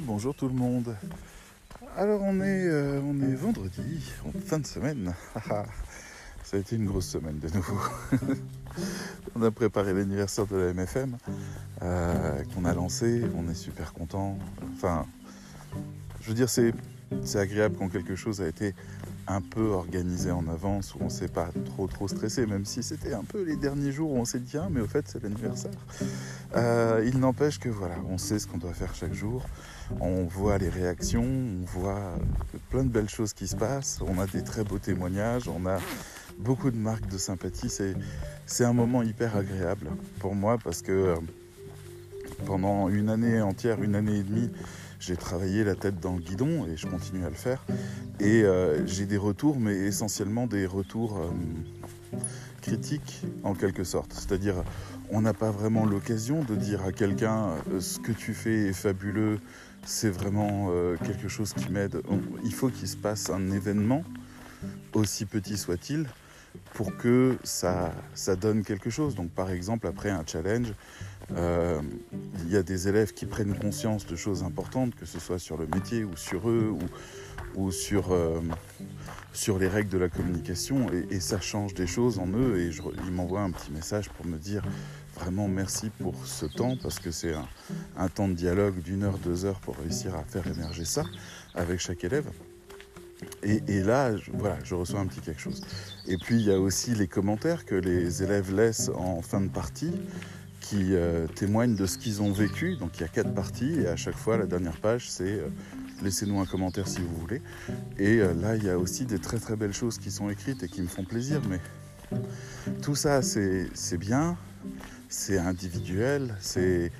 Bonjour 0.00 0.34
tout 0.34 0.48
le 0.48 0.54
monde. 0.54 0.96
Alors 1.96 2.22
on 2.22 2.40
est, 2.40 2.66
euh, 2.66 3.00
on 3.04 3.20
est 3.20 3.34
vendredi, 3.34 4.10
en 4.24 4.32
fin 4.40 4.58
de 4.58 4.66
semaine. 4.66 5.12
Ça 6.44 6.56
a 6.56 6.60
été 6.60 6.76
une 6.76 6.86
grosse 6.86 7.08
semaine 7.08 7.38
de 7.38 7.48
nouveau. 7.48 7.78
on 9.36 9.42
a 9.42 9.50
préparé 9.50 9.92
l'anniversaire 9.92 10.46
de 10.46 10.56
la 10.56 10.72
MFM 10.72 11.18
euh, 11.82 12.42
qu'on 12.54 12.64
a 12.64 12.72
lancé. 12.72 13.22
On 13.36 13.50
est 13.50 13.54
super 13.54 13.92
content. 13.92 14.38
Enfin, 14.74 15.06
je 16.22 16.28
veux 16.28 16.34
dire, 16.34 16.48
c'est 16.48 16.72
agréable 17.34 17.76
quand 17.78 17.88
quelque 17.88 18.16
chose 18.16 18.40
a 18.40 18.48
été 18.48 18.74
un 19.26 19.40
peu 19.40 19.70
organisé 19.70 20.30
en 20.30 20.46
avance, 20.48 20.94
où 20.94 20.98
on 21.00 21.04
ne 21.04 21.10
s'est 21.10 21.28
pas 21.28 21.50
trop 21.64 21.86
trop 21.86 22.08
stressé, 22.08 22.46
même 22.46 22.64
si 22.64 22.82
c'était 22.82 23.14
un 23.14 23.24
peu 23.24 23.42
les 23.42 23.56
derniers 23.56 23.92
jours 23.92 24.12
où 24.12 24.16
on 24.16 24.24
s'est 24.24 24.40
dit 24.40 24.56
ah 24.56 24.68
mais 24.70 24.80
au 24.80 24.86
fait 24.86 25.06
c'est 25.08 25.22
l'anniversaire. 25.22 25.70
Euh, 26.56 27.02
il 27.06 27.18
n'empêche 27.18 27.58
que 27.58 27.68
voilà, 27.68 27.96
on 28.10 28.18
sait 28.18 28.38
ce 28.38 28.46
qu'on 28.46 28.58
doit 28.58 28.74
faire 28.74 28.94
chaque 28.94 29.14
jour, 29.14 29.44
on 30.00 30.24
voit 30.24 30.58
les 30.58 30.68
réactions, 30.68 31.24
on 31.24 31.64
voit 31.64 32.12
plein 32.70 32.84
de 32.84 32.90
belles 32.90 33.08
choses 33.08 33.32
qui 33.32 33.46
se 33.46 33.56
passent, 33.56 34.00
on 34.06 34.18
a 34.20 34.26
des 34.26 34.42
très 34.42 34.64
beaux 34.64 34.78
témoignages, 34.78 35.48
on 35.48 35.66
a 35.66 35.78
beaucoup 36.38 36.70
de 36.70 36.76
marques 36.76 37.08
de 37.08 37.18
sympathie, 37.18 37.68
c'est, 37.68 37.94
c'est 38.46 38.64
un 38.64 38.72
moment 38.72 39.02
hyper 39.02 39.36
agréable 39.36 39.88
pour 40.18 40.34
moi 40.34 40.58
parce 40.62 40.82
que 40.82 40.92
euh, 40.92 41.16
pendant 42.46 42.88
une 42.88 43.08
année 43.08 43.40
entière, 43.40 43.82
une 43.82 43.94
année 43.94 44.18
et 44.18 44.22
demie, 44.22 44.50
j'ai 44.98 45.16
travaillé 45.16 45.64
la 45.64 45.74
tête 45.74 46.00
dans 46.00 46.12
le 46.12 46.20
guidon 46.20 46.66
et 46.66 46.76
je 46.76 46.86
continue 46.86 47.24
à 47.24 47.28
le 47.28 47.34
faire. 47.34 47.64
Et 48.22 48.44
euh, 48.44 48.86
j'ai 48.86 49.04
des 49.04 49.16
retours, 49.16 49.58
mais 49.58 49.74
essentiellement 49.74 50.46
des 50.46 50.64
retours 50.64 51.18
euh, 51.18 52.18
critiques 52.60 53.22
en 53.42 53.52
quelque 53.54 53.82
sorte. 53.82 54.12
C'est-à-dire, 54.12 54.62
on 55.10 55.22
n'a 55.22 55.34
pas 55.34 55.50
vraiment 55.50 55.84
l'occasion 55.84 56.44
de 56.44 56.54
dire 56.54 56.84
à 56.84 56.92
quelqu'un 56.92 57.48
euh, 57.72 57.80
ce 57.80 57.98
que 57.98 58.12
tu 58.12 58.32
fais 58.32 58.68
est 58.68 58.72
fabuleux, 58.72 59.40
c'est 59.84 60.10
vraiment 60.10 60.70
quelque 61.04 61.26
chose 61.26 61.52
qui 61.54 61.68
m'aide. 61.68 62.00
Il 62.44 62.54
faut 62.54 62.68
qu'il 62.68 62.86
se 62.86 62.96
passe 62.96 63.30
un 63.30 63.50
événement, 63.50 64.04
aussi 64.92 65.26
petit 65.26 65.58
soit-il, 65.58 66.06
pour 66.74 66.96
que 66.96 67.36
ça, 67.42 67.92
ça 68.14 68.36
donne 68.36 68.62
quelque 68.62 68.90
chose. 68.90 69.16
Donc 69.16 69.30
par 69.30 69.50
exemple, 69.50 69.88
après 69.88 70.10
un 70.10 70.22
challenge, 70.24 70.72
il 71.30 72.48
y 72.48 72.56
a 72.56 72.62
des 72.62 72.86
élèves 72.86 73.12
qui 73.12 73.26
prennent 73.26 73.58
conscience 73.58 74.06
de 74.06 74.14
choses 74.14 74.44
importantes, 74.44 74.94
que 74.94 75.04
ce 75.04 75.18
soit 75.18 75.40
sur 75.40 75.56
le 75.56 75.66
métier 75.66 76.04
ou 76.04 76.16
sur 76.16 76.48
eux 76.48 76.70
ou, 76.70 76.78
ou 77.54 77.70
sur, 77.70 78.12
euh, 78.12 78.40
sur 79.32 79.58
les 79.58 79.68
règles 79.68 79.90
de 79.90 79.98
la 79.98 80.08
communication, 80.08 80.86
et, 81.10 81.20
ça 81.20 81.40
change 81.40 81.74
des 81.74 81.86
choses 81.86 82.18
en 82.18 82.28
eux. 82.28 82.58
Et 82.58 82.72
je, 82.72 82.82
ils 83.06 83.12
m'envoient 83.12 83.42
un 83.42 83.50
petit 83.50 83.70
message 83.70 84.08
pour 84.10 84.26
me 84.26 84.38
dire 84.38 84.62
vraiment 85.14 85.48
merci 85.48 85.90
pour 86.00 86.14
ce 86.26 86.46
temps, 86.46 86.76
parce 86.82 86.98
que 86.98 87.10
c'est 87.10 87.34
un, 87.34 87.48
un 87.96 88.08
temps 88.08 88.28
de 88.28 88.34
dialogue 88.34 88.80
d'une 88.82 89.04
heure, 89.04 89.18
deux 89.18 89.44
heures 89.44 89.60
pour 89.60 89.76
réussir 89.76 90.14
à 90.14 90.22
faire 90.24 90.46
émerger 90.46 90.84
ça 90.84 91.04
avec 91.54 91.80
chaque 91.80 92.04
élève. 92.04 92.26
Et, 93.42 93.62
et, 93.68 93.82
là, 93.82 94.16
je, 94.16 94.30
voilà, 94.32 94.58
je 94.64 94.74
reçois 94.74 95.00
un 95.00 95.06
petit 95.06 95.20
quelque 95.20 95.40
chose. 95.40 95.62
Et 96.06 96.16
puis, 96.16 96.36
il 96.36 96.46
y 96.46 96.52
a 96.52 96.58
aussi 96.58 96.94
les 96.94 97.06
commentaires 97.06 97.64
que 97.64 97.74
les 97.74 98.22
élèves 98.22 98.54
laissent 98.54 98.90
en 98.94 99.22
fin 99.22 99.40
de 99.40 99.48
partie 99.48 99.92
qui 100.60 100.94
euh, 100.94 101.26
témoignent 101.26 101.74
de 101.74 101.86
ce 101.86 101.98
qu'ils 101.98 102.22
ont 102.22 102.32
vécu. 102.32 102.76
Donc, 102.76 102.98
il 102.98 103.02
y 103.02 103.04
a 103.04 103.08
quatre 103.08 103.34
parties 103.34 103.80
et 103.80 103.88
à 103.88 103.96
chaque 103.96 104.16
fois, 104.16 104.36
la 104.36 104.46
dernière 104.46 104.76
page, 104.76 105.10
c'est 105.10 105.24
euh, 105.24 105.48
laissez-nous 106.02 106.40
un 106.40 106.46
commentaire 106.46 106.88
si 106.88 107.00
vous 107.00 107.14
voulez. 107.16 107.42
Et 107.98 108.18
euh, 108.18 108.34
là, 108.34 108.56
il 108.56 108.64
y 108.64 108.70
a 108.70 108.78
aussi 108.78 109.06
des 109.06 109.18
très 109.18 109.38
très 109.38 109.56
belles 109.56 109.72
choses 109.72 109.98
qui 109.98 110.10
sont 110.10 110.28
écrites 110.28 110.62
et 110.62 110.68
qui 110.68 110.82
me 110.82 110.88
font 110.88 111.04
plaisir. 111.04 111.40
Mais 111.48 111.60
tout 112.82 112.94
ça, 112.94 113.22
c'est 113.22 113.98
bien. 113.98 114.36
C'est 115.08 115.36
individuel, 115.36 116.34
c'est 116.40 116.90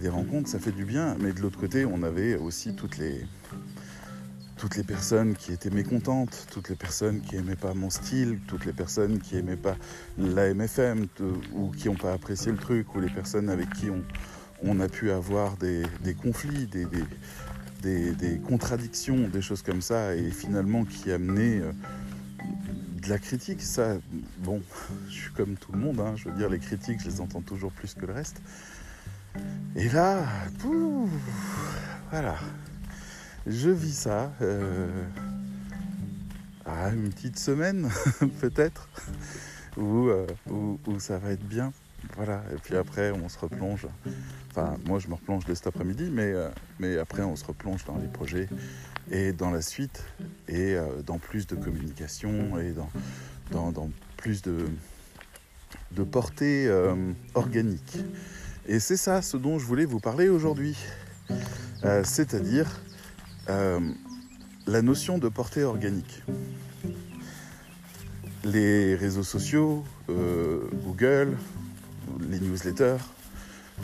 des 0.00 0.08
rencontres, 0.08 0.48
ça 0.48 0.58
fait 0.58 0.72
du 0.72 0.84
bien. 0.84 1.16
Mais 1.20 1.32
de 1.32 1.40
l'autre 1.40 1.58
côté, 1.58 1.84
on 1.84 2.02
avait 2.02 2.34
aussi 2.34 2.74
toutes 2.74 2.98
les, 2.98 3.24
personnes 4.84 5.36
qui 5.36 5.52
étaient 5.52 5.70
mécontentes, 5.70 6.48
toutes 6.50 6.68
les 6.70 6.74
personnes 6.74 7.20
qui 7.20 7.36
n'aimaient 7.36 7.54
pas 7.54 7.72
mon 7.72 7.88
style, 7.88 8.40
toutes 8.48 8.64
les 8.64 8.72
personnes 8.72 9.20
qui 9.20 9.36
n'aimaient 9.36 9.56
pas 9.56 9.76
la 10.18 10.52
MFM 10.52 11.06
ou 11.52 11.70
qui 11.70 11.88
n'ont 11.88 11.94
pas 11.94 12.12
apprécié 12.12 12.50
le 12.50 12.58
truc, 12.58 12.92
ou 12.96 13.00
les 13.00 13.10
personnes 13.10 13.48
avec 13.48 13.72
qui 13.74 13.88
on, 14.64 14.80
a 14.80 14.88
pu 14.88 15.12
avoir 15.12 15.56
des, 15.56 15.84
conflits, 16.20 16.66
des, 16.66 16.86
des, 17.82 18.40
contradictions, 18.46 19.28
des 19.28 19.42
choses 19.42 19.62
comme 19.62 19.82
ça, 19.82 20.14
et 20.14 20.30
finalement 20.30 20.84
qui 20.84 21.10
amenaient 21.10 21.60
euh, 21.60 21.72
de 23.02 23.08
la 23.08 23.18
critique. 23.18 23.60
Ça, 23.60 23.98
bon, 24.38 24.62
je 25.08 25.14
suis 25.14 25.32
comme 25.32 25.56
tout 25.56 25.72
le 25.72 25.78
monde, 25.78 26.00
hein, 26.00 26.14
je 26.16 26.28
veux 26.28 26.36
dire, 26.36 26.48
les 26.48 26.58
critiques, 26.58 27.00
je 27.00 27.08
les 27.08 27.20
entends 27.20 27.42
toujours 27.42 27.72
plus 27.72 27.94
que 27.94 28.06
le 28.06 28.12
reste. 28.12 28.40
Et 29.74 29.88
là, 29.88 30.24
pouf, 30.58 31.10
voilà, 32.10 32.36
je 33.46 33.70
vis 33.70 33.96
ça 33.96 34.32
euh, 34.42 35.04
à 36.66 36.90
une 36.90 37.08
petite 37.10 37.38
semaine 37.38 37.88
peut-être 38.40 38.88
euh, 39.78 40.26
où, 40.50 40.78
ça 40.98 41.18
va 41.18 41.30
être 41.30 41.46
bien. 41.46 41.72
Voilà, 42.16 42.42
et 42.52 42.56
puis 42.56 42.76
après 42.76 43.10
on 43.10 43.28
se 43.28 43.38
replonge. 43.38 43.86
Enfin, 44.50 44.76
moi 44.84 44.98
je 44.98 45.08
me 45.08 45.14
replonge 45.14 45.44
dès 45.44 45.54
cet 45.54 45.66
après-midi, 45.66 46.10
mais, 46.12 46.32
euh, 46.32 46.48
mais 46.78 46.98
après 46.98 47.22
on 47.22 47.36
se 47.36 47.44
replonge 47.44 47.84
dans 47.84 47.96
les 47.96 48.08
projets 48.08 48.48
et 49.10 49.32
dans 49.32 49.50
la 49.50 49.62
suite 49.62 50.04
et 50.46 50.74
euh, 50.74 51.02
dans 51.06 51.18
plus 51.18 51.46
de 51.46 51.56
communication 51.56 52.58
et 52.58 52.72
dans, 52.72 52.90
dans, 53.50 53.72
dans 53.72 53.90
plus 54.18 54.42
de, 54.42 54.66
de 55.92 56.02
portée 56.02 56.66
euh, 56.68 56.94
organique. 57.34 57.98
Et 58.66 58.78
c'est 58.78 58.98
ça 58.98 59.22
ce 59.22 59.36
dont 59.36 59.58
je 59.58 59.64
voulais 59.64 59.86
vous 59.86 60.00
parler 60.00 60.28
aujourd'hui. 60.28 60.76
C'est-à-dire 62.04 62.80
la 63.48 64.82
notion 64.82 65.18
de 65.18 65.28
portée 65.28 65.64
organique. 65.64 66.22
Les 68.44 68.94
réseaux 68.94 69.24
sociaux, 69.24 69.82
Google, 70.08 71.36
les 72.30 72.40
newsletters, 72.40 72.98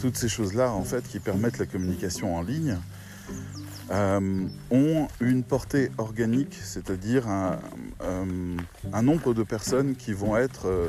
toutes 0.01 0.17
ces 0.17 0.29
choses-là 0.29 0.73
en 0.73 0.85
fait 0.85 1.07
qui 1.09 1.19
permettent 1.19 1.59
la 1.59 1.67
communication 1.67 2.37
en 2.37 2.43
ligne 2.43 2.77
euh, 3.91 4.47
ont 4.71 5.09
une 5.21 5.43
portée 5.43 5.91
organique, 5.97 6.59
c'est-à-dire 6.63 7.27
un, 7.27 7.59
un, 8.01 9.03
nombre 9.03 9.33
de 9.33 9.43
personnes 9.43 9.97
qui 9.97 10.13
vont 10.13 10.37
être 10.37 10.67
euh, 10.67 10.89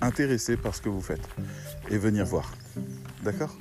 intéressées 0.00 0.56
par 0.56 0.76
ce 0.76 0.82
que 0.82 0.88
vous 0.88 1.00
faites 1.00 1.28
et 1.90 1.98
venir 1.98 2.24
voir. 2.24 2.52
D'accord? 3.24 3.56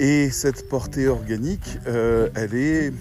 Et 0.00 0.30
cette 0.30 0.68
portée 0.68 1.06
organique, 1.06 1.78
euh, 1.86 2.30
elle 2.34 2.54
est 2.54 2.92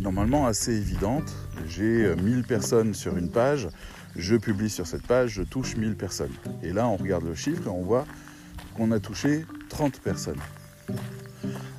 normalement 0.00 0.46
assez 0.46 0.74
évidente. 0.74 1.30
J'ai 1.66 2.14
1000 2.16 2.44
personnes 2.44 2.94
sur 2.94 3.18
une 3.18 3.30
page, 3.30 3.68
je 4.16 4.36
publie 4.36 4.70
sur 4.70 4.86
cette 4.86 5.06
page, 5.06 5.30
je 5.30 5.42
touche 5.42 5.76
1000 5.76 5.96
personnes. 5.96 6.32
Et 6.62 6.72
là, 6.72 6.88
on 6.88 6.96
regarde 6.96 7.24
le 7.24 7.34
chiffre 7.34 7.66
et 7.66 7.70
on 7.70 7.82
voit 7.82 8.06
qu'on 8.74 8.90
a 8.92 9.00
touché 9.00 9.44
30 9.68 10.00
personnes. 10.00 10.40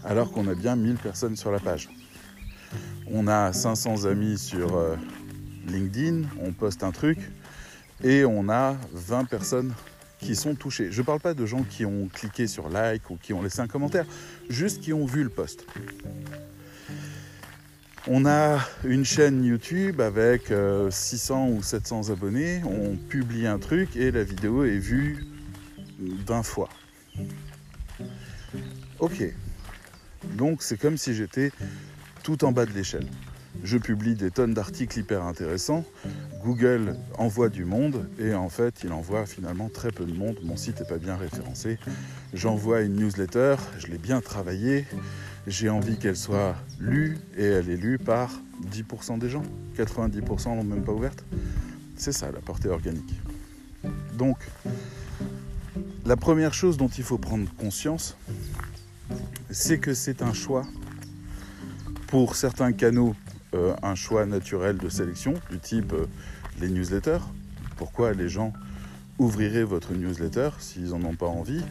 Alors 0.04 0.32
qu'on 0.32 0.48
a 0.48 0.56
bien 0.56 0.76
1000 0.76 0.96
personnes 0.96 1.36
sur 1.36 1.52
la 1.52 1.60
page. 1.60 1.90
On 3.12 3.28
a 3.28 3.54
500 3.54 4.06
amis 4.06 4.38
sur 4.38 4.78
euh, 4.78 4.96
LinkedIn, 5.68 6.24
on 6.42 6.52
poste 6.52 6.84
un 6.84 6.92
truc 6.92 7.18
et 8.04 8.24
on 8.26 8.50
a 8.50 8.78
20 8.94 9.26
personnes 9.26 9.74
qui 10.20 10.36
sont 10.36 10.56
touchés. 10.56 10.92
Je 10.92 11.02
ne 11.02 11.06
parle 11.06 11.20
pas 11.20 11.34
de 11.34 11.46
gens 11.46 11.64
qui 11.64 11.86
ont 11.86 12.08
cliqué 12.12 12.48
sur 12.48 12.70
like 12.70 13.10
ou 13.10 13.18
qui 13.22 13.34
ont 13.34 13.42
laissé 13.42 13.62
un 13.62 13.68
commentaire, 13.68 14.06
juste 14.50 14.82
qui 14.82 14.94
ont 14.94 15.06
vu 15.06 15.24
le 15.24 15.30
post. 15.30 15.66
On 18.08 18.26
a 18.26 18.60
une 18.86 19.06
chaîne 19.06 19.44
YouTube 19.44 20.02
avec 20.02 20.52
600 20.90 21.50
ou 21.50 21.62
700 21.62 22.10
abonnés, 22.10 22.62
on 22.66 22.96
publie 22.96 23.46
un 23.46 23.60
truc 23.60 23.96
et 23.96 24.12
la 24.12 24.24
vidéo 24.24 24.64
est 24.64 24.80
vue 24.80 25.28
d'un 26.26 26.42
fois. 26.42 26.70
Ok. 29.00 29.24
Donc 30.36 30.64
c'est 30.64 30.78
comme 30.78 30.98
si 30.98 31.14
j'étais 31.14 31.52
tout 32.24 32.44
en 32.46 32.52
bas 32.52 32.66
de 32.66 32.72
l'échelle. 32.72 33.08
Je 33.64 33.78
publie 33.78 34.16
des 34.16 34.32
tonnes 34.32 34.54
d'articles 34.54 35.00
hyper 35.00 35.24
intéressants. 35.24 35.84
Google 36.44 36.96
envoie 37.18 37.50
du 37.50 37.66
monde 37.66 38.08
et 38.18 38.34
en 38.34 38.48
fait, 38.48 38.84
il 38.84 38.94
envoie 38.94 39.26
finalement 39.26 39.70
très 39.70 39.92
peu 39.92 40.06
de 40.06 40.14
monde. 40.14 40.38
Mon 40.44 40.56
site 40.56 40.80
n'est 40.80 40.88
pas 40.88 40.98
bien 40.98 41.18
référencé. 41.18 41.78
J'envoie 42.34 42.82
une 42.82 42.96
newsletter, 42.96 43.56
je 43.78 43.88
l'ai 43.88 43.98
bien 43.98 44.22
travaillée. 44.22 44.86
J'ai 45.50 45.68
envie 45.68 45.98
qu'elle 45.98 46.16
soit 46.16 46.56
lue 46.80 47.18
et 47.36 47.44
elle 47.44 47.72
est 47.72 47.76
lue 47.76 47.98
par 47.98 48.40
10% 48.72 49.18
des 49.18 49.30
gens. 49.30 49.42
90% 49.76 50.56
l'ont 50.56 50.64
même 50.64 50.84
pas 50.84 50.92
ouverte. 50.92 51.26
C'est 51.96 52.12
ça 52.12 52.32
la 52.32 52.40
portée 52.40 52.70
organique. 52.70 53.20
Donc, 54.14 54.38
la 56.06 56.16
première 56.16 56.54
chose 56.54 56.78
dont 56.78 56.88
il 56.88 57.04
faut 57.04 57.18
prendre 57.18 57.52
conscience, 57.56 58.16
c'est 59.50 59.80
que 59.80 59.96
c'est 59.96 60.22
un 60.22 60.34
choix 60.34 60.68
pour 62.06 62.36
certains 62.36 62.72
canaux 62.72 63.16
euh, 63.56 63.76
un 63.82 63.96
choix 63.96 64.28
naturel 64.28 64.78
de 64.78 64.88
sélection 64.88 65.34
du 65.50 65.58
type 65.58 65.94
euh, 65.94 66.06
les 66.62 66.70
newsletters. 66.70 67.26
Pourquoi 67.76 68.14
les 68.14 68.30
gens 68.30 68.54
ouvriraient 69.18 69.64
votre 69.64 69.94
newsletter 69.94 70.52
s'ils 70.60 70.90
n'en 70.90 71.04
ont 71.06 71.16
pas 71.16 71.26
envie? 71.26 71.64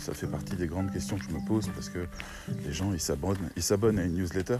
Ça 0.00 0.14
fait 0.14 0.26
partie 0.26 0.56
des 0.56 0.66
grandes 0.66 0.90
questions 0.92 1.16
que 1.18 1.24
je 1.24 1.34
me 1.34 1.46
pose 1.46 1.68
parce 1.74 1.90
que 1.90 2.06
les 2.64 2.72
gens 2.72 2.92
ils 2.92 3.00
s'abonnent, 3.00 3.50
ils 3.56 3.62
s'abonnent 3.62 3.98
à 3.98 4.04
une 4.04 4.14
newsletter. 4.14 4.58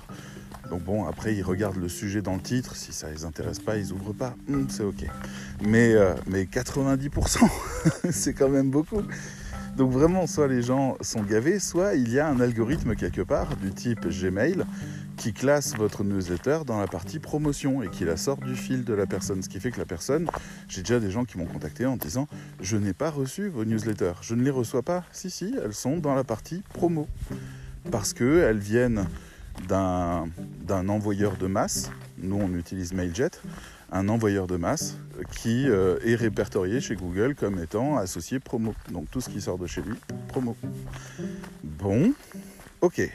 Donc 0.69 0.85
bon, 0.85 1.07
après 1.07 1.35
ils 1.35 1.43
regardent 1.43 1.79
le 1.79 1.89
sujet 1.89 2.21
dans 2.21 2.35
le 2.35 2.43
titre. 2.43 2.77
Si 2.77 2.93
ça 2.93 3.11
les 3.11 3.25
intéresse 3.25 3.59
pas, 3.59 3.77
ils 3.77 3.93
ouvrent 3.93 4.13
pas. 4.13 4.35
Hum, 4.49 4.67
c'est 4.69 4.85
ok. 4.85 5.07
Mais 5.63 5.95
euh, 5.95 6.15
mais 6.27 6.45
90%, 6.45 7.49
c'est 8.11 8.35
quand 8.35 8.51
même 8.51 8.71
beaucoup. 8.71 9.03
Donc 9.77 9.93
vraiment, 9.93 10.27
soit 10.27 10.49
les 10.49 10.63
gens 10.63 10.97
sont 11.01 11.23
gavés, 11.23 11.59
soit 11.59 11.95
il 11.95 12.13
y 12.13 12.19
a 12.19 12.29
un 12.29 12.41
algorithme 12.41 12.95
quelque 12.95 13.23
part 13.23 13.57
du 13.57 13.71
type 13.73 14.07
Gmail 14.09 14.65
qui 15.21 15.35
classe 15.35 15.77
votre 15.77 16.03
newsletter 16.03 16.61
dans 16.65 16.81
la 16.81 16.87
partie 16.87 17.19
promotion 17.19 17.83
et 17.83 17.89
qui 17.89 18.07
la 18.07 18.17
sort 18.17 18.39
du 18.39 18.57
fil 18.57 18.85
de 18.85 18.95
la 18.95 19.05
personne. 19.05 19.43
Ce 19.43 19.51
qui 19.51 19.61
fait 19.61 19.71
que 19.71 19.79
la 19.79 19.85
personne, 19.85 20.27
j'ai 20.67 20.81
déjà 20.81 20.99
des 20.99 21.11
gens 21.11 21.27
qui 21.27 21.37
m'ont 21.37 21.45
contacté 21.45 21.85
en 21.85 21.99
disant 21.99 22.27
je 22.63 22.79
n'ai 22.79 22.95
pas 22.95 23.11
reçu 23.11 23.49
vos 23.49 23.67
newsletters, 23.67 24.15
je 24.23 24.35
ne 24.35 24.43
les 24.43 24.51
reçois 24.51 24.83
pas. 24.83 25.05
Si 25.13 25.31
si, 25.31 25.55
elles 25.63 25.75
sont 25.75 25.99
dans 25.99 26.15
la 26.15 26.25
partie 26.25 26.63
promo 26.73 27.07
parce 27.91 28.15
qu'elles 28.15 28.59
viennent 28.59 29.05
d'un 29.69 30.89
envoyeur 30.89 31.37
de 31.37 31.47
masse. 31.47 31.91
Nous 32.17 32.37
on 32.41 32.55
utilise 32.55 32.95
Mailjet 32.95 33.31
un 33.93 34.09
envoyeur 34.09 34.47
de 34.47 34.57
masse 34.57 34.97
qui 35.37 35.69
euh, 35.69 35.99
est 36.03 36.15
répertorié 36.15 36.81
chez 36.81 36.95
Google 36.95 37.35
comme 37.35 37.63
étant 37.63 37.99
associé 37.99 38.41
promo. 38.41 38.75
Donc 38.91 39.11
tout 39.11 39.21
ce 39.21 39.29
qui 39.29 39.43
sort 39.43 39.59
de 39.59 39.67
chez 39.67 39.83
lui, 39.83 39.97
promo. 40.29 40.57
Bon, 41.63 42.15
ok. 42.81 43.11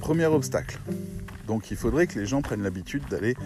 Premier 0.00 0.26
obstacle. 0.26 0.78
Donc 1.46 1.70
il 1.70 1.76
faudrait 1.76 2.06
que 2.06 2.18
les 2.18 2.26
gens 2.26 2.42
prennent 2.42 2.62
l'habitude 2.62 3.02
d'aller 3.10 3.36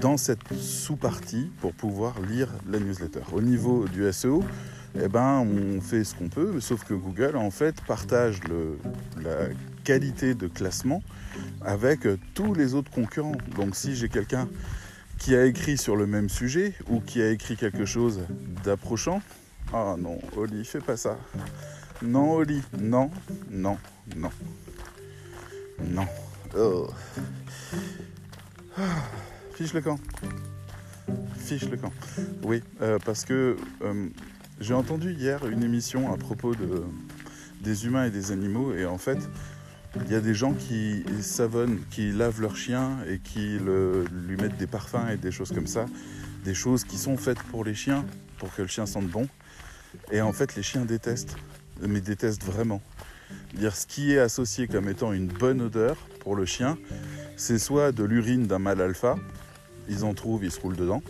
dans 0.00 0.16
cette 0.16 0.40
sous-partie 0.54 1.50
pour 1.60 1.72
pouvoir 1.72 2.20
lire 2.20 2.48
la 2.68 2.78
newsletter. 2.78 3.20
Au 3.32 3.40
niveau 3.40 3.86
du 3.88 4.10
SEO, 4.12 4.44
eh 5.00 5.08
ben, 5.08 5.46
on 5.46 5.80
fait 5.80 6.04
ce 6.04 6.14
qu'on 6.14 6.28
peut, 6.28 6.60
sauf 6.60 6.84
que 6.84 6.94
Google 6.94 7.36
en 7.36 7.50
fait 7.50 7.80
partage 7.82 8.40
la 9.22 9.48
qualité 9.84 10.34
de 10.34 10.46
classement 10.48 11.02
avec 11.62 12.00
tous 12.34 12.54
les 12.54 12.74
autres 12.74 12.90
concurrents. 12.90 13.36
Donc 13.56 13.76
si 13.76 13.94
j'ai 13.94 14.08
quelqu'un 14.08 14.48
qui 15.18 15.34
a 15.34 15.44
écrit 15.44 15.76
sur 15.76 15.96
le 15.96 16.06
même 16.06 16.28
sujet 16.28 16.74
ou 16.88 17.00
qui 17.00 17.20
a 17.20 17.30
écrit 17.30 17.56
quelque 17.56 17.84
chose 17.84 18.20
d'approchant, 18.64 19.20
ah 19.72 19.96
non, 19.98 20.18
Oli, 20.36 20.64
fais 20.64 20.80
pas 20.80 20.96
ça. 20.96 21.18
Non, 22.02 22.32
Oli, 22.32 22.62
non, 22.78 23.10
non, 23.50 23.76
non. 24.16 24.30
Non. 25.82 26.06
Oh. 26.56 26.88
Fiche 29.54 29.72
le 29.74 29.80
camp. 29.80 29.98
Fiche 31.38 31.68
le 31.68 31.76
camp. 31.76 31.92
Oui, 32.42 32.62
euh, 32.80 32.98
parce 33.04 33.24
que 33.24 33.56
euh, 33.82 34.08
j'ai 34.60 34.74
entendu 34.74 35.12
hier 35.12 35.46
une 35.46 35.62
émission 35.62 36.12
à 36.12 36.16
propos 36.16 36.54
de, 36.54 36.84
des 37.60 37.86
humains 37.86 38.04
et 38.04 38.10
des 38.10 38.32
animaux, 38.32 38.74
et 38.74 38.86
en 38.86 38.98
fait, 38.98 39.18
il 40.04 40.12
y 40.12 40.14
a 40.14 40.20
des 40.20 40.34
gens 40.34 40.52
qui 40.52 41.04
savonnent, 41.22 41.80
qui 41.90 42.12
lavent 42.12 42.40
leur 42.40 42.56
chien 42.56 42.98
et 43.08 43.18
qui 43.18 43.58
lui 43.58 44.36
mettent 44.36 44.58
des 44.58 44.66
parfums 44.66 45.08
et 45.10 45.16
des 45.16 45.32
choses 45.32 45.52
comme 45.52 45.66
ça. 45.66 45.86
Des 46.44 46.54
choses 46.54 46.84
qui 46.84 46.98
sont 46.98 47.16
faites 47.16 47.42
pour 47.44 47.64
les 47.64 47.74
chiens, 47.74 48.04
pour 48.38 48.54
que 48.54 48.62
le 48.62 48.68
chien 48.68 48.86
sente 48.86 49.08
bon. 49.08 49.26
Et 50.12 50.20
en 50.20 50.32
fait, 50.32 50.54
les 50.56 50.62
chiens 50.62 50.84
détestent, 50.84 51.36
mais 51.80 52.00
détestent 52.00 52.44
vraiment. 52.44 52.80
Dire 53.54 53.74
ce 53.74 53.86
qui 53.86 54.12
est 54.12 54.18
associé 54.18 54.68
comme 54.68 54.88
étant 54.88 55.12
une 55.12 55.26
bonne 55.26 55.60
odeur 55.60 55.96
pour 56.20 56.36
le 56.36 56.44
chien, 56.44 56.78
c'est 57.36 57.58
soit 57.58 57.92
de 57.92 58.04
l'urine 58.04 58.46
d'un 58.46 58.58
mâle 58.58 58.80
alpha, 58.80 59.16
ils 59.88 60.04
en 60.04 60.14
trouvent, 60.14 60.44
ils 60.44 60.50
se 60.50 60.60
roulent 60.60 60.76
dedans, 60.76 61.02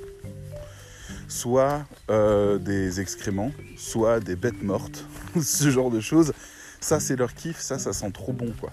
soit 1.27 1.85
euh, 2.11 2.59
des 2.59 3.01
excréments, 3.01 3.53
soit 3.77 4.21
des 4.21 4.37
bêtes 4.37 4.63
mortes, 4.63 5.05
ce 5.41 5.71
genre 5.71 5.91
de 5.91 6.01
choses. 6.01 6.33
Ça, 6.81 7.01
c'est 7.01 7.17
leur 7.17 7.35
kiff, 7.35 7.59
ça, 7.59 7.79
ça 7.79 7.93
sent 7.93 8.11
trop 8.13 8.33
bon, 8.33 8.53
quoi. 8.61 8.71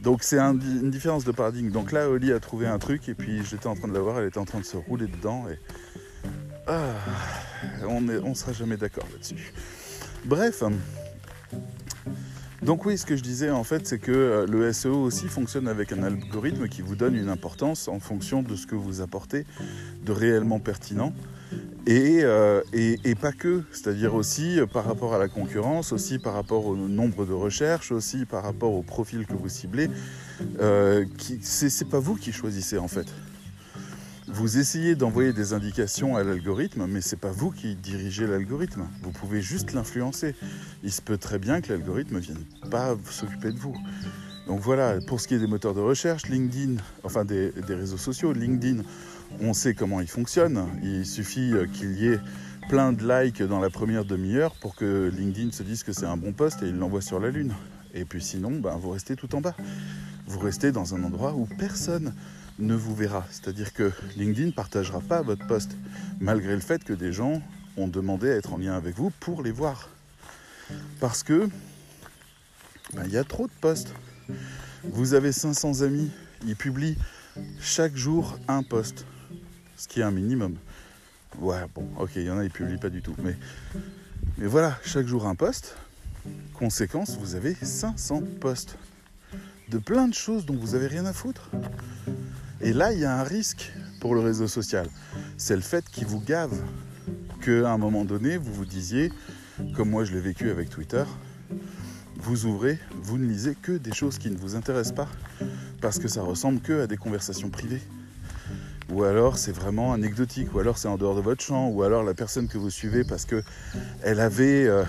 Donc 0.00 0.24
c'est 0.24 0.38
une 0.38 0.90
différence 0.90 1.24
de 1.24 1.30
paradigme. 1.30 1.70
Donc 1.70 1.92
là, 1.92 2.10
Oli 2.10 2.32
a 2.32 2.40
trouvé 2.40 2.66
un 2.66 2.80
truc 2.80 3.08
et 3.08 3.14
puis 3.14 3.44
j'étais 3.44 3.68
en 3.68 3.76
train 3.76 3.86
de 3.86 3.94
la 3.94 4.00
voir, 4.00 4.18
elle 4.18 4.26
était 4.26 4.38
en 4.38 4.44
train 4.44 4.58
de 4.58 4.64
se 4.64 4.76
rouler 4.76 5.06
dedans 5.06 5.46
et 5.48 5.58
ah, 6.66 6.94
on 7.86 8.00
ne 8.00 8.34
sera 8.34 8.52
jamais 8.52 8.76
d'accord 8.76 9.06
là-dessus. 9.12 9.52
Bref, 10.24 10.64
donc 12.62 12.86
oui, 12.86 12.98
ce 12.98 13.06
que 13.06 13.16
je 13.16 13.22
disais 13.22 13.50
en 13.50 13.64
fait, 13.64 13.86
c'est 13.86 13.98
que 13.98 14.12
euh, 14.12 14.46
le 14.46 14.72
SEO 14.72 15.02
aussi 15.02 15.28
fonctionne 15.28 15.68
avec 15.68 15.92
un 15.92 16.02
algorithme 16.02 16.68
qui 16.68 16.82
vous 16.82 16.96
donne 16.96 17.14
une 17.14 17.28
importance 17.28 17.88
en 17.88 18.00
fonction 18.00 18.42
de 18.42 18.56
ce 18.56 18.66
que 18.66 18.74
vous 18.74 19.00
apportez 19.00 19.44
de 20.04 20.12
réellement 20.12 20.60
pertinent. 20.60 21.12
Euh, 21.88 22.62
et, 22.72 23.14
pas 23.14 23.32
que, 23.32 23.62
c'est-à-dire 23.72 24.14
aussi 24.14 24.60
euh, 24.60 24.66
par 24.66 24.84
rapport 24.84 25.14
à 25.14 25.18
la 25.18 25.28
concurrence, 25.28 25.92
aussi 25.92 26.18
par 26.18 26.34
rapport 26.34 26.66
au 26.66 26.76
nombre 26.76 27.24
de 27.26 27.32
recherches, 27.32 27.92
aussi 27.92 28.24
par 28.24 28.44
rapport 28.44 28.72
au 28.72 28.82
profil 28.82 29.26
que 29.26 29.34
vous 29.34 29.48
ciblez. 29.48 29.90
Euh, 30.60 31.04
c'est 31.40 31.88
pas 31.88 31.98
vous 31.98 32.16
qui 32.16 32.32
choisissez 32.32 32.78
en 32.78 32.88
fait. 32.88 33.06
Vous 34.34 34.56
essayez 34.56 34.94
d'envoyer 34.94 35.34
des 35.34 35.52
indications 35.52 36.16
à 36.16 36.24
l'algorithme, 36.24 36.86
mais 36.86 37.02
c'est 37.02 37.18
pas 37.18 37.30
vous 37.30 37.50
qui 37.50 37.76
dirigez 37.76 38.26
l'algorithme. 38.26 38.88
Vous 39.02 39.10
pouvez 39.10 39.42
juste 39.42 39.72
l'influencer. 39.72 40.34
Il 40.82 40.90
se 40.90 41.02
peut 41.02 41.18
très 41.18 41.38
bien 41.38 41.60
que 41.60 41.70
l'algorithme 41.70 42.14
ne 42.14 42.20
vienne 42.20 42.44
pas 42.70 42.96
s'occuper 43.10 43.52
de 43.52 43.58
vous. 43.58 43.76
Donc 44.46 44.60
voilà, 44.60 44.98
pour 45.06 45.20
ce 45.20 45.28
qui 45.28 45.34
est 45.34 45.38
des 45.38 45.46
moteurs 45.46 45.74
de 45.74 45.80
recherche, 45.80 46.28
LinkedIn, 46.28 46.76
enfin 47.04 47.26
des, 47.26 47.52
réseaux 47.68 47.98
sociaux, 47.98 48.32
LinkedIn, 48.32 48.82
on 49.40 49.52
sait 49.52 49.74
comment 49.74 50.00
il 50.00 50.08
fonctionne. 50.08 50.66
Il 50.82 51.04
suffit 51.04 51.52
euh, 51.52 51.66
qu'il 51.66 51.92
y 52.00 52.08
ait 52.08 52.20
plein 52.70 52.94
de 52.94 53.06
likes 53.06 53.42
dans 53.42 53.60
la 53.60 53.68
première 53.68 54.06
demi-heure 54.06 54.54
pour 54.62 54.76
que 54.76 55.12
LinkedIn 55.14 55.52
se 55.52 55.62
dise 55.62 55.82
que 55.82 55.92
c'est 55.92 56.06
un 56.06 56.16
bon 56.16 56.32
poste 56.32 56.62
et 56.62 56.68
il 56.68 56.76
l'envoie 56.78 57.02
sur 57.02 57.20
la 57.20 57.28
Lune. 57.28 57.52
Et 57.92 58.06
puis 58.06 58.22
sinon, 58.22 58.52
ben, 58.52 58.76
vous 58.76 58.90
restez 58.90 59.14
tout 59.14 59.34
en 59.34 59.42
bas. 59.42 59.54
Vous 60.26 60.38
restez 60.38 60.72
dans 60.72 60.94
un 60.94 61.04
endroit 61.04 61.34
où 61.34 61.46
personne 61.58 62.14
ne 62.58 62.74
vous 62.74 62.94
verra. 62.94 63.26
C'est-à-dire 63.30 63.72
que 63.72 63.92
LinkedIn 64.16 64.48
ne 64.48 64.52
partagera 64.52 65.00
pas 65.00 65.22
votre 65.22 65.46
poste, 65.46 65.76
malgré 66.20 66.54
le 66.54 66.60
fait 66.60 66.84
que 66.84 66.92
des 66.92 67.12
gens 67.12 67.42
ont 67.76 67.88
demandé 67.88 68.30
à 68.30 68.36
être 68.36 68.52
en 68.52 68.58
lien 68.58 68.74
avec 68.74 68.96
vous 68.96 69.10
pour 69.20 69.42
les 69.42 69.52
voir. 69.52 69.88
Parce 71.00 71.22
que 71.22 71.48
ben, 72.94 73.04
il 73.06 73.12
y 73.12 73.18
a 73.18 73.24
trop 73.24 73.46
de 73.46 73.52
postes. 73.60 73.92
Vous 74.84 75.14
avez 75.14 75.32
500 75.32 75.82
amis, 75.82 76.10
ils 76.46 76.56
publient 76.56 76.96
chaque 77.60 77.96
jour 77.96 78.38
un 78.48 78.62
poste 78.62 79.06
ce 79.82 79.88
qui 79.88 79.98
est 79.98 80.04
un 80.04 80.12
minimum. 80.12 80.56
Ouais, 81.40 81.58
bon, 81.74 81.88
ok, 81.98 82.10
il 82.14 82.22
y 82.22 82.30
en 82.30 82.38
a, 82.38 82.44
ils 82.44 82.50
publient 82.50 82.78
pas 82.78 82.88
du 82.88 83.02
tout. 83.02 83.16
Mais, 83.18 83.36
voilà, 84.46 84.78
chaque 84.84 85.08
jour 85.08 85.26
un 85.26 85.34
poste. 85.34 85.76
Conséquence, 86.54 87.16
vous 87.18 87.34
avez 87.34 87.56
500 87.56 88.22
postes 88.40 88.78
de 89.70 89.78
plein 89.78 90.06
de 90.06 90.14
choses 90.14 90.46
dont 90.46 90.54
vous 90.54 90.76
avez 90.76 90.86
rien 90.86 91.04
à 91.04 91.12
foutre. 91.12 91.50
Et 92.62 92.72
là, 92.72 92.92
il 92.92 93.00
y 93.00 93.04
a 93.04 93.18
un 93.18 93.24
risque 93.24 93.72
pour 94.00 94.14
le 94.14 94.20
réseau 94.20 94.46
social. 94.46 94.86
C'est 95.36 95.56
le 95.56 95.62
fait 95.62 95.84
qu'il 95.90 96.06
vous 96.06 96.20
gave. 96.20 96.54
Qu'à 97.44 97.72
un 97.72 97.78
moment 97.78 98.04
donné, 98.04 98.36
vous 98.36 98.52
vous 98.52 98.64
disiez, 98.64 99.10
comme 99.74 99.90
moi 99.90 100.04
je 100.04 100.12
l'ai 100.12 100.20
vécu 100.20 100.48
avec 100.50 100.70
Twitter, 100.70 101.02
vous 102.16 102.46
ouvrez, 102.46 102.78
vous 103.02 103.18
ne 103.18 103.26
lisez 103.26 103.56
que 103.60 103.72
des 103.72 103.92
choses 103.92 104.16
qui 104.18 104.30
ne 104.30 104.36
vous 104.36 104.54
intéressent 104.54 104.94
pas, 104.94 105.08
parce 105.80 105.98
que 105.98 106.06
ça 106.06 106.22
ressemble 106.22 106.60
que 106.60 106.82
à 106.82 106.86
des 106.86 106.96
conversations 106.96 107.50
privées 107.50 107.82
ou 108.92 109.04
alors 109.04 109.38
c'est 109.38 109.52
vraiment 109.52 109.92
anecdotique, 109.92 110.54
ou 110.54 110.58
alors 110.58 110.78
c'est 110.78 110.88
en 110.88 110.98
dehors 110.98 111.16
de 111.16 111.20
votre 111.20 111.42
champ, 111.42 111.68
ou 111.68 111.82
alors 111.82 112.02
la 112.02 112.14
personne 112.14 112.46
que 112.46 112.58
vous 112.58 112.70
suivez 112.70 113.04
parce 113.04 113.24
que 113.24 113.42
elle 114.02 114.20
avait 114.20 114.66
euh, 114.66 114.84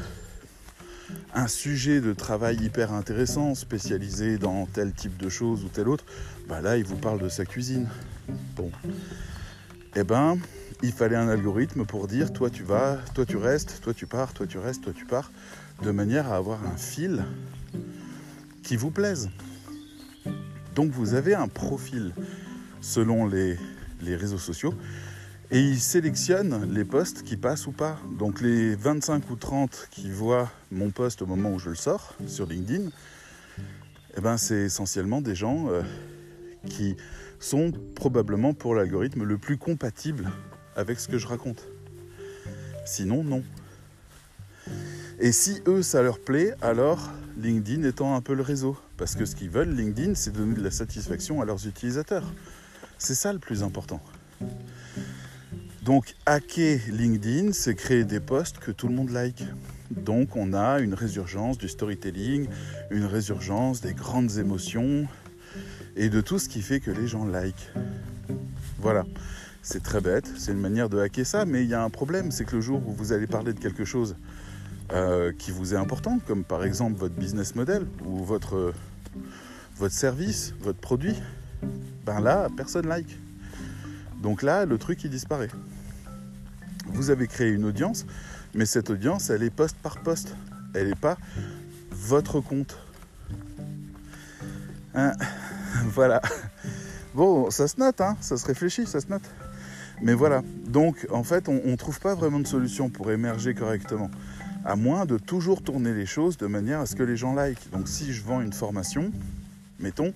un 1.33 1.47
sujet 1.47 1.99
de 1.99 2.13
travail 2.13 2.57
hyper 2.57 2.93
intéressant, 2.93 3.55
spécialisé 3.55 4.37
dans 4.37 4.65
tel 4.67 4.93
type 4.93 5.17
de 5.17 5.29
choses 5.29 5.63
ou 5.63 5.67
tel 5.67 5.87
autre, 5.87 6.05
bah 6.47 6.61
là 6.61 6.77
il 6.77 6.83
vous 6.83 6.95
parle 6.95 7.19
de 7.19 7.29
sa 7.29 7.45
cuisine. 7.45 7.89
Bon. 8.55 8.71
Eh 9.95 10.03
ben, 10.03 10.37
il 10.83 10.91
fallait 10.91 11.15
un 11.15 11.27
algorithme 11.27 11.85
pour 11.85 12.07
dire 12.07 12.31
toi 12.31 12.49
tu 12.49 12.63
vas, 12.63 12.97
toi 13.15 13.25
tu 13.25 13.37
restes, 13.37 13.79
toi 13.81 13.93
tu 13.93 14.05
pars, 14.05 14.33
toi 14.33 14.45
tu 14.45 14.59
restes, 14.59 14.83
toi 14.83 14.93
tu 14.95 15.05
pars, 15.05 15.31
de 15.81 15.91
manière 15.91 16.31
à 16.31 16.35
avoir 16.35 16.63
un 16.65 16.77
fil 16.77 17.23
qui 18.61 18.75
vous 18.75 18.91
plaise. 18.91 19.29
Donc 20.75 20.91
vous 20.91 21.15
avez 21.15 21.33
un 21.33 21.47
profil 21.47 22.13
selon 22.81 23.25
les, 23.25 23.57
les 24.01 24.15
réseaux 24.15 24.37
sociaux. 24.37 24.73
Et 25.53 25.59
il 25.59 25.79
sélectionne 25.79 26.73
les 26.73 26.83
posts 26.83 27.21
qui 27.21 27.37
passent 27.37 27.67
ou 27.67 27.71
pas. 27.71 27.99
Donc 28.17 28.41
les 28.41 28.73
25 28.73 29.29
ou 29.29 29.35
30 29.35 29.87
qui 29.91 30.09
voient 30.09 30.51
mon 30.71 30.89
post 30.89 31.21
au 31.21 31.27
moment 31.27 31.51
où 31.51 31.59
je 31.59 31.69
le 31.69 31.75
sors 31.75 32.15
sur 32.25 32.47
LinkedIn, 32.47 32.89
eh 34.17 34.21
ben 34.21 34.37
c'est 34.37 34.61
essentiellement 34.63 35.21
des 35.21 35.35
gens 35.35 35.67
euh, 35.69 35.83
qui 36.67 36.97
sont 37.39 37.71
probablement 37.93 38.55
pour 38.55 38.73
l'algorithme 38.73 39.21
le 39.25 39.37
plus 39.37 39.59
compatible 39.59 40.31
avec 40.75 40.99
ce 40.99 41.07
que 41.07 41.19
je 41.19 41.27
raconte. 41.27 41.67
Sinon, 42.83 43.23
non. 43.23 43.43
Et 45.19 45.31
si 45.31 45.61
eux, 45.67 45.83
ça 45.83 46.01
leur 46.01 46.17
plaît, 46.17 46.55
alors 46.63 47.11
LinkedIn 47.37 47.87
étant 47.87 48.15
un 48.15 48.21
peu 48.21 48.33
le 48.33 48.41
réseau. 48.41 48.75
Parce 48.97 49.13
que 49.13 49.25
ce 49.25 49.35
qu'ils 49.35 49.51
veulent, 49.51 49.75
LinkedIn, 49.75 50.15
c'est 50.15 50.31
donner 50.31 50.55
de 50.55 50.63
la 50.63 50.71
satisfaction 50.71 51.43
à 51.43 51.45
leurs 51.45 51.67
utilisateurs. 51.67 52.25
C'est 52.97 53.13
ça 53.13 53.31
le 53.31 53.37
plus 53.37 53.61
important. 53.61 54.01
Donc 55.83 56.15
hacker 56.25 56.79
LinkedIn, 56.87 57.51
c'est 57.51 57.75
créer 57.75 58.05
des 58.05 58.21
posts 58.21 58.57
que 58.57 58.71
tout 58.71 58.87
le 58.87 58.93
monde 58.93 59.09
like. 59.09 59.43
Donc 59.91 60.37
on 60.37 60.53
a 60.53 60.79
une 60.79 60.93
résurgence 60.93 61.57
du 61.57 61.67
storytelling, 61.67 62.47
une 62.89 63.03
résurgence 63.03 63.81
des 63.81 63.93
grandes 63.93 64.37
émotions 64.37 65.05
et 65.97 66.07
de 66.07 66.21
tout 66.21 66.39
ce 66.39 66.47
qui 66.47 66.61
fait 66.61 66.79
que 66.79 66.89
les 66.89 67.05
gens 67.05 67.25
like. 67.25 67.69
Voilà. 68.79 69.03
C'est 69.61 69.83
très 69.83 69.99
bête, 69.99 70.31
c'est 70.37 70.53
une 70.53 70.61
manière 70.61 70.87
de 70.87 70.99
hacker 70.99 71.25
ça, 71.25 71.45
mais 71.45 71.63
il 71.63 71.69
y 71.69 71.73
a 71.73 71.83
un 71.83 71.89
problème, 71.89 72.31
c'est 72.31 72.45
que 72.45 72.55
le 72.55 72.61
jour 72.61 72.81
où 72.87 72.93
vous 72.93 73.11
allez 73.11 73.27
parler 73.27 73.51
de 73.51 73.59
quelque 73.59 73.83
chose 73.83 74.15
euh, 74.93 75.33
qui 75.37 75.51
vous 75.51 75.73
est 75.73 75.77
important, 75.77 76.19
comme 76.27 76.45
par 76.45 76.63
exemple 76.63 76.97
votre 76.97 77.15
business 77.15 77.55
model 77.55 77.87
ou 78.05 78.23
votre, 78.23 78.73
votre 79.75 79.93
service, 79.93 80.53
votre 80.61 80.79
produit, 80.79 81.15
ben 82.05 82.21
là, 82.21 82.47
personne 82.55 82.87
like. 82.87 83.17
Donc 84.21 84.43
là, 84.43 84.65
le 84.65 84.77
truc, 84.77 85.03
il 85.03 85.09
disparaît. 85.09 85.49
Vous 86.85 87.09
avez 87.09 87.27
créé 87.27 87.49
une 87.49 87.65
audience, 87.65 88.05
mais 88.53 88.65
cette 88.65 88.89
audience, 88.89 89.29
elle 89.29 89.43
est 89.43 89.49
poste 89.49 89.77
par 89.77 90.01
poste. 90.01 90.35
Elle 90.73 90.89
n'est 90.89 90.95
pas 90.95 91.17
votre 91.91 92.39
compte. 92.39 92.77
Hein 94.95 95.13
voilà. 95.85 96.21
Bon, 97.13 97.49
ça 97.51 97.67
se 97.67 97.79
note, 97.79 98.01
hein 98.01 98.17
ça 98.21 98.37
se 98.37 98.45
réfléchit, 98.45 98.85
ça 98.85 98.99
se 98.99 99.07
note. 99.07 99.23
Mais 100.01 100.13
voilà, 100.13 100.41
donc 100.67 101.07
en 101.11 101.23
fait, 101.23 101.47
on 101.47 101.61
ne 101.63 101.75
trouve 101.75 101.99
pas 101.99 102.15
vraiment 102.15 102.39
de 102.39 102.47
solution 102.47 102.89
pour 102.89 103.11
émerger 103.11 103.53
correctement, 103.53 104.09
à 104.65 104.75
moins 104.75 105.05
de 105.05 105.17
toujours 105.17 105.61
tourner 105.61 105.93
les 105.93 106.05
choses 106.05 106.37
de 106.37 106.47
manière 106.47 106.79
à 106.79 106.85
ce 106.85 106.95
que 106.95 107.03
les 107.03 107.15
gens 107.15 107.33
like. 107.33 107.71
Donc 107.71 107.87
si 107.87 108.11
je 108.13 108.23
vends 108.23 108.41
une 108.41 108.51
formation, 108.53 109.11
mettons, 109.79 110.13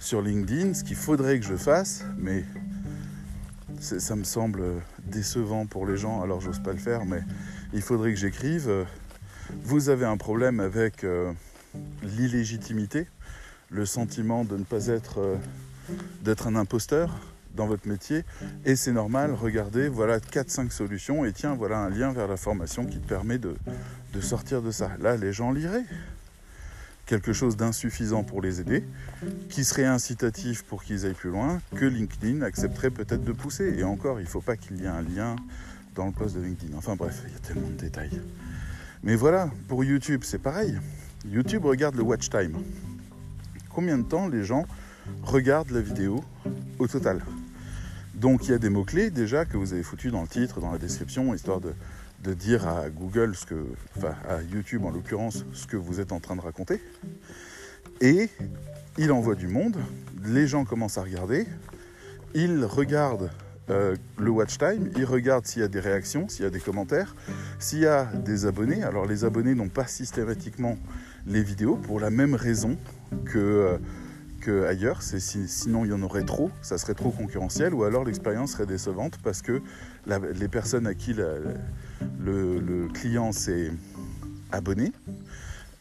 sur 0.00 0.22
LinkedIn, 0.22 0.74
ce 0.74 0.82
qu'il 0.82 0.96
faudrait 0.96 1.38
que 1.38 1.46
je 1.46 1.56
fasse, 1.56 2.04
mais 2.18 2.44
ça 3.78 4.16
me 4.16 4.24
semble 4.24 4.62
décevant 5.10 5.66
pour 5.66 5.86
les 5.86 5.96
gens, 5.96 6.22
alors 6.22 6.40
j'ose 6.40 6.60
pas 6.60 6.72
le 6.72 6.78
faire, 6.78 7.04
mais 7.04 7.22
il 7.74 7.82
faudrait 7.82 8.10
que 8.10 8.18
j'écrive, 8.18 8.86
vous 9.64 9.88
avez 9.88 10.06
un 10.06 10.16
problème 10.16 10.60
avec 10.60 11.04
euh, 11.04 11.32
l'illégitimité, 12.02 13.06
le 13.68 13.86
sentiment 13.86 14.44
de 14.44 14.56
ne 14.56 14.64
pas 14.64 14.86
être, 14.86 15.20
euh, 15.20 15.36
d'être 16.22 16.46
un 16.46 16.56
imposteur 16.56 17.14
dans 17.54 17.66
votre 17.66 17.88
métier, 17.88 18.24
et 18.64 18.76
c'est 18.76 18.92
normal, 18.92 19.34
regardez, 19.34 19.88
voilà 19.88 20.18
4-5 20.18 20.70
solutions, 20.70 21.24
et 21.24 21.32
tiens, 21.32 21.54
voilà 21.54 21.78
un 21.78 21.90
lien 21.90 22.12
vers 22.12 22.28
la 22.28 22.36
formation 22.36 22.86
qui 22.86 22.98
te 22.98 23.08
permet 23.08 23.38
de, 23.38 23.56
de 24.14 24.20
sortir 24.20 24.62
de 24.62 24.70
ça. 24.70 24.90
Là, 25.00 25.16
les 25.16 25.32
gens 25.32 25.50
liraient 25.50 25.84
quelque 27.10 27.32
chose 27.32 27.56
d'insuffisant 27.56 28.22
pour 28.22 28.40
les 28.40 28.60
aider, 28.60 28.84
qui 29.48 29.64
serait 29.64 29.84
incitatif 29.84 30.62
pour 30.62 30.84
qu'ils 30.84 31.06
aillent 31.06 31.12
plus 31.12 31.30
loin, 31.30 31.60
que 31.74 31.84
LinkedIn 31.84 32.40
accepterait 32.42 32.90
peut-être 32.90 33.24
de 33.24 33.32
pousser. 33.32 33.74
Et 33.76 33.82
encore, 33.82 34.20
il 34.20 34.24
ne 34.24 34.28
faut 34.28 34.40
pas 34.40 34.56
qu'il 34.56 34.80
y 34.80 34.84
ait 34.84 34.86
un 34.86 35.02
lien 35.02 35.34
dans 35.96 36.06
le 36.06 36.12
poste 36.12 36.36
de 36.36 36.40
LinkedIn. 36.40 36.72
Enfin 36.78 36.94
bref, 36.94 37.20
il 37.26 37.32
y 37.32 37.34
a 37.34 37.40
tellement 37.40 37.66
de 37.66 37.74
détails. 37.74 38.22
Mais 39.02 39.16
voilà, 39.16 39.50
pour 39.66 39.82
YouTube, 39.82 40.20
c'est 40.22 40.38
pareil. 40.38 40.78
YouTube 41.26 41.64
regarde 41.64 41.96
le 41.96 42.04
watch 42.04 42.30
time. 42.30 42.56
Combien 43.70 43.98
de 43.98 44.04
temps 44.04 44.28
les 44.28 44.44
gens 44.44 44.64
regardent 45.24 45.72
la 45.72 45.80
vidéo 45.80 46.22
au 46.78 46.86
total? 46.86 47.22
Donc 48.14 48.46
il 48.46 48.52
y 48.52 48.54
a 48.54 48.58
des 48.58 48.70
mots-clés 48.70 49.10
déjà 49.10 49.46
que 49.46 49.56
vous 49.56 49.72
avez 49.72 49.82
foutus 49.82 50.12
dans 50.12 50.22
le 50.22 50.28
titre, 50.28 50.60
dans 50.60 50.70
la 50.70 50.78
description, 50.78 51.34
histoire 51.34 51.60
de, 51.60 51.72
de 52.22 52.34
dire 52.34 52.68
à 52.68 52.90
Google, 52.90 53.34
ce 53.34 53.46
que, 53.46 53.66
enfin 53.96 54.14
à 54.28 54.42
YouTube 54.42 54.84
en 54.84 54.90
l'occurrence, 54.90 55.44
ce 55.52 55.66
que 55.66 55.76
vous 55.76 56.00
êtes 56.00 56.12
en 56.12 56.20
train 56.20 56.36
de 56.36 56.40
raconter. 56.40 56.80
Et 58.00 58.28
il 58.98 59.12
envoie 59.12 59.34
du 59.34 59.48
monde, 59.48 59.76
les 60.24 60.46
gens 60.46 60.64
commencent 60.64 60.98
à 60.98 61.02
regarder, 61.02 61.46
ils 62.34 62.64
regardent 62.64 63.30
euh, 63.70 63.94
le 64.18 64.30
watch 64.30 64.58
time, 64.58 64.90
ils 64.96 65.04
regardent 65.04 65.46
s'il 65.46 65.62
y 65.62 65.64
a 65.64 65.68
des 65.68 65.80
réactions, 65.80 66.28
s'il 66.28 66.44
y 66.44 66.46
a 66.46 66.50
des 66.50 66.60
commentaires, 66.60 67.14
s'il 67.58 67.80
y 67.80 67.86
a 67.86 68.04
des 68.04 68.46
abonnés. 68.46 68.82
Alors 68.82 69.06
les 69.06 69.24
abonnés 69.24 69.54
n'ont 69.54 69.68
pas 69.68 69.86
systématiquement 69.86 70.76
les 71.26 71.42
vidéos 71.42 71.76
pour 71.76 72.00
la 72.00 72.10
même 72.10 72.34
raison 72.34 72.76
que, 73.24 73.38
euh, 73.38 73.78
que 74.40 74.64
ailleurs. 74.64 75.02
C'est 75.02 75.20
sinon 75.20 75.84
il 75.84 75.90
y 75.90 75.92
en 75.92 76.02
aurait 76.02 76.24
trop, 76.24 76.50
ça 76.62 76.78
serait 76.78 76.94
trop 76.94 77.10
concurrentiel, 77.10 77.74
ou 77.74 77.84
alors 77.84 78.04
l'expérience 78.04 78.52
serait 78.52 78.66
décevante 78.66 79.18
parce 79.22 79.42
que 79.42 79.62
les 80.06 80.48
personnes 80.48 80.86
à 80.86 80.94
qui 80.94 81.14
le, 81.14 82.88
client 82.92 83.32
s'est 83.32 83.70
abonné, 84.50 84.92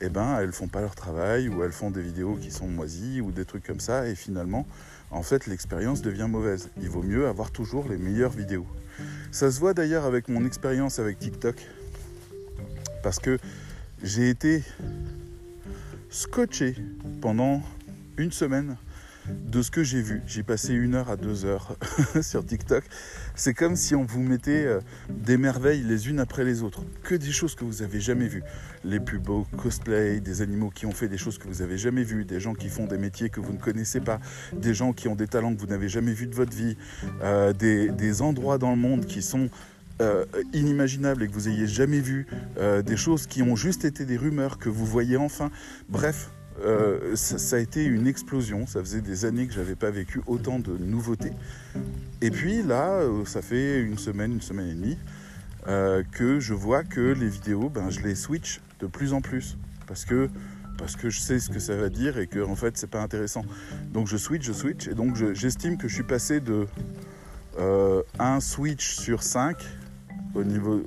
eh 0.01 0.09
ben, 0.09 0.37
elles 0.39 0.51
font 0.51 0.67
pas 0.67 0.81
leur 0.81 0.95
travail 0.95 1.49
ou 1.49 1.63
elles 1.63 1.71
font 1.71 1.91
des 1.91 2.01
vidéos 2.01 2.35
qui 2.35 2.51
sont 2.51 2.67
moisies 2.67 3.21
ou 3.21 3.31
des 3.31 3.45
trucs 3.45 3.65
comme 3.65 3.79
ça 3.79 4.07
et 4.07 4.15
finalement, 4.15 4.67
en 5.11 5.23
fait, 5.23 5.47
l'expérience 5.47 6.01
devient 6.01 6.27
mauvaise. 6.29 6.69
Il 6.79 6.89
vaut 6.89 7.01
mieux 7.01 7.27
avoir 7.27 7.51
toujours 7.51 7.87
les 7.89 7.97
meilleures 7.97 8.31
vidéos. 8.31 8.67
Ça 9.31 9.51
se 9.51 9.59
voit 9.59 9.73
d'ailleurs 9.73 10.05
avec 10.05 10.27
mon 10.27 10.45
expérience 10.45 10.99
avec 10.99 11.19
TikTok 11.19 11.55
parce 13.01 13.19
que 13.19 13.39
j'ai 14.03 14.29
été 14.29 14.63
scotché 16.09 16.75
pendant 17.21 17.61
une 18.19 18.31
semaine 18.33 18.75
de 19.27 19.61
ce 19.61 19.71
que 19.71 19.83
j'ai 19.83 20.01
vu. 20.01 20.21
J'ai 20.27 20.43
passé 20.43 20.73
une 20.73 20.95
heure 20.95 21.09
à 21.09 21.15
deux 21.15 21.45
heures 21.45 21.77
sur 22.21 22.45
TikTok. 22.45 22.83
C'est 23.35 23.53
comme 23.53 23.75
si 23.75 23.95
on 23.95 24.03
vous 24.03 24.21
mettait 24.21 24.65
euh, 24.65 24.81
des 25.09 25.37
merveilles 25.37 25.83
les 25.83 26.09
unes 26.09 26.19
après 26.19 26.43
les 26.43 26.61
autres. 26.61 26.83
Que 27.03 27.15
des 27.15 27.31
choses 27.31 27.55
que 27.55 27.63
vous 27.63 27.81
avez 27.81 28.01
jamais 28.01 28.27
vues. 28.27 28.43
Les 28.83 28.99
plus 28.99 29.19
beaux 29.19 29.47
cosplays, 29.57 30.19
des 30.19 30.41
animaux 30.41 30.69
qui 30.69 30.85
ont 30.85 30.91
fait 30.91 31.07
des 31.07 31.17
choses 31.17 31.37
que 31.37 31.47
vous 31.47 31.61
avez 31.61 31.77
jamais 31.77 32.03
vues, 32.03 32.25
des 32.25 32.39
gens 32.39 32.53
qui 32.53 32.67
font 32.67 32.87
des 32.87 32.97
métiers 32.97 33.29
que 33.29 33.39
vous 33.39 33.53
ne 33.53 33.59
connaissez 33.59 34.01
pas, 34.01 34.19
des 34.53 34.73
gens 34.73 34.91
qui 34.91 35.07
ont 35.07 35.15
des 35.15 35.27
talents 35.27 35.53
que 35.53 35.59
vous 35.61 35.67
n'avez 35.67 35.89
jamais 35.89 36.13
vus 36.13 36.27
de 36.27 36.35
votre 36.35 36.55
vie, 36.55 36.75
euh, 37.21 37.53
des, 37.53 38.21
endroits 38.21 38.57
dans 38.57 38.71
le 38.71 38.77
monde 38.77 39.05
qui 39.05 39.21
sont 39.21 39.49
euh, 40.01 40.25
inimaginables 40.51 41.23
et 41.23 41.27
que 41.27 41.33
vous 41.33 41.47
ayez 41.47 41.67
jamais 41.67 42.01
vu, 42.01 42.27
des 42.85 42.97
choses 42.97 43.27
qui 43.27 43.43
ont 43.43 43.55
juste 43.55 43.85
été 43.85 44.03
des 44.05 44.17
rumeurs 44.17 44.57
que 44.57 44.67
vous 44.67 44.85
voyez 44.85 45.15
enfin. 45.15 45.51
Bref, 45.87 46.31
euh, 46.63 47.15
ça, 47.15 47.55
a 47.55 47.59
été 47.59 47.83
une 47.83 48.07
explosion. 48.07 48.67
Ça 48.67 48.79
faisait 48.81 49.01
des 49.01 49.25
années 49.25 49.47
que 49.47 49.53
j'avais 49.53 49.75
pas 49.75 49.91
vécu 49.91 50.21
autant 50.27 50.59
de 50.59 50.77
nouveautés. 50.77 51.31
Et 52.21 52.31
puis 52.31 52.63
là, 52.63 52.99
euh, 52.99 53.25
ça 53.25 53.41
fait 53.41 53.79
une 53.81 53.97
semaine, 53.97 54.33
une 54.33 54.41
semaine 54.41 54.67
et 54.67 54.73
demie, 54.73 54.97
euh, 55.67 56.03
que 56.11 56.39
je 56.39 56.53
vois 56.53 56.83
que 56.83 57.13
les 57.13 57.29
vidéos, 57.29 57.69
ben, 57.69 57.89
je 57.89 58.01
les 58.01 58.15
switch 58.15 58.61
de 58.79 58.87
plus 58.87 59.13
en 59.13 59.21
plus. 59.21 59.57
Parce 59.87 60.05
que, 60.05 60.29
parce 60.77 60.95
que 60.95 61.09
je 61.09 61.19
sais 61.19 61.39
ce 61.39 61.49
que 61.49 61.59
ça 61.59 61.75
va 61.75 61.89
dire 61.89 62.17
et 62.17 62.27
que 62.27 62.39
en 62.39 62.55
fait, 62.55 62.77
c'est 62.77 62.89
pas 62.89 63.01
intéressant. 63.01 63.43
Donc 63.91 64.07
je 64.07 64.17
switch, 64.17 64.45
je 64.45 64.53
switch. 64.53 64.87
Et 64.87 64.93
donc 64.93 65.15
j'estime 65.33 65.77
que 65.77 65.87
je 65.87 65.93
suis 65.95 66.03
passé 66.03 66.39
de 66.39 66.67
un 68.19 68.39
switch 68.39 68.95
sur 68.95 69.21
5 69.21 69.57
au, 70.33 70.43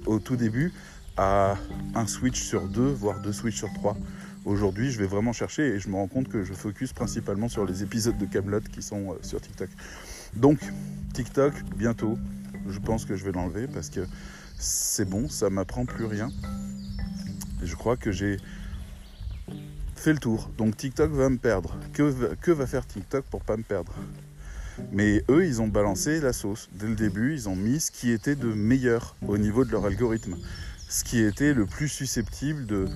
au 0.06 0.18
tout 0.18 0.36
début 0.36 0.72
à 1.16 1.56
un 1.94 2.06
switch 2.06 2.40
sur 2.40 2.62
deux, 2.68 2.88
voire 2.88 3.20
deux 3.20 3.32
switches 3.32 3.58
sur 3.58 3.72
trois. 3.74 3.96
Aujourd'hui, 4.44 4.90
je 4.90 4.98
vais 4.98 5.06
vraiment 5.06 5.32
chercher 5.32 5.62
et 5.62 5.78
je 5.78 5.88
me 5.88 5.94
rends 5.94 6.08
compte 6.08 6.28
que 6.28 6.42
je 6.42 6.52
focus 6.52 6.92
principalement 6.92 7.48
sur 7.48 7.64
les 7.64 7.84
épisodes 7.84 8.18
de 8.18 8.26
Camelot 8.26 8.60
qui 8.60 8.82
sont 8.82 9.12
euh, 9.12 9.14
sur 9.22 9.40
TikTok. 9.40 9.68
Donc, 10.34 10.58
TikTok, 11.14 11.54
bientôt, 11.76 12.18
je 12.68 12.80
pense 12.80 13.04
que 13.04 13.14
je 13.14 13.24
vais 13.24 13.30
l'enlever 13.30 13.68
parce 13.68 13.88
que 13.88 14.00
c'est 14.58 15.08
bon, 15.08 15.28
ça 15.28 15.48
m'apprend 15.48 15.86
plus 15.86 16.06
rien. 16.06 16.28
Et 17.62 17.66
je 17.66 17.76
crois 17.76 17.96
que 17.96 18.10
j'ai 18.10 18.38
fait 19.94 20.12
le 20.12 20.18
tour. 20.18 20.50
Donc 20.58 20.76
TikTok 20.76 21.12
va 21.12 21.28
me 21.28 21.38
perdre. 21.38 21.76
Que, 21.92 22.50
va 22.50 22.66
faire 22.66 22.84
TikTok 22.84 23.24
pour 23.26 23.42
pas 23.42 23.56
me 23.56 23.62
perdre? 23.62 23.94
Mais 24.90 25.22
eux, 25.28 25.46
ils 25.46 25.62
ont 25.62 25.68
balancé 25.68 26.20
la 26.20 26.32
sauce. 26.32 26.68
Dès 26.72 26.88
le 26.88 26.96
début, 26.96 27.34
ils 27.34 27.48
ont 27.48 27.54
mis 27.54 27.78
ce 27.78 27.92
qui 27.92 28.10
était 28.10 28.34
de 28.34 28.52
meilleur 28.52 29.14
au 29.28 29.38
niveau 29.38 29.64
de 29.64 29.70
leur 29.70 29.84
algorithme 29.84 30.36
ce 30.92 31.04
qui 31.04 31.22
était 31.22 31.54
le 31.54 31.64
plus 31.64 31.88
susceptible 31.88 32.66
de, 32.66 32.86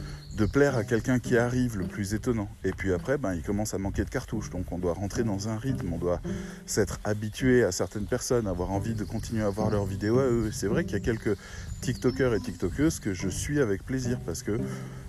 plaire 0.44 0.76
à 0.76 0.84
quelqu'un 0.84 1.18
qui 1.18 1.38
arrive, 1.38 1.78
le 1.78 1.86
plus 1.86 2.14
étonnant. 2.14 2.48
Et 2.64 2.72
puis 2.72 2.92
après, 2.92 3.16
ben, 3.16 3.34
il 3.34 3.42
commence 3.42 3.72
à 3.72 3.78
manquer 3.78 4.04
de 4.04 4.10
cartouches, 4.10 4.50
donc 4.50 4.70
on 4.70 4.78
doit 4.78 4.92
rentrer 4.92 5.24
dans 5.24 5.48
un 5.48 5.56
rythme, 5.56 5.92
on 5.92 5.98
doit 5.98 6.20
s'être 6.66 7.00
habitué 7.04 7.64
à 7.64 7.72
certaines 7.72 8.06
personnes, 8.06 8.46
avoir 8.46 8.70
envie 8.70 8.94
de 8.94 9.04
continuer 9.04 9.42
à 9.42 9.48
voir 9.48 9.70
leurs 9.70 9.86
vidéos 9.86 10.18
à 10.18 10.24
eux. 10.24 10.50
C'est 10.52 10.66
vrai 10.66 10.84
qu'il 10.84 10.94
y 10.94 10.96
a 10.96 11.00
quelques 11.00 11.36
TikTokers 11.80 12.34
et 12.34 12.40
TikTokeuses 12.40 13.00
que 13.00 13.14
je 13.14 13.28
suis 13.28 13.60
avec 13.60 13.84
plaisir 13.84 14.18
parce 14.26 14.42
que 14.42 14.58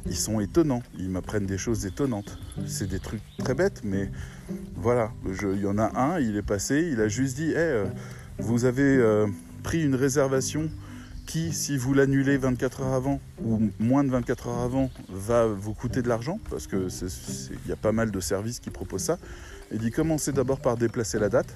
ils 0.06 0.16
sont 0.16 0.40
étonnants, 0.40 0.84
ils 0.98 1.10
m'apprennent 1.10 1.46
des 1.46 1.58
choses 1.58 1.86
étonnantes. 1.86 2.38
C'est 2.66 2.88
des 2.88 3.00
trucs 3.00 3.22
très 3.40 3.54
bêtes, 3.54 3.82
mais 3.84 4.10
voilà, 4.76 5.12
il 5.26 5.62
y 5.62 5.68
en 5.68 5.78
a 5.78 6.00
un, 6.00 6.20
il 6.20 6.38
est 6.38 6.42
passé, 6.42 6.90
il 6.92 7.02
a 7.02 7.08
juste 7.08 7.36
dit, 7.36 7.50
hey, 7.50 7.58
euh, 7.58 7.86
vous 8.40 8.66
avez 8.66 8.98
euh, 8.98 9.28
pris 9.64 9.84
une 9.84 9.96
réservation 9.96 10.70
qui, 11.28 11.54
si 11.54 11.78
vous 11.78 11.94
l'annulez 11.94 12.38
24 12.38 12.82
heures 12.82 12.94
avant 12.94 13.20
ou 13.44 13.70
moins 13.80 14.04
de 14.04 14.10
24 14.10 14.48
heures 14.48 14.60
avant, 14.60 14.90
va 15.10 15.46
vous 15.46 15.74
coûter 15.74 16.02
de 16.02 16.08
l'argent, 16.08 16.40
parce 16.50 16.66
qu'il 16.66 17.60
y 17.68 17.72
a 17.72 17.76
pas 17.76 17.92
mal 17.92 18.10
de 18.10 18.20
services 18.20 18.60
qui 18.60 18.72
proposent 18.72 19.04
ça. 19.04 19.20
Il 19.72 19.80
dit 19.80 19.92
commencez 19.92 20.32
d'abord 20.32 20.60
par 20.62 20.78
déplacer 20.78 21.20
la 21.20 21.30
date. 21.30 21.54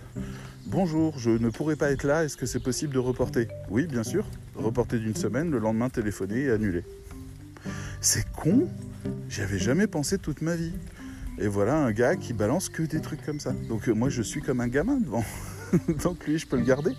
Bonjour, 0.67 1.17
je 1.17 1.31
ne 1.31 1.49
pourrai 1.49 1.77
pas 1.77 1.89
être 1.91 2.03
là, 2.03 2.25
est-ce 2.25 2.37
que 2.37 2.45
c'est 2.45 2.59
possible 2.59 2.93
de 2.93 2.99
reporter? 2.99 3.47
Oui, 3.69 3.87
bien 3.87 4.03
sûr. 4.03 4.25
Reporter 4.55 4.99
d'une 4.99 5.15
semaine, 5.15 5.49
le 5.49 5.59
lendemain 5.59 5.89
téléphoner 5.89 6.41
et 6.41 6.51
annuler. 6.51 6.83
C'est 8.01 8.29
con, 8.33 8.67
j'y 9.29 9.41
avais 9.41 9.59
jamais 9.59 9.87
pensé 9.87 10.17
toute 10.17 10.41
ma 10.41 10.55
vie. 10.55 10.73
Et 11.39 11.47
voilà 11.47 11.77
un 11.77 11.91
gars 11.91 12.17
qui 12.17 12.33
balance 12.33 12.67
que 12.67 12.83
des 12.83 12.99
trucs 12.99 13.25
comme 13.25 13.39
ça. 13.39 13.53
Donc 13.69 13.87
euh, 13.87 13.93
moi 13.93 14.09
je 14.09 14.21
suis 14.21 14.41
comme 14.41 14.59
un 14.59 14.67
gamin 14.67 14.97
devant. 14.97 15.23
donc 16.03 16.25
lui, 16.25 16.37
je 16.37 16.47
peux 16.47 16.57
le 16.57 16.63
garder. 16.63 16.95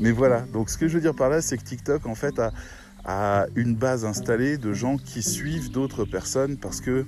Mais 0.00 0.10
voilà, 0.10 0.40
donc 0.52 0.70
ce 0.70 0.78
que 0.78 0.88
je 0.88 0.94
veux 0.94 1.00
dire 1.00 1.14
par 1.14 1.28
là, 1.28 1.40
c'est 1.40 1.56
que 1.56 1.64
TikTok, 1.64 2.06
en 2.06 2.14
fait, 2.14 2.34
a, 2.38 3.46
une 3.54 3.74
base 3.74 4.04
installée 4.04 4.56
de 4.56 4.72
gens 4.72 4.96
qui 4.96 5.22
suivent 5.22 5.70
d'autres 5.70 6.06
personnes 6.06 6.56
parce 6.56 6.80
que 6.80 7.04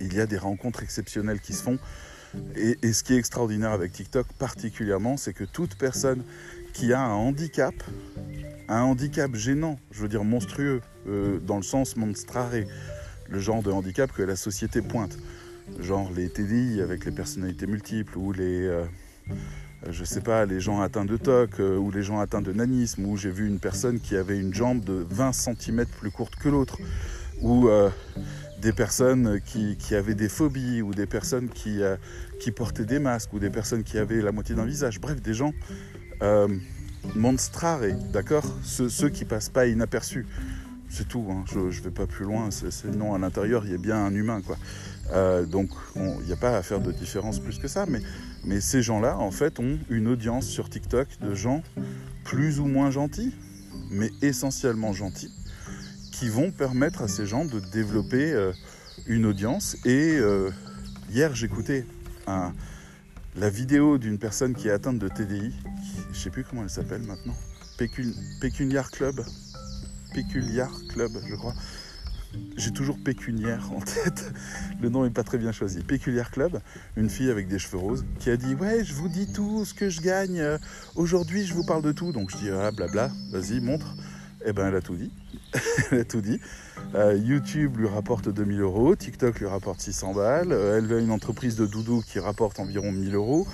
il 0.00 0.14
y 0.14 0.20
a 0.20 0.26
des 0.26 0.38
rencontres 0.38 0.82
exceptionnelles 0.82 1.40
qui 1.40 1.54
se 1.54 1.62
font. 1.62 1.78
Et, 2.56 2.78
et 2.82 2.92
ce 2.92 3.02
qui 3.02 3.14
est 3.14 3.16
extraordinaire 3.16 3.70
avec 3.70 3.92
TikTok 3.92 4.26
particulièrement, 4.38 5.16
c'est 5.16 5.32
que 5.32 5.44
toute 5.44 5.76
personne 5.76 6.22
qui 6.72 6.92
a 6.92 7.00
un 7.00 7.14
handicap, 7.14 7.74
un 8.68 8.82
handicap 8.82 9.34
gênant, 9.34 9.78
je 9.92 10.02
veux 10.02 10.08
dire 10.08 10.24
monstrueux, 10.24 10.82
euh, 11.06 11.38
dans 11.40 11.56
le 11.56 11.62
sens 11.62 11.96
monstrare, 11.96 12.50
le 13.28 13.38
genre 13.38 13.62
de 13.62 13.70
handicap 13.70 14.12
que 14.12 14.22
la 14.22 14.36
société 14.36 14.82
pointe, 14.82 15.16
genre 15.80 16.10
les 16.14 16.28
TDI 16.28 16.80
avec 16.80 17.04
les 17.04 17.12
personnalités 17.12 17.66
multiples 17.66 18.18
ou 18.18 18.32
les, 18.32 18.66
euh, 18.66 18.84
je 19.88 20.04
sais 20.04 20.20
pas, 20.20 20.46
les 20.46 20.60
gens 20.60 20.80
atteints 20.80 21.04
de 21.04 21.16
TOC 21.16 21.60
euh, 21.60 21.76
ou 21.76 21.90
les 21.90 22.02
gens 22.02 22.20
atteints 22.20 22.42
de 22.42 22.52
nanisme, 22.52 23.04
où 23.04 23.16
j'ai 23.16 23.30
vu 23.30 23.46
une 23.46 23.58
personne 23.58 24.00
qui 24.00 24.16
avait 24.16 24.38
une 24.38 24.54
jambe 24.54 24.82
de 24.82 25.06
20 25.10 25.32
cm 25.32 25.86
plus 26.00 26.10
courte 26.10 26.36
que 26.36 26.48
l'autre, 26.48 26.78
ou 27.42 27.68
des 28.62 28.72
personnes 28.72 29.40
qui, 29.44 29.76
qui, 29.76 29.94
avaient 29.94 30.14
des 30.14 30.30
phobies, 30.30 30.80
ou 30.80 30.94
des 30.94 31.06
personnes 31.06 31.48
qui, 31.48 31.80
qui 32.40 32.50
portaient 32.50 32.86
des 32.86 32.98
masques, 32.98 33.32
ou 33.34 33.38
des 33.38 33.50
personnes 33.50 33.82
qui 33.82 33.98
avaient 33.98 34.22
la 34.22 34.32
moitié 34.32 34.54
d'un 34.54 34.64
visage, 34.64 35.00
bref, 35.00 35.20
des 35.20 35.34
gens 35.34 35.52
euh, 36.22 36.48
monstrare, 37.14 37.80
d'accord 38.12 38.44
ceux, 38.62 38.88
ceux, 38.88 39.08
qui 39.08 39.24
passent 39.24 39.48
pas 39.48 39.66
inaperçus. 39.66 40.26
C'est 40.88 41.08
tout, 41.08 41.26
hein. 41.30 41.44
je 41.48 41.58
ne 41.58 41.84
vais 41.84 41.90
pas 41.90 42.06
plus 42.06 42.24
loin, 42.24 42.50
c'est 42.50 42.84
non, 42.96 43.14
à 43.14 43.18
l'intérieur, 43.18 43.64
il 43.64 43.72
y 43.72 43.74
a 43.74 43.78
bien 43.78 43.96
un 43.96 44.14
humain, 44.14 44.40
quoi. 44.42 44.56
Euh, 45.12 45.44
donc, 45.44 45.70
il 45.96 46.26
n'y 46.26 46.32
a 46.32 46.36
pas 46.36 46.56
à 46.56 46.62
faire 46.62 46.80
de 46.80 46.92
différence 46.92 47.40
plus 47.40 47.58
que 47.58 47.68
ça, 47.68 47.84
mais, 47.88 48.00
mais 48.46 48.60
ces 48.60 48.82
gens-là, 48.82 49.18
en 49.18 49.30
fait, 49.30 49.58
ont 49.60 49.78
une 49.88 50.08
audience 50.08 50.46
sur 50.46 50.68
TikTok 50.68 51.08
de 51.20 51.34
gens 51.34 51.62
plus 52.24 52.60
ou 52.60 52.66
moins 52.66 52.90
gentils, 52.90 53.32
mais 53.90 54.10
essentiellement 54.22 54.92
gentils, 54.92 55.32
qui 56.12 56.28
vont 56.28 56.50
permettre 56.50 57.02
à 57.02 57.08
ces 57.08 57.26
gens 57.26 57.44
de 57.44 57.60
développer 57.60 58.32
euh, 58.32 58.52
une 59.06 59.26
audience. 59.26 59.76
Et 59.84 60.16
euh, 60.18 60.50
hier, 61.10 61.34
j'écoutais 61.34 61.86
la 63.36 63.50
vidéo 63.50 63.98
d'une 63.98 64.18
personne 64.18 64.54
qui 64.54 64.68
est 64.68 64.72
atteinte 64.72 64.98
de 64.98 65.08
TDI, 65.08 65.52
je 66.12 66.18
sais 66.18 66.30
plus 66.30 66.44
comment 66.44 66.62
elle 66.62 66.70
s'appelle 66.70 67.02
maintenant, 67.02 67.34
Pécuniar 68.40 68.90
Club, 68.90 69.20
Péculiar 70.14 70.70
Club, 70.88 71.10
je 71.28 71.34
crois. 71.34 71.54
J'ai 72.56 72.70
toujours 72.70 72.98
pécuniaire 73.02 73.70
en 73.72 73.80
tête. 73.80 74.32
Le 74.80 74.88
nom 74.88 75.04
n'est 75.04 75.10
pas 75.10 75.24
très 75.24 75.38
bien 75.38 75.52
choisi. 75.52 75.82
Péculiar 75.82 76.30
Club, 76.30 76.60
une 76.96 77.10
fille 77.10 77.30
avec 77.30 77.48
des 77.48 77.58
cheveux 77.58 77.78
roses, 77.78 78.04
qui 78.18 78.30
a 78.30 78.36
dit 78.36 78.54
Ouais, 78.54 78.84
je 78.84 78.94
vous 78.94 79.08
dis 79.08 79.32
tout 79.32 79.64
ce 79.64 79.74
que 79.74 79.88
je 79.88 80.00
gagne. 80.00 80.42
Aujourd'hui, 80.94 81.44
je 81.46 81.54
vous 81.54 81.64
parle 81.64 81.82
de 81.82 81.92
tout. 81.92 82.12
Donc 82.12 82.30
je 82.30 82.36
dis 82.36 82.50
Ah, 82.50 82.70
blabla, 82.70 83.10
vas-y, 83.32 83.60
montre. 83.60 83.94
Eh 84.46 84.52
ben, 84.52 84.68
elle 84.68 84.76
a 84.76 84.82
tout 84.82 84.94
dit. 84.94 85.10
elle 85.90 86.00
a 86.00 86.04
tout 86.04 86.20
dit. 86.20 86.40
Euh, 86.94 87.16
YouTube 87.16 87.78
lui 87.78 87.88
rapporte 87.88 88.28
2000 88.28 88.60
euros, 88.60 88.94
TikTok 88.94 89.40
lui 89.40 89.46
rapporte 89.46 89.80
600 89.80 90.14
balles. 90.14 90.52
Euh, 90.52 90.78
elle 90.78 90.92
a 90.92 91.00
une 91.00 91.10
entreprise 91.10 91.56
de 91.56 91.66
doudou 91.66 92.02
qui 92.06 92.18
rapporte 92.18 92.60
environ 92.60 92.92
1000 92.92 93.14
euros. 93.14 93.46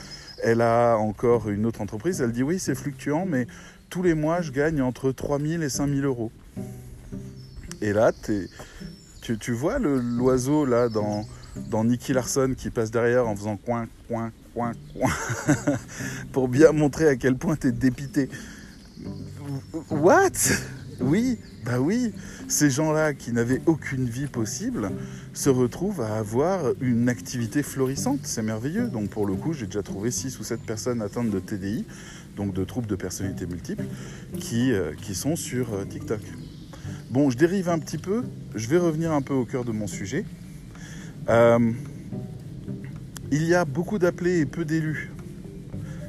Elle 0.42 0.60
a 0.60 0.96
encore 0.96 1.48
une 1.48 1.64
autre 1.64 1.80
entreprise. 1.80 2.20
Elle 2.20 2.32
dit 2.32 2.42
Oui, 2.42 2.58
c'est 2.58 2.74
fluctuant, 2.74 3.24
mais 3.24 3.46
tous 3.88 4.02
les 4.02 4.14
mois, 4.14 4.40
je 4.40 4.50
gagne 4.50 4.82
entre 4.82 5.12
3000 5.12 5.62
et 5.62 5.68
5000 5.68 6.04
euros. 6.04 6.32
Et 7.82 7.92
là, 7.92 8.12
tu, 8.12 9.38
tu, 9.38 9.52
vois 9.52 9.78
l'oiseau 9.78 10.64
là 10.64 10.88
dans, 10.88 11.24
Nicky 11.84 12.12
Larson 12.12 12.54
qui 12.56 12.70
passe 12.70 12.90
derrière 12.90 13.26
en 13.26 13.34
faisant 13.34 13.56
coin, 13.56 13.86
coin, 14.06 14.32
coin, 14.54 14.72
coin, 14.92 15.10
pour 16.32 16.48
bien 16.48 16.72
montrer 16.72 17.08
à 17.08 17.16
quel 17.16 17.36
point 17.36 17.56
tu 17.56 17.68
es 17.68 17.72
dépité. 17.72 18.28
What? 19.90 20.30
Oui, 21.00 21.38
bah 21.64 21.80
oui, 21.80 22.12
ces 22.48 22.68
gens-là 22.68 23.14
qui 23.14 23.32
n'avaient 23.32 23.62
aucune 23.64 24.06
vie 24.06 24.26
possible 24.26 24.90
se 25.32 25.48
retrouvent 25.48 26.02
à 26.02 26.16
avoir 26.16 26.60
une 26.82 27.08
activité 27.08 27.62
florissante. 27.62 28.20
C'est 28.24 28.42
merveilleux. 28.42 28.88
Donc 28.88 29.08
pour 29.08 29.26
le 29.26 29.34
coup, 29.34 29.54
j'ai 29.54 29.66
déjà 29.66 29.82
trouvé 29.82 30.10
6 30.10 30.38
ou 30.38 30.44
7 30.44 30.60
personnes 30.60 31.00
atteintes 31.00 31.30
de 31.30 31.40
TDI, 31.40 31.86
donc 32.36 32.52
de 32.52 32.64
troubles 32.64 32.86
de 32.86 32.96
personnalité 32.96 33.46
multiples, 33.46 33.84
qui, 34.38 34.72
euh, 34.72 34.92
sont 35.14 35.36
sur 35.36 35.72
euh, 35.72 35.84
TikTok. 35.84 36.20
Bon, 37.10 37.30
je 37.30 37.36
dérive 37.36 37.68
un 37.68 37.78
petit 37.78 37.98
peu, 37.98 38.24
je 38.54 38.68
vais 38.68 38.78
revenir 38.78 39.12
un 39.12 39.22
peu 39.22 39.34
au 39.34 39.44
cœur 39.44 39.64
de 39.64 39.72
mon 39.72 39.86
sujet. 39.86 40.24
Euh, 41.28 41.72
il 43.32 43.44
y 43.44 43.54
a 43.54 43.64
beaucoup 43.64 43.98
d'appelés 43.98 44.40
et 44.40 44.46
peu 44.46 44.64
d'élus 44.64 45.10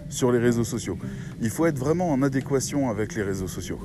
sur 0.09 0.31
les 0.31 0.39
réseaux 0.39 0.63
sociaux. 0.63 0.97
Il 1.41 1.49
faut 1.49 1.65
être 1.65 1.77
vraiment 1.77 2.11
en 2.11 2.21
adéquation 2.21 2.89
avec 2.89 3.15
les 3.15 3.23
réseaux 3.23 3.47
sociaux. 3.47 3.79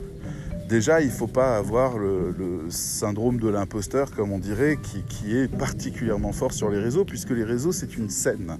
Déjà, 0.69 1.01
il 1.01 1.07
ne 1.07 1.13
faut 1.13 1.29
pas 1.29 1.57
avoir 1.57 1.97
le, 1.97 2.35
syndrome 2.71 3.39
de 3.39 3.49
l'imposteur, 3.49 4.11
comme 4.11 4.33
on 4.33 4.39
dirait, 4.39 4.79
qui, 5.09 5.37
est 5.37 5.49
particulièrement 5.49 6.33
fort 6.33 6.53
sur 6.53 6.71
les 6.71 6.81
réseaux, 6.81 7.05
puisque 7.05 7.31
les 7.31 7.45
réseaux, 7.45 7.71
c'est 7.71 7.97
une 7.97 8.11
scène. 8.11 8.59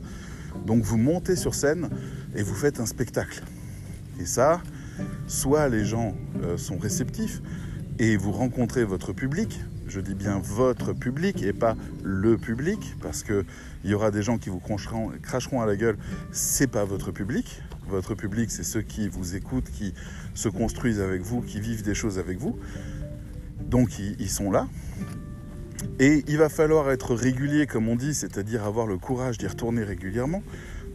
Donc 0.65 0.85
vous 0.85 0.97
montez 0.97 1.35
sur 1.35 1.55
scène 1.55 1.91
et 2.37 2.43
vous 2.43 2.55
faites 2.55 2.79
un 2.79 2.87
spectacle. 2.87 3.43
Et 4.21 4.25
ça, 4.25 4.63
soit 5.27 5.69
les 5.69 5.85
gens 5.85 6.15
euh, 6.45 6.57
sont 6.57 6.79
réceptifs, 6.79 7.43
et 7.99 8.17
vous 8.17 8.33
rencontrez 8.33 8.85
votre 8.85 9.13
public, 9.13 9.61
je 9.87 10.01
dis 10.01 10.15
bien 10.15 10.39
votre 10.39 10.93
public 10.93 11.43
et 11.43 11.53
pas 11.53 11.77
le 12.03 12.37
public, 12.37 12.79
parce 13.01 13.23
qu'il 13.23 13.45
y 13.85 13.95
aura 13.95 14.11
des 14.11 14.23
gens 14.23 14.39
qui 14.39 14.51
vous 14.51 14.61
cracheront, 14.61 15.63
à 15.63 15.67
la 15.67 15.77
gueule, 15.77 15.97
c'est 16.33 16.67
pas 16.67 16.85
votre 16.85 17.11
public. 17.11 17.63
Votre 17.89 18.15
public, 18.15 18.51
c'est 18.51 18.65
ceux 18.65 18.83
qui 18.83 19.09
vous 19.09 19.37
écoutent, 19.37 19.71
qui 19.71 19.95
se 20.35 20.49
construisent 20.49 21.01
avec 21.01 21.23
vous, 21.23 21.41
qui 21.41 21.61
vivent 21.61 21.83
des 21.83 21.95
choses 21.95 22.19
avec 22.19 22.39
vous. 22.39 22.59
Donc 23.61 23.99
ils, 23.99 24.17
ils 24.21 24.31
sont 24.31 24.51
là. 24.51 24.67
Et 25.99 26.25
il 26.27 26.37
va 26.37 26.49
falloir 26.49 26.91
être 26.91 27.15
régulier, 27.15 27.67
comme 27.67 27.89
on 27.89 27.97
dit, 27.97 28.13
c'est-à-dire 28.13 28.65
avoir 28.65 28.87
le 28.87 28.99
courage 28.99 29.39
d'y 29.39 29.47
retourner 29.47 29.85
régulièrement 29.85 30.43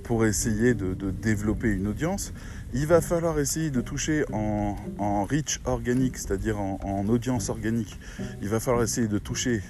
pour 0.03 0.25
essayer 0.25 0.73
de, 0.73 0.93
développer 1.11 1.69
une 1.69 1.87
audience. 1.87 2.33
Il 2.73 2.87
va 2.87 3.01
falloir 3.01 3.39
essayer 3.39 3.69
de 3.69 3.81
toucher 3.81 4.23
en, 4.31 4.75
en 4.97 5.27
organique, 5.65 6.17
c'est-à-dire 6.17 6.59
en, 6.59 6.79
en, 6.83 7.07
audience 7.07 7.49
organique. 7.49 7.99
Il 8.41 8.49
va 8.49 8.59
falloir 8.59 8.83
essayer 8.83 9.07
de 9.07 9.19
toucher 9.19 9.61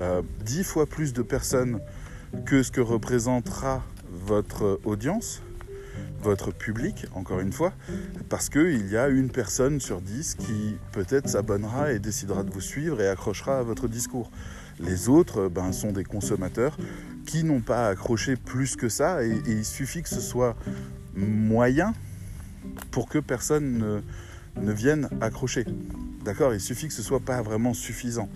euh, 0.00 0.22
10 0.44 0.64
fois 0.64 0.86
plus 0.86 1.12
de 1.12 1.22
personnes 1.22 1.80
que 2.44 2.62
ce 2.62 2.70
que 2.72 2.80
représentera 2.80 3.82
votre 4.10 4.80
audience, 4.84 5.42
votre 6.22 6.52
public, 6.52 7.06
encore 7.14 7.40
une 7.40 7.52
fois, 7.52 7.72
parce 8.28 8.48
qu'il 8.48 8.88
y 8.88 8.96
a 8.96 9.08
une 9.08 9.30
personne 9.30 9.80
sur 9.80 10.00
10 10.00 10.36
qui 10.36 10.76
peut-être 10.92 11.28
s'abonnera 11.28 11.92
et 11.92 11.98
décidera 11.98 12.42
de 12.42 12.50
vous 12.50 12.60
suivre 12.60 13.00
et 13.00 13.08
accrochera 13.08 13.58
à 13.58 13.62
votre 13.62 13.88
discours. 13.88 14.30
Les 14.80 15.08
autres 15.08 15.48
ben, 15.48 15.72
sont 15.72 15.92
des 15.92 16.04
consommateurs 16.04 16.76
qui 17.26 17.44
n'ont 17.44 17.60
pas 17.60 17.88
accroché 17.88 18.36
plus 18.36 18.76
que 18.76 18.88
ça 18.88 19.24
et, 19.24 19.40
il 19.46 19.64
suffit 19.64 20.02
que 20.02 20.08
ce 20.08 20.20
soit 20.20 20.56
moyen 21.14 21.94
pour 22.90 23.08
que 23.08 23.18
personne 23.18 23.78
ne, 23.78 24.62
ne 24.62 24.72
vienne 24.72 25.08
accrocher. 25.20 25.64
D'accord? 26.24 26.54
Il 26.54 26.60
suffit 26.60 26.88
que 26.88 26.94
ce 26.94 27.02
soit 27.02 27.20
pas 27.20 27.42
vraiment 27.42 27.74
suffisant. 27.74 28.28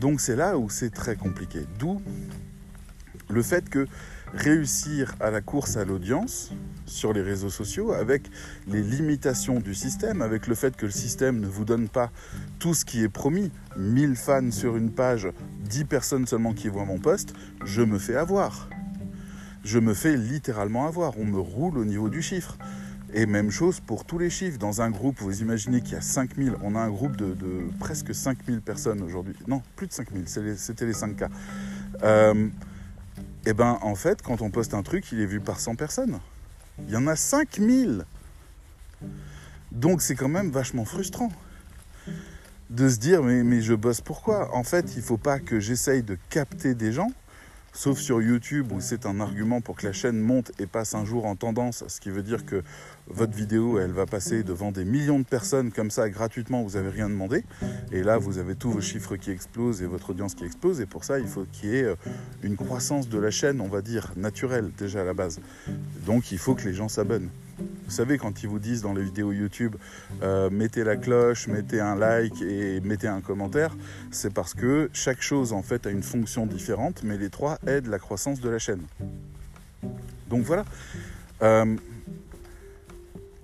Donc 0.00 0.20
c'est 0.20 0.36
là 0.36 0.58
où 0.58 0.70
c'est 0.70 0.90
très 0.90 1.16
compliqué. 1.16 1.60
D'où 1.78 2.00
le 3.28 3.42
fait 3.42 3.68
que 3.68 3.86
réussir 4.34 5.14
à 5.20 5.30
la 5.30 5.40
course 5.40 5.76
à 5.76 5.84
l'audience 5.84 6.50
sur 6.86 7.12
les 7.12 7.22
réseaux 7.22 7.50
sociaux 7.50 7.92
avec 7.92 8.22
les 8.68 8.82
limitations 8.82 9.60
du 9.60 9.74
système, 9.74 10.22
avec 10.22 10.46
le 10.46 10.54
fait 10.54 10.76
que 10.76 10.86
le 10.86 10.92
système 10.92 11.40
ne 11.40 11.46
vous 11.46 11.64
donne 11.64 11.88
pas 11.88 12.10
tout 12.58 12.74
ce 12.74 12.84
qui 12.84 13.02
est 13.02 13.08
promis, 13.08 13.50
1000 13.76 14.16
fans 14.16 14.50
sur 14.50 14.76
une 14.76 14.90
page, 14.90 15.28
10 15.68 15.84
personnes 15.84 16.26
seulement 16.26 16.52
qui 16.52 16.68
voient 16.68 16.84
mon 16.84 16.98
poste, 16.98 17.34
je 17.64 17.82
me 17.82 17.98
fais 17.98 18.16
avoir. 18.16 18.68
Je 19.64 19.78
me 19.78 19.94
fais 19.94 20.16
littéralement 20.16 20.86
avoir. 20.86 21.18
On 21.18 21.24
me 21.24 21.38
roule 21.38 21.78
au 21.78 21.84
niveau 21.84 22.10
du 22.10 22.20
chiffre. 22.20 22.58
Et 23.14 23.26
même 23.26 23.50
chose 23.50 23.80
pour 23.80 24.04
tous 24.04 24.18
les 24.18 24.28
chiffres. 24.28 24.58
Dans 24.58 24.82
un 24.82 24.90
groupe, 24.90 25.20
vous 25.20 25.40
imaginez 25.40 25.80
qu'il 25.80 25.92
y 25.92 25.96
a 25.96 26.00
5000, 26.00 26.56
on 26.62 26.74
a 26.74 26.80
un 26.80 26.90
groupe 26.90 27.16
de, 27.16 27.34
presque 27.78 28.12
5000 28.14 28.60
personnes 28.60 29.00
aujourd'hui. 29.02 29.36
Non, 29.46 29.62
plus 29.76 29.86
de 29.86 29.92
5000, 29.92 30.24
c'était 30.56 30.84
les 30.84 30.92
5K. 30.92 31.28
Euh, 32.02 32.48
et 33.46 33.52
ben 33.52 33.78
en 33.82 33.94
fait, 33.94 34.22
quand 34.22 34.40
on 34.42 34.50
poste 34.50 34.74
un 34.74 34.82
truc, 34.82 35.12
il 35.12 35.20
est 35.20 35.26
vu 35.26 35.40
par 35.40 35.60
100 35.60 35.74
personnes. 35.76 36.18
Il 36.86 36.90
y 36.90 36.96
en 36.96 37.06
a 37.06 37.16
5000. 37.16 38.04
Donc 39.72 40.02
c'est 40.02 40.14
quand 40.14 40.28
même 40.28 40.50
vachement 40.50 40.84
frustrant 40.84 41.30
de 42.70 42.88
se 42.88 42.98
dire 42.98 43.22
mais, 43.22 43.42
mais 43.42 43.60
je 43.60 43.74
bosse 43.74 44.00
pourquoi 44.00 44.54
En 44.54 44.64
fait, 44.64 44.94
il 44.94 44.98
ne 44.98 45.02
faut 45.02 45.18
pas 45.18 45.38
que 45.38 45.60
j'essaye 45.60 46.02
de 46.02 46.16
capter 46.30 46.74
des 46.74 46.92
gens 46.92 47.10
sauf 47.74 47.98
sur 47.98 48.22
YouTube 48.22 48.72
où 48.72 48.80
c'est 48.80 49.04
un 49.04 49.20
argument 49.20 49.60
pour 49.60 49.76
que 49.76 49.86
la 49.86 49.92
chaîne 49.92 50.18
monte 50.18 50.52
et 50.58 50.66
passe 50.66 50.94
un 50.94 51.04
jour 51.04 51.26
en 51.26 51.36
tendance, 51.36 51.84
ce 51.88 52.00
qui 52.00 52.08
veut 52.08 52.22
dire 52.22 52.46
que 52.46 52.62
votre 53.08 53.36
vidéo, 53.36 53.78
elle 53.78 53.90
va 53.90 54.06
passer 54.06 54.42
devant 54.42 54.72
des 54.72 54.84
millions 54.84 55.18
de 55.18 55.24
personnes 55.24 55.72
comme 55.72 55.90
ça 55.90 56.08
gratuitement, 56.08 56.62
vous 56.62 56.76
n'avez 56.78 56.88
rien 56.88 57.10
demandé. 57.10 57.44
Et 57.92 58.02
là, 58.02 58.16
vous 58.16 58.38
avez 58.38 58.54
tous 58.54 58.70
vos 58.70 58.80
chiffres 58.80 59.16
qui 59.16 59.30
explosent 59.30 59.82
et 59.82 59.86
votre 59.86 60.10
audience 60.10 60.34
qui 60.34 60.44
explose. 60.44 60.80
Et 60.80 60.86
pour 60.86 61.04
ça, 61.04 61.18
il 61.18 61.26
faut 61.26 61.44
qu'il 61.52 61.70
y 61.70 61.76
ait 61.76 61.84
euh, 61.84 61.96
une 62.42 62.56
croissance 62.56 63.08
de 63.08 63.18
la 63.18 63.30
chaîne, 63.30 63.60
on 63.60 63.68
va 63.68 63.82
dire, 63.82 64.12
naturelle 64.16 64.70
déjà 64.78 65.02
à 65.02 65.04
la 65.04 65.12
base. 65.12 65.40
Donc, 66.06 66.32
il 66.32 66.38
faut 66.38 66.54
que 66.54 66.64
les 66.64 66.72
gens 66.72 66.88
s'abonnent. 66.88 67.28
Vous 67.58 67.90
savez, 67.90 68.18
quand 68.18 68.42
ils 68.42 68.48
vous 68.48 68.58
disent 68.58 68.82
dans 68.82 68.94
les 68.94 69.02
vidéos 69.02 69.32
YouTube, 69.32 69.76
euh, 70.22 70.50
mettez 70.50 70.84
la 70.84 70.96
cloche, 70.96 71.46
mettez 71.48 71.80
un 71.80 71.94
like 71.96 72.40
et 72.42 72.80
mettez 72.80 73.08
un 73.08 73.20
commentaire, 73.20 73.76
c'est 74.10 74.32
parce 74.32 74.54
que 74.54 74.90
chaque 74.92 75.20
chose 75.20 75.52
en 75.52 75.62
fait 75.62 75.86
a 75.86 75.90
une 75.90 76.02
fonction 76.02 76.46
différente, 76.46 77.02
mais 77.04 77.16
les 77.16 77.30
trois 77.30 77.58
aident 77.66 77.86
la 77.86 77.98
croissance 77.98 78.40
de 78.40 78.48
la 78.48 78.58
chaîne. 78.58 78.82
Donc 80.28 80.42
voilà. 80.42 80.64
Euh, 81.42 81.76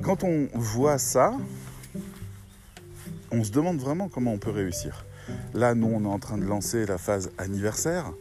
quand 0.02 0.24
on 0.24 0.48
voit 0.54 0.98
ça, 0.98 1.34
on 3.30 3.44
se 3.44 3.52
demande 3.52 3.78
vraiment 3.78 4.08
comment 4.08 4.32
on 4.32 4.38
peut 4.38 4.50
réussir. 4.50 5.04
Là, 5.54 5.74
nous, 5.74 5.86
on 5.86 6.04
est 6.04 6.12
en 6.12 6.18
train 6.18 6.38
de 6.38 6.44
lancer 6.44 6.86
la 6.86 6.98
phase 6.98 7.30
anniversaire. 7.38 8.12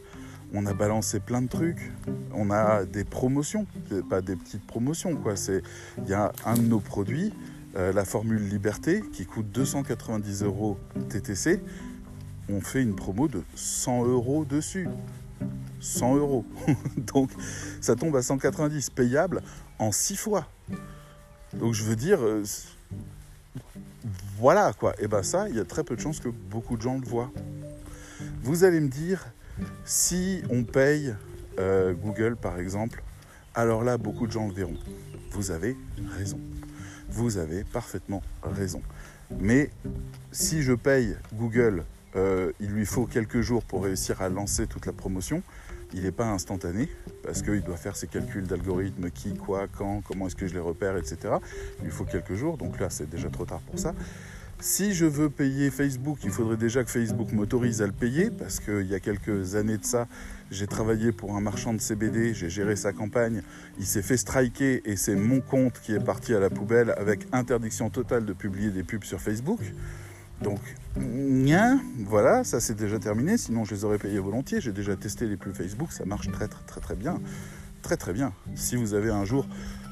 On 0.52 0.66
a 0.66 0.74
balancé 0.74 1.20
plein 1.20 1.42
de 1.42 1.48
trucs. 1.48 1.92
On 2.32 2.50
a 2.50 2.84
des 2.84 3.04
promotions, 3.04 3.66
pas 4.08 4.20
des 4.20 4.36
petites 4.36 4.66
promotions, 4.66 5.16
quoi. 5.16 5.36
C'est, 5.36 5.62
il 5.98 6.08
y 6.08 6.14
a 6.14 6.32
un 6.44 6.54
de 6.54 6.62
nos 6.62 6.80
produits, 6.80 7.32
euh, 7.76 7.92
la 7.92 8.04
formule 8.04 8.48
Liberté, 8.48 9.02
qui 9.12 9.26
coûte 9.26 9.50
290 9.52 10.42
euros 10.42 10.78
TTC. 11.08 11.60
On 12.48 12.60
fait 12.60 12.82
une 12.82 12.96
promo 12.96 13.28
de 13.28 13.42
100 13.54 14.06
euros 14.06 14.44
dessus. 14.44 14.88
100 15.80 16.16
euros. 16.16 16.44
Donc, 16.96 17.30
ça 17.80 17.94
tombe 17.94 18.16
à 18.16 18.22
190, 18.22 18.90
payable 18.90 19.42
en 19.78 19.92
6 19.92 20.16
fois. 20.16 20.48
Donc, 21.54 21.74
je 21.74 21.84
veux 21.84 21.96
dire, 21.96 22.18
euh, 22.20 22.42
voilà 24.38 24.72
quoi. 24.72 24.94
Et 24.98 25.06
bien 25.06 25.22
ça, 25.22 25.48
il 25.48 25.56
y 25.56 25.60
a 25.60 25.64
très 25.64 25.84
peu 25.84 25.96
de 25.96 26.00
chances 26.00 26.20
que 26.20 26.28
beaucoup 26.28 26.76
de 26.76 26.82
gens 26.82 26.98
le 26.98 27.06
voient. 27.06 27.30
Vous 28.42 28.64
allez 28.64 28.80
me 28.80 28.88
dire, 28.88 29.26
si 29.84 30.42
on 30.50 30.64
paye 30.64 31.14
euh, 31.58 31.92
Google 31.94 32.36
par 32.36 32.58
exemple, 32.58 33.02
alors 33.54 33.82
là, 33.84 33.98
beaucoup 33.98 34.26
de 34.26 34.32
gens 34.32 34.46
le 34.46 34.54
verront. 34.54 34.78
Vous 35.32 35.50
avez 35.50 35.76
raison. 36.16 36.38
Vous 37.08 37.38
avez 37.38 37.64
parfaitement 37.64 38.22
raison. 38.42 38.82
Mais 39.40 39.70
si 40.32 40.62
je 40.62 40.72
paye 40.72 41.16
Google, 41.34 41.84
euh, 42.16 42.52
il 42.60 42.70
lui 42.70 42.86
faut 42.86 43.06
quelques 43.06 43.40
jours 43.40 43.64
pour 43.64 43.84
réussir 43.84 44.22
à 44.22 44.28
lancer 44.28 44.66
toute 44.66 44.86
la 44.86 44.92
promotion 44.92 45.42
il 45.92 46.02
n'est 46.02 46.12
pas 46.12 46.26
instantané 46.26 46.88
parce 47.22 47.42
qu'il 47.42 47.62
doit 47.62 47.76
faire 47.76 47.96
ses 47.96 48.06
calculs 48.06 48.46
d'algorithme, 48.46 49.10
qui, 49.10 49.34
quoi, 49.34 49.66
quand, 49.66 50.02
comment 50.06 50.26
est-ce 50.26 50.36
que 50.36 50.46
je 50.46 50.54
les 50.54 50.60
repère, 50.60 50.96
etc. 50.96 51.34
Il 51.78 51.86
lui 51.86 51.90
faut 51.90 52.04
quelques 52.04 52.34
jours, 52.34 52.56
donc 52.56 52.78
là 52.80 52.90
c'est 52.90 53.08
déjà 53.08 53.28
trop 53.28 53.44
tard 53.44 53.60
pour 53.60 53.78
ça. 53.78 53.94
Si 54.60 54.92
je 54.92 55.06
veux 55.06 55.30
payer 55.30 55.70
Facebook, 55.70 56.18
il 56.22 56.30
faudrait 56.30 56.58
déjà 56.58 56.84
que 56.84 56.90
Facebook 56.90 57.32
m'autorise 57.32 57.80
à 57.80 57.86
le 57.86 57.92
payer 57.92 58.30
parce 58.30 58.60
qu'il 58.60 58.86
y 58.86 58.94
a 58.94 59.00
quelques 59.00 59.54
années 59.54 59.78
de 59.78 59.84
ça, 59.86 60.06
j'ai 60.50 60.66
travaillé 60.66 61.12
pour 61.12 61.34
un 61.34 61.40
marchand 61.40 61.72
de 61.72 61.80
CBD, 61.80 62.34
j'ai 62.34 62.50
géré 62.50 62.76
sa 62.76 62.92
campagne, 62.92 63.42
il 63.78 63.86
s'est 63.86 64.02
fait 64.02 64.18
striker 64.18 64.82
et 64.84 64.96
c'est 64.96 65.16
mon 65.16 65.40
compte 65.40 65.80
qui 65.80 65.94
est 65.94 66.04
parti 66.04 66.34
à 66.34 66.40
la 66.40 66.50
poubelle 66.50 66.94
avec 66.98 67.26
interdiction 67.32 67.88
totale 67.88 68.26
de 68.26 68.34
publier 68.34 68.70
des 68.70 68.82
pubs 68.82 69.04
sur 69.04 69.18
Facebook. 69.18 69.60
Donc, 70.42 70.60
voilà, 72.06 72.44
ça 72.44 72.60
c'est 72.60 72.76
déjà 72.76 72.98
terminé. 72.98 73.38
Sinon, 73.38 73.64
je 73.64 73.74
les 73.74 73.84
aurais 73.84 73.98
payés 73.98 74.18
volontiers. 74.18 74.60
J'ai 74.60 74.72
déjà 74.72 74.94
testé 74.94 75.26
les 75.26 75.38
pubs 75.38 75.54
Facebook, 75.54 75.90
ça 75.90 76.04
marche 76.04 76.30
très 76.30 76.48
très 76.48 76.64
très 76.66 76.80
très 76.82 76.96
bien. 76.96 77.18
Très 77.80 77.96
très 77.96 78.12
bien. 78.12 78.34
Si 78.56 78.76
vous 78.76 78.92
avez 78.92 79.08
un 79.08 79.24
jour 79.24 79.46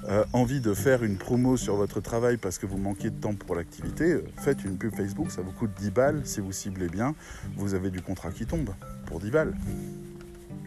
euh, 0.09 0.25
envie 0.33 0.61
de 0.61 0.75
faire 0.75 1.03
une 1.03 1.17
promo 1.17 1.57
sur 1.57 1.77
votre 1.77 2.01
travail 2.01 2.37
parce 2.37 2.59
que 2.59 2.67
vous 2.67 2.79
manquez 2.79 3.11
de 3.11 3.21
temps 3.21 3.35
pour 3.35 3.57
l'activité, 3.57 4.13
euh, 4.13 4.25
faites 4.39 4.65
une 4.65 4.79
pub 4.79 4.95
Facebook, 4.95 5.31
ça 5.31 5.43
vous 5.43 5.51
coûte 5.51 5.71
10 5.79 5.91
balles. 5.91 6.23
Si 6.25 6.41
vous 6.41 6.53
ciblez 6.53 6.89
bien, 6.89 7.15
vous 7.57 7.75
avez 7.75 7.91
du 7.91 8.01
contrat 8.01 8.31
qui 8.31 8.47
tombe 8.47 8.71
pour 9.07 9.21
10 9.21 9.31
balles. 9.31 9.55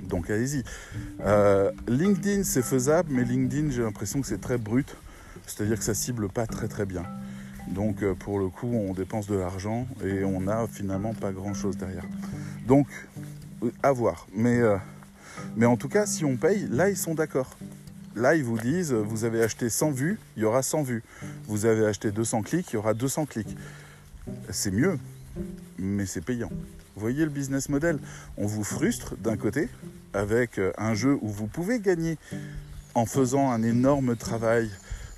Donc 0.04 0.30
allez-y. 0.30 0.63
Euh, 1.22 1.72
LinkedIn, 1.88 2.44
c'est 2.44 2.62
faisable, 2.62 3.10
mais 3.12 3.24
LinkedIn, 3.24 3.72
j'ai 3.72 3.82
l'impression 3.82 4.22
que 4.22 4.28
c'est 4.28 4.41
très 4.41 4.58
brut. 4.58 4.96
C'est-à-dire 5.48 5.78
que 5.78 5.84
ça 5.84 5.94
cible 5.94 6.28
pas 6.28 6.46
très 6.46 6.67
très 6.67 6.86
bien. 6.86 7.04
Donc 7.70 8.04
pour 8.15 8.38
le 8.38 8.50
coup, 8.50 8.67
on 8.67 8.94
dépense 8.94 9.28
de 9.28 9.36
l'argent 9.36 9.88
et 10.04 10.26
on 10.26 10.41
n'a 10.41 10.67
finalement 10.67 11.13
pas 11.13 11.32
grand-chose 11.32 11.78
derrière. 11.78 12.06
Donc, 12.67 12.88
à 13.82 13.91
voir. 13.91 14.28
Mais 14.36 14.62
en 15.65 15.78
tout 15.78 15.89
cas, 15.89 16.06
si 16.06 16.26
on 16.26 16.36
paye, 16.36 16.67
là, 16.70 16.89
ils 16.89 16.98
sont 16.98 17.15
d'accord. 17.15 17.58
Là, 18.15 18.36
ils 18.36 18.43
vous 18.43 18.58
disent, 18.58 18.93
vous 18.93 19.24
avez 19.24 19.41
acheté 19.41 19.69
100 19.69 19.91
vues, 19.91 20.19
il 20.36 20.43
y 20.43 20.45
aura 20.45 20.62
100 20.62 20.84
vues. 20.84 21.04
Vous 21.45 21.65
avez 21.65 21.86
acheté 21.86 22.12
200 22.12 22.41
clics, 22.41 22.71
il 22.71 22.74
y 22.76 22.78
aura 22.78 22.93
200 22.93 23.26
clics. 23.26 23.56
C'est 24.50 24.71
mieux, 24.71 24.97
mais 25.78 26.06
c'est 26.06 26.21
payant. 26.21 26.50
Vous 26.50 27.02
voyez 27.02 27.24
le 27.24 27.32
business 27.32 27.69
model 27.69 28.00
On 28.38 28.45
vous 28.45 28.63
frustre 28.63 29.15
d'un 29.15 29.38
côté 29.38 29.69
avec 30.13 30.60
un 30.78 30.93
jeu 30.93 31.17
où 31.21 31.30
vous 31.30 31.47
pouvez 31.47 31.80
gagner 31.80 32.17
en 32.95 33.06
faisant 33.06 33.50
un 33.50 33.63
énorme 33.63 34.15
travail 34.17 34.69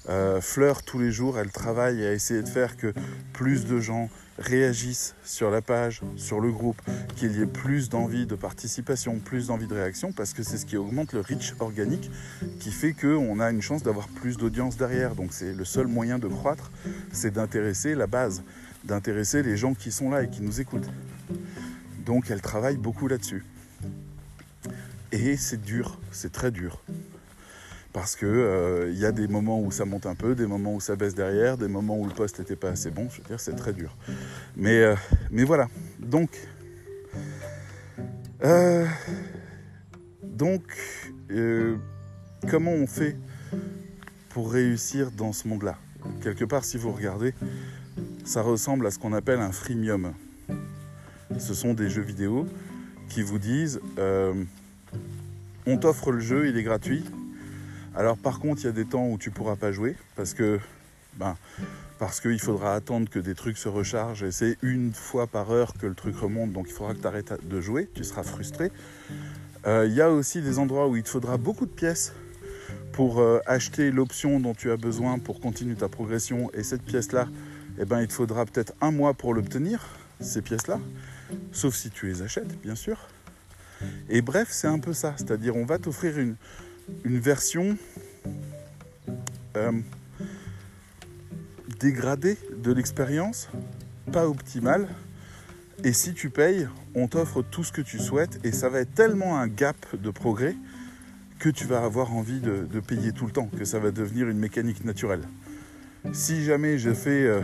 euh, 0.09 0.41
Fleur, 0.41 0.83
tous 0.83 0.99
les 0.99 1.11
jours, 1.11 1.39
elle 1.39 1.51
travaille 1.51 2.05
à 2.05 2.11
essayer 2.11 2.41
de 2.41 2.49
faire 2.49 2.75
que 2.75 2.93
plus 3.31 3.65
de 3.65 3.79
gens 3.79 4.09
réagissent 4.39 5.15
sur 5.23 5.51
la 5.51 5.61
page, 5.61 6.01
sur 6.15 6.39
le 6.39 6.51
groupe, 6.51 6.81
qu'il 7.15 7.37
y 7.37 7.41
ait 7.41 7.47
plus 7.47 7.89
d'envie 7.89 8.25
de 8.25 8.35
participation, 8.35 9.19
plus 9.19 9.47
d'envie 9.47 9.67
de 9.67 9.73
réaction, 9.73 10.11
parce 10.11 10.33
que 10.33 10.43
c'est 10.43 10.57
ce 10.57 10.65
qui 10.65 10.77
augmente 10.77 11.13
le 11.13 11.21
reach 11.21 11.53
organique, 11.59 12.09
qui 12.59 12.71
fait 12.71 12.93
qu'on 12.93 13.39
a 13.39 13.49
une 13.51 13.61
chance 13.61 13.83
d'avoir 13.83 14.07
plus 14.07 14.37
d'audience 14.37 14.77
derrière. 14.77 15.15
Donc 15.15 15.33
c'est 15.33 15.53
le 15.53 15.65
seul 15.65 15.87
moyen 15.87 16.19
de 16.19 16.27
croître, 16.27 16.71
c'est 17.11 17.31
d'intéresser 17.31 17.95
la 17.95 18.07
base, 18.07 18.43
d'intéresser 18.83 19.43
les 19.43 19.57
gens 19.57 19.73
qui 19.73 19.91
sont 19.91 20.09
là 20.09 20.23
et 20.23 20.29
qui 20.29 20.41
nous 20.41 20.59
écoutent. 20.61 20.89
Donc 22.05 22.31
elle 22.31 22.41
travaille 22.41 22.77
beaucoup 22.77 23.07
là-dessus. 23.07 23.45
Et 25.11 25.37
c'est 25.37 25.61
dur, 25.61 25.99
c'est 26.11 26.31
très 26.31 26.49
dur 26.49 26.81
parce 27.93 28.15
que 28.15 28.25
euh, 28.25 28.89
il 28.91 28.97
y 28.97 29.05
a 29.05 29.11
des 29.11 29.27
moments 29.27 29.61
où 29.61 29.71
ça 29.71 29.85
monte 29.85 30.07
un 30.07 30.15
peu, 30.15 30.33
des 30.33 30.47
moments 30.47 30.73
où 30.73 30.81
ça 30.81 30.95
baisse 30.95 31.13
derrière, 31.13 31.57
des 31.57 31.67
moments 31.67 31.95
où 31.95 32.05
le 32.07 32.13
poste 32.13 32.39
n'était 32.39 32.55
pas 32.55 32.69
assez 32.69 32.89
bon. 32.89 33.07
Je 33.11 33.21
veux 33.21 33.27
dire, 33.27 33.39
c'est 33.39 33.55
très 33.55 33.71
dur. 33.71 33.95
Mais, 34.57 34.81
euh, 34.81 34.95
mais 35.29 35.43
voilà. 35.43 35.67
Donc, 35.99 36.31
euh, 38.43 38.87
donc, 40.23 40.63
comment 42.49 42.71
on 42.71 42.87
fait 42.87 43.15
pour 44.29 44.51
réussir 44.51 45.11
dans 45.11 45.31
ce 45.31 45.47
monde-là? 45.47 45.77
Quelque 46.21 46.45
part, 46.45 46.65
si 46.65 46.77
vous 46.77 46.91
regardez, 46.91 47.35
ça 48.25 48.41
ressemble 48.41 48.87
à 48.87 48.91
ce 48.91 48.97
qu'on 48.97 49.13
appelle 49.13 49.39
un 49.39 49.51
freemium. 49.51 50.13
Ce 51.37 51.53
sont 51.53 51.75
des 51.75 51.89
jeux 51.89 52.01
vidéo 52.01 52.47
qui 53.07 53.21
vous 53.21 53.37
disent 53.37 53.79
on 55.65 55.77
t'offre 55.77 56.11
le 56.11 56.19
jeu, 56.19 56.49
il 56.49 56.57
est 56.57 56.63
gratuit, 56.63 57.05
alors 57.95 58.17
par 58.17 58.39
contre, 58.39 58.61
il 58.61 58.65
y 58.65 58.69
a 58.69 58.73
des 58.73 58.85
temps 58.85 59.07
où 59.07 59.17
tu 59.17 59.31
pourras 59.31 59.55
pas 59.55 59.71
jouer 59.71 59.95
parce 60.15 60.33
que 60.33 60.59
ben, 61.17 61.37
parce 61.99 62.19
qu'il 62.19 62.39
faudra 62.39 62.73
attendre 62.73 63.09
que 63.09 63.19
des 63.19 63.35
trucs 63.35 63.57
se 63.57 63.69
rechargent 63.69 64.23
et 64.23 64.31
c'est 64.31 64.57
une 64.61 64.93
fois 64.93 65.27
par 65.27 65.51
heure 65.51 65.73
que 65.79 65.85
le 65.85 65.93
truc 65.93 66.17
remonte, 66.17 66.51
donc 66.51 66.65
il 66.67 66.73
faudra 66.73 66.93
que 66.93 66.99
tu 66.99 67.07
arrêtes 67.07 67.47
de 67.47 67.61
jouer, 67.61 67.89
tu 67.93 68.03
seras 68.03 68.23
frustré. 68.23 68.71
Euh, 69.65 69.85
il 69.87 69.93
y 69.93 70.01
a 70.01 70.09
aussi 70.09 70.41
des 70.41 70.59
endroits 70.59 70.87
où 70.87 70.97
il 70.97 71.03
te 71.03 71.09
faudra 71.09 71.37
beaucoup 71.37 71.65
de 71.65 71.71
pièces 71.71 72.13
pour 72.91 73.21
euh, 73.21 73.39
acheter 73.45 73.91
l'option 73.91 74.39
dont 74.39 74.53
tu 74.53 74.71
as 74.71 74.77
besoin 74.77 75.19
pour 75.19 75.39
continuer 75.39 75.75
ta 75.75 75.87
progression 75.87 76.51
et 76.53 76.63
cette 76.63 76.81
pièce-là, 76.81 77.27
eh 77.79 77.85
ben, 77.85 78.01
il 78.01 78.07
te 78.07 78.13
faudra 78.13 78.45
peut-être 78.45 78.73
un 78.81 78.91
mois 78.91 79.13
pour 79.13 79.33
l'obtenir, 79.33 79.87
ces 80.19 80.41
pièces-là, 80.41 80.79
sauf 81.51 81.75
si 81.75 81.89
tu 81.89 82.07
les 82.07 82.21
achètes, 82.21 82.59
bien 82.61 82.75
sûr. 82.75 82.97
Et 84.09 84.21
bref, 84.21 84.49
c'est 84.51 84.67
un 84.67 84.79
peu 84.79 84.93
ça, 84.93 85.13
c'est-à-dire 85.17 85.55
on 85.55 85.65
va 85.65 85.77
t'offrir 85.77 86.19
une, 86.19 86.35
une 87.03 87.19
version 87.19 87.77
euh, 89.57 89.71
dégradée 91.79 92.37
de 92.55 92.71
l'expérience, 92.71 93.49
pas 94.11 94.27
optimale. 94.27 94.87
Et 95.83 95.93
si 95.93 96.13
tu 96.13 96.29
payes, 96.29 96.67
on 96.95 97.07
t'offre 97.07 97.41
tout 97.41 97.63
ce 97.63 97.71
que 97.71 97.81
tu 97.81 97.99
souhaites 97.99 98.39
et 98.43 98.51
ça 98.51 98.69
va 98.69 98.79
être 98.79 98.93
tellement 98.93 99.37
un 99.37 99.47
gap 99.47 99.75
de 99.95 100.09
progrès 100.09 100.55
que 101.39 101.49
tu 101.49 101.65
vas 101.65 101.83
avoir 101.83 102.13
envie 102.13 102.39
de, 102.39 102.79
payer 102.79 103.11
tout 103.11 103.25
le 103.25 103.31
temps, 103.31 103.47
que 103.47 103.65
ça 103.65 103.79
va 103.79 103.91
devenir 103.91 104.29
une 104.29 104.39
mécanique 104.39 104.85
naturelle. 104.85 105.23
Si 106.13 106.43
jamais 106.43 106.77
je 106.77 106.89
euh, 107.07 107.41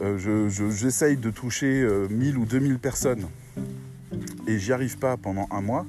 euh, 0.00 0.48
j'essaye 0.70 1.16
de 1.16 1.30
toucher 1.30 1.86
1000 2.10 2.36
ou 2.38 2.44
2000 2.44 2.78
personnes 2.78 3.26
et 4.46 4.58
j'y 4.58 4.72
arrive 4.72 4.98
pas 4.98 5.16
pendant 5.16 5.46
un 5.50 5.60
mois, 5.60 5.86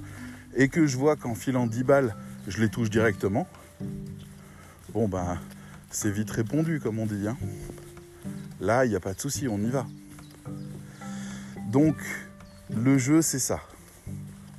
et 0.55 0.69
que 0.69 0.87
je 0.87 0.97
vois 0.97 1.15
qu'en 1.15 1.35
filant 1.35 1.67
10 1.67 1.83
balles, 1.83 2.15
je 2.47 2.61
les 2.61 2.69
touche 2.69 2.89
directement, 2.89 3.47
bon 4.93 5.07
ben 5.07 5.39
c'est 5.89 6.11
vite 6.11 6.29
répondu 6.29 6.79
comme 6.79 6.99
on 6.99 7.05
dit. 7.05 7.27
Hein. 7.27 7.37
Là, 8.59 8.85
il 8.85 8.89
n'y 8.89 8.95
a 8.95 8.99
pas 8.99 9.13
de 9.13 9.19
souci, 9.19 9.47
on 9.47 9.59
y 9.59 9.69
va. 9.69 9.85
Donc 11.71 11.95
le 12.69 12.97
jeu 12.97 13.21
c'est 13.21 13.39
ça. 13.39 13.61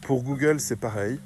Pour 0.03 0.23
Google 0.23 0.61
c'est 0.61 0.77
pareil. 0.77 1.21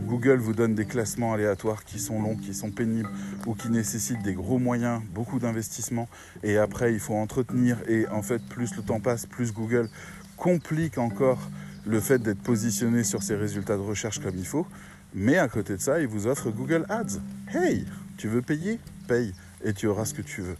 Google 0.00 0.38
vous 0.38 0.54
donne 0.54 0.74
des 0.74 0.86
classements 0.86 1.32
aléatoires 1.34 1.84
qui 1.84 2.00
sont 2.00 2.20
longs, 2.20 2.36
qui 2.36 2.52
sont 2.52 2.70
pénibles 2.70 3.08
ou 3.46 3.54
qui 3.54 3.68
nécessitent 3.68 4.22
des 4.22 4.34
gros 4.34 4.58
moyens, 4.58 5.00
beaucoup 5.12 5.38
d'investissement 5.38 6.08
et 6.42 6.58
après 6.58 6.92
il 6.92 6.98
faut 6.98 7.14
entretenir 7.14 7.78
et 7.88 8.08
en 8.08 8.22
fait 8.22 8.42
plus 8.42 8.74
le 8.76 8.82
temps 8.82 9.00
passe, 9.00 9.26
plus 9.26 9.52
Google 9.52 9.88
complique 10.36 10.98
encore 10.98 11.50
le 11.86 12.00
fait 12.00 12.18
d'être 12.18 12.42
positionné 12.42 13.04
sur 13.04 13.22
ses 13.22 13.36
résultats 13.36 13.76
de 13.76 13.82
recherche 13.82 14.18
comme 14.18 14.36
il 14.36 14.46
faut. 14.46 14.66
Mais 15.14 15.38
à 15.38 15.46
côté 15.46 15.76
de 15.76 15.80
ça, 15.80 16.00
il 16.00 16.08
vous 16.08 16.26
offre 16.26 16.50
Google 16.50 16.84
Ads. 16.88 17.20
Hey, 17.54 17.86
tu 18.16 18.26
veux 18.26 18.42
payer? 18.42 18.80
Paye. 19.06 19.32
et 19.62 19.72
tu 19.72 19.86
auras 19.86 20.06
ce 20.06 20.14
que 20.14 20.22
tu 20.22 20.40
veux. 20.40 20.56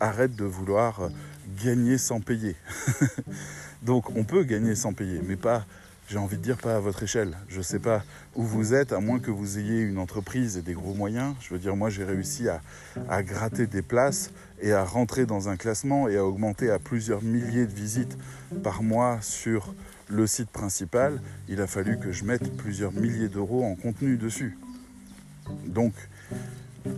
Arrête 0.00 0.36
de 0.36 0.44
vouloir 0.44 1.00
euh, 1.00 1.08
gagner 1.64 1.96
sans 1.96 2.20
payer. 2.20 2.56
Donc 3.82 4.14
on 4.14 4.24
peut 4.24 4.44
gagner 4.44 4.74
sans 4.74 4.92
payer, 4.92 5.20
mais 5.26 5.36
pas, 5.36 5.64
j'ai 6.08 6.18
envie 6.18 6.36
de 6.36 6.42
dire, 6.42 6.58
pas 6.58 6.76
à 6.76 6.78
votre 6.78 7.02
échelle. 7.02 7.38
Je 7.48 7.58
ne 7.58 7.62
sais 7.62 7.78
pas 7.78 8.04
où 8.34 8.42
vous 8.42 8.74
êtes, 8.74 8.92
à 8.92 9.00
moins 9.00 9.18
que 9.18 9.30
vous 9.30 9.58
ayez 9.58 9.80
une 9.80 9.98
entreprise 9.98 10.58
et 10.58 10.62
des 10.62 10.74
gros 10.74 10.94
moyens. 10.94 11.34
Je 11.40 11.54
veux 11.54 11.58
dire, 11.58 11.74
moi 11.74 11.88
j'ai 11.88 12.04
réussi 12.04 12.48
à 13.08 13.22
gratter 13.22 13.66
des 13.66 13.82
places 13.82 14.30
et 14.60 14.72
à 14.72 14.84
rentrer 14.84 15.26
dans 15.26 15.48
un 15.48 15.56
classement 15.56 16.08
et 16.08 16.16
à 16.16 16.24
augmenter 16.24 16.70
à 16.70 16.78
plusieurs 16.78 17.22
milliers 17.22 17.66
de 17.66 17.72
visites 17.72 18.16
par 18.62 18.82
mois 18.82 19.18
sur 19.20 19.74
le 20.08 20.26
site 20.26 20.50
principal, 20.50 21.20
il 21.48 21.60
a 21.60 21.66
fallu 21.66 21.98
que 21.98 22.12
je 22.12 22.24
mette 22.24 22.56
plusieurs 22.56 22.92
milliers 22.92 23.28
d'euros 23.28 23.64
en 23.64 23.74
contenu 23.74 24.16
dessus. 24.16 24.56
Donc, 25.66 25.92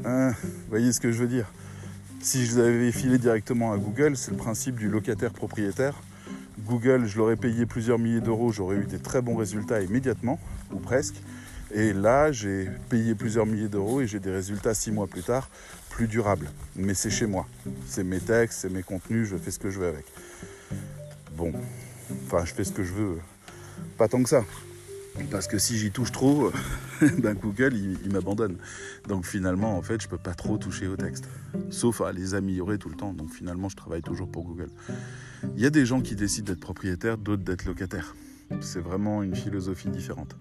hein, 0.05 0.33
vous 0.42 0.68
voyez 0.68 0.92
ce 0.92 1.01
que 1.01 1.11
je 1.11 1.18
veux 1.18 1.29
dire? 1.29 1.51
Si 2.21 2.47
je 2.47 2.61
l'avais 2.61 2.92
filé 2.92 3.18
directement 3.18 3.73
à 3.73 3.79
Google, 3.79 4.16
c'est 4.16 4.33
le 4.33 4.37
principe 4.37 4.77
du 4.77 4.88
locataire-propriétaire. 4.88 5.94
Google, 6.66 7.07
je 7.07 7.16
l'aurais 7.16 7.37
payé 7.37 7.64
plusieurs 7.66 7.99
milliers 7.99 8.21
d'euros, 8.21 8.53
j'aurais 8.53 8.77
eu 8.77 8.85
des 8.85 8.99
très 8.99 9.23
bons 9.23 9.37
résultats 9.37 9.81
immédiatement, 9.81 10.38
ou 10.73 10.79
presque. 10.79 11.14
Et 11.75 11.93
là, 11.93 12.33
j'ai 12.33 12.69
payé 12.89 13.15
plusieurs 13.15 13.47
milliers 13.47 13.69
d'euros 13.69 14.01
et 14.01 14.07
j'ai 14.07 14.21
des 14.21 14.31
résultats 14.31 14.75
six 14.75 14.91
mois 14.91 15.07
plus 15.07 15.23
tard 15.23 15.49
plus 15.91 16.07
durables. 16.07 16.49
Mais 16.77 16.95
c'est 16.95 17.11
chez 17.11 17.27
moi. 17.27 17.47
C'est 17.87 18.05
mes 18.05 18.21
textes, 18.21 18.61
c'est 18.61 18.71
mes 18.71 18.85
contenus, 18.85 19.29
je 19.29 19.37
fais 19.37 19.51
ce 19.51 19.59
que 19.59 19.69
je 19.69 19.81
veux 19.81 19.89
avec. 19.89 20.05
Bon, 21.37 21.53
Enfin, 22.27 22.45
je 22.45 22.55
fais 22.55 22.65
ce 22.65 22.73
que 22.73 22.83
je 22.83 22.93
veux. 22.93 23.19
Pas 23.97 24.09
tant 24.09 24.23
que 24.23 24.29
ça. 24.29 24.45
Parce 25.31 25.49
que 25.49 25.59
si 25.59 25.77
j'y 25.77 25.91
touche 25.91 26.13
trop, 26.13 26.53
ben 27.19 27.35
Google, 27.35 27.75
il, 27.75 28.13
m'abandonne. 28.13 28.57
Donc 29.09 29.27
finalement, 29.27 29.77
en 29.77 29.83
fait, 29.83 30.01
je 30.01 30.09
peux 30.09 30.19
pas 30.19 30.35
trop 30.35 30.59
toucher 30.59 30.87
au 30.87 30.97
texte. 30.97 31.29
Sauf 31.71 32.01
à 32.01 32.13
les 32.13 32.35
améliorer 32.35 32.79
tout 32.79 32.89
le 32.89 32.97
temps. 32.97 33.13
Donc 33.13 33.31
finalement, 33.31 33.69
je 33.69 33.77
travaille 33.77 34.03
toujours 34.03 34.31
pour 34.31 34.45
Google. 34.45 34.71
Il 35.57 35.63
y 35.63 35.67
a 35.67 35.71
des 35.71 35.87
gens 35.87 36.01
qui 36.01 36.15
décident 36.15 36.47
d'être 36.53 36.61
propriétaires, 36.61 37.19
d'autres 37.19 37.43
d'être 37.43 37.65
locataires. 37.65 38.15
C'est 38.61 38.81
vraiment 38.81 39.23
une 39.23 39.35
philosophie 39.35 39.89
différente. 39.89 40.37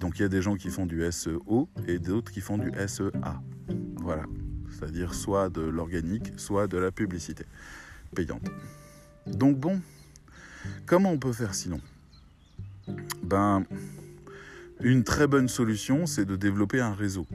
Donc 0.00 0.18
il 0.18 0.22
y 0.22 0.24
a 0.24 0.28
des 0.28 0.42
gens 0.42 0.56
qui 0.56 0.70
font 0.70 0.86
du 0.86 1.04
SEO 1.12 1.68
et 1.86 1.98
d'autres 1.98 2.32
qui 2.32 2.40
font 2.40 2.58
du 2.58 2.72
SEA. 2.86 3.10
Voilà. 3.96 4.24
C'est-à-dire 4.70 5.14
soit 5.14 5.50
de 5.50 5.60
l'organique, 5.60 6.32
soit 6.36 6.66
de 6.66 6.78
la 6.78 6.90
publicité 6.90 7.44
payante. 8.14 8.50
Donc 9.26 9.58
bon, 9.58 9.80
Comment 10.86 11.10
on 11.12 11.18
peut 11.18 11.32
faire 11.32 11.54
sinon? 11.54 11.80
Ben, 13.22 13.64
une 14.80 15.04
très 15.04 15.26
bonne 15.26 15.48
solution, 15.48 16.06
c'est 16.06 16.24
de 16.24 16.36
développer 16.36 16.80
un 16.80 16.92
réseau. 16.92 17.26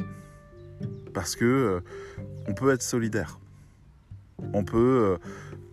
Parce 1.14 1.36
que 1.36 1.46
euh, 1.46 1.80
on 2.48 2.54
peut 2.54 2.72
être 2.72 2.82
solidaire. 2.82 3.40
On 4.54 4.66
peut 4.66 4.78
euh, 4.78 5.18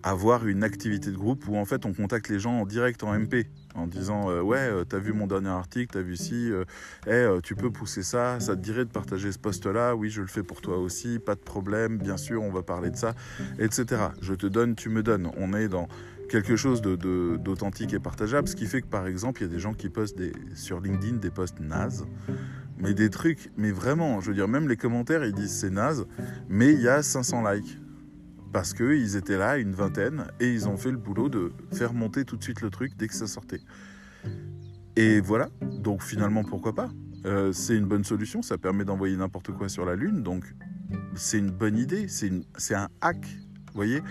avoir 0.02 0.46
une 0.46 0.62
activité 0.62 1.10
de 1.10 1.16
groupe 1.16 1.48
où 1.48 1.56
en 1.56 1.64
fait 1.64 1.84
on 1.84 1.92
contacte 1.92 2.28
les 2.28 2.38
gens 2.38 2.60
en 2.60 2.66
direct 2.66 3.02
en 3.02 3.18
MP 3.18 3.46
en 3.74 3.86
disant 3.86 4.30
euh, 4.30 4.40
ouais 4.40 4.70
t'as 4.88 4.98
vu 4.98 5.12
mon 5.12 5.26
dernier 5.26 5.48
article 5.48 5.92
t'as 5.92 6.02
vu 6.02 6.16
si 6.16 6.50
hey, 7.06 7.26
tu 7.42 7.54
peux 7.54 7.70
pousser 7.70 8.02
ça 8.02 8.40
ça 8.40 8.56
te 8.56 8.60
dirait 8.60 8.84
de 8.84 8.90
partager 8.90 9.32
ce 9.32 9.38
poste 9.38 9.66
là 9.66 9.94
oui 9.94 10.10
je 10.10 10.20
le 10.20 10.26
fais 10.26 10.42
pour 10.42 10.60
toi 10.60 10.78
aussi 10.78 11.18
pas 11.18 11.34
de 11.34 11.40
problème 11.40 11.98
bien 11.98 12.16
sûr 12.16 12.42
on 12.42 12.50
va 12.50 12.62
parler 12.62 12.90
de 12.90 12.96
ça 12.96 13.14
etc 13.58 14.02
je 14.20 14.34
te 14.34 14.46
donne 14.46 14.74
tu 14.74 14.88
me 14.88 15.02
donnes 15.02 15.30
on 15.36 15.54
est 15.54 15.68
dans 15.68 15.88
quelque 16.32 16.56
chose 16.56 16.80
d'authentique 16.80 17.92
et 17.92 17.98
partageable, 17.98 18.48
ce 18.48 18.56
qui 18.56 18.64
fait 18.64 18.80
que 18.80 18.86
par 18.86 19.06
exemple, 19.06 19.42
il 19.42 19.46
y 19.46 19.50
a 19.50 19.52
des 19.52 19.58
gens 19.58 19.74
qui 19.74 19.90
postent 19.90 20.18
sur 20.54 20.80
LinkedIn 20.80 21.18
des 21.18 21.30
posts 21.30 21.60
nazes, 21.60 22.06
mais 22.78 22.94
des 22.94 23.10
trucs, 23.10 23.50
mais 23.58 23.70
vraiment, 23.70 24.22
je 24.22 24.28
veux 24.28 24.34
dire, 24.34 24.48
même 24.48 24.66
les 24.66 24.78
commentaires, 24.78 25.26
ils 25.26 25.34
disent 25.34 25.54
c'est 25.54 25.68
naze, 25.68 26.06
mais 26.48 26.72
il 26.72 26.80
y 26.80 26.88
a 26.88 27.02
500 27.02 27.50
likes. 27.50 27.78
Parce 28.52 28.74
qu'ils 28.74 29.16
étaient 29.16 29.38
là, 29.38 29.56
une 29.56 29.72
vingtaine, 29.72 30.26
et 30.38 30.52
ils 30.52 30.68
ont 30.68 30.76
fait 30.76 30.90
le 30.90 30.98
boulot 30.98 31.28
de 31.28 31.52
faire 31.72 31.94
monter 31.94 32.24
tout 32.24 32.36
de 32.36 32.42
suite 32.42 32.60
le 32.60 32.70
truc 32.70 32.92
dès 32.96 33.08
que 33.08 33.14
ça 33.14 33.26
sortait. 33.26 33.60
Et 34.96 35.20
voilà, 35.20 35.48
donc 35.62 36.02
finalement, 36.02 36.44
pourquoi 36.44 36.74
pas? 36.74 36.90
Euh, 37.24 37.52
C'est 37.52 37.76
une 37.76 37.86
bonne 37.86 38.04
solution, 38.04 38.42
ça 38.42 38.58
permet 38.58 38.84
d'envoyer 38.84 39.16
n'importe 39.16 39.52
quoi 39.52 39.68
sur 39.68 39.86
la 39.86 39.96
Lune, 39.96 40.22
donc 40.22 40.54
c'est 41.14 41.38
une 41.38 41.50
bonne 41.50 41.78
idée, 41.78 42.08
c'est 42.08 42.74
un 42.74 42.88
hack, 43.00 43.24
vous 43.24 43.74
voyez? 43.74 44.02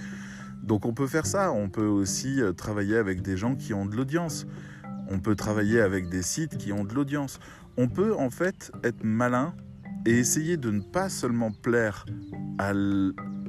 Donc 0.63 0.86
on 0.86 0.93
peut 0.93 1.08
faire 1.08 1.25
ça, 1.25 1.51
on 1.51 1.69
peut 1.69 1.86
aussi 1.86 2.41
euh, 2.41 2.54
travailler 2.54 2.97
avec 2.97 3.21
des 3.21 3.38
gens 3.38 3.56
qui 3.56 3.73
ont 3.73 3.86
de 3.86 3.95
l'audience, 3.95 4.47
on 5.08 5.19
peut 5.19 5.36
travailler 5.36 5.82
avec 5.82 6.10
des 6.10 6.21
sites 6.21 6.58
qui 6.58 6.71
ont 6.71 6.84
de 6.84 6.93
l'audience. 6.93 7.39
On 7.77 7.88
peut 7.88 8.15
en 8.15 8.30
fait 8.30 8.71
être 8.84 9.04
malin 9.04 9.54
et 10.06 10.17
essayer 10.17 10.58
de 10.58 10.71
ne 10.71 10.82
pas 10.82 11.10
seulement 11.10 11.51
plaire 11.51 12.06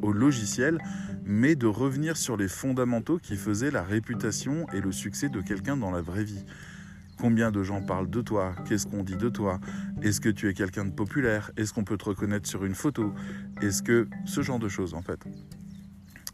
au 0.03 0.13
logiciel, 0.13 0.79
mais 1.25 1.55
de 1.55 1.67
revenir 1.67 2.17
sur 2.17 2.37
les 2.37 2.49
fondamentaux 2.49 3.19
qui 3.19 3.37
faisaient 3.37 3.71
la 3.71 3.83
réputation 3.83 4.67
et 4.73 4.81
le 4.81 4.93
succès 4.93 5.29
de 5.29 5.41
quelqu'un 5.41 5.77
dans 5.77 5.91
la 5.91 6.03
vraie 6.03 6.25
vie. 6.25 6.45
Combien 7.19 7.51
de 7.53 7.63
gens 7.63 7.81
parlent 7.81 8.11
de 8.11 8.21
toi? 8.21 8.55
Qu'est-ce 8.67 8.87
qu'on 8.87 9.05
dit 9.05 9.17
de 9.17 9.29
toi? 9.29 9.61
Est-ce 10.03 10.21
que 10.21 10.29
tu 10.29 10.49
es 10.49 10.55
quelqu'un 10.55 10.85
de 10.85 10.91
populaire? 10.91 11.51
Est-ce 11.57 11.73
qu'on 11.73 11.85
peut 11.85 11.97
te 11.97 12.07
reconnaître 12.07 12.49
sur 12.49 12.65
une 12.65 12.75
photo? 12.75 13.15
Est-ce 13.61 13.83
que 13.83 14.09
ce 14.25 14.43
genre 14.43 14.59
de 14.59 14.69
choses 14.69 14.95
en 14.95 15.03
fait 15.03 15.21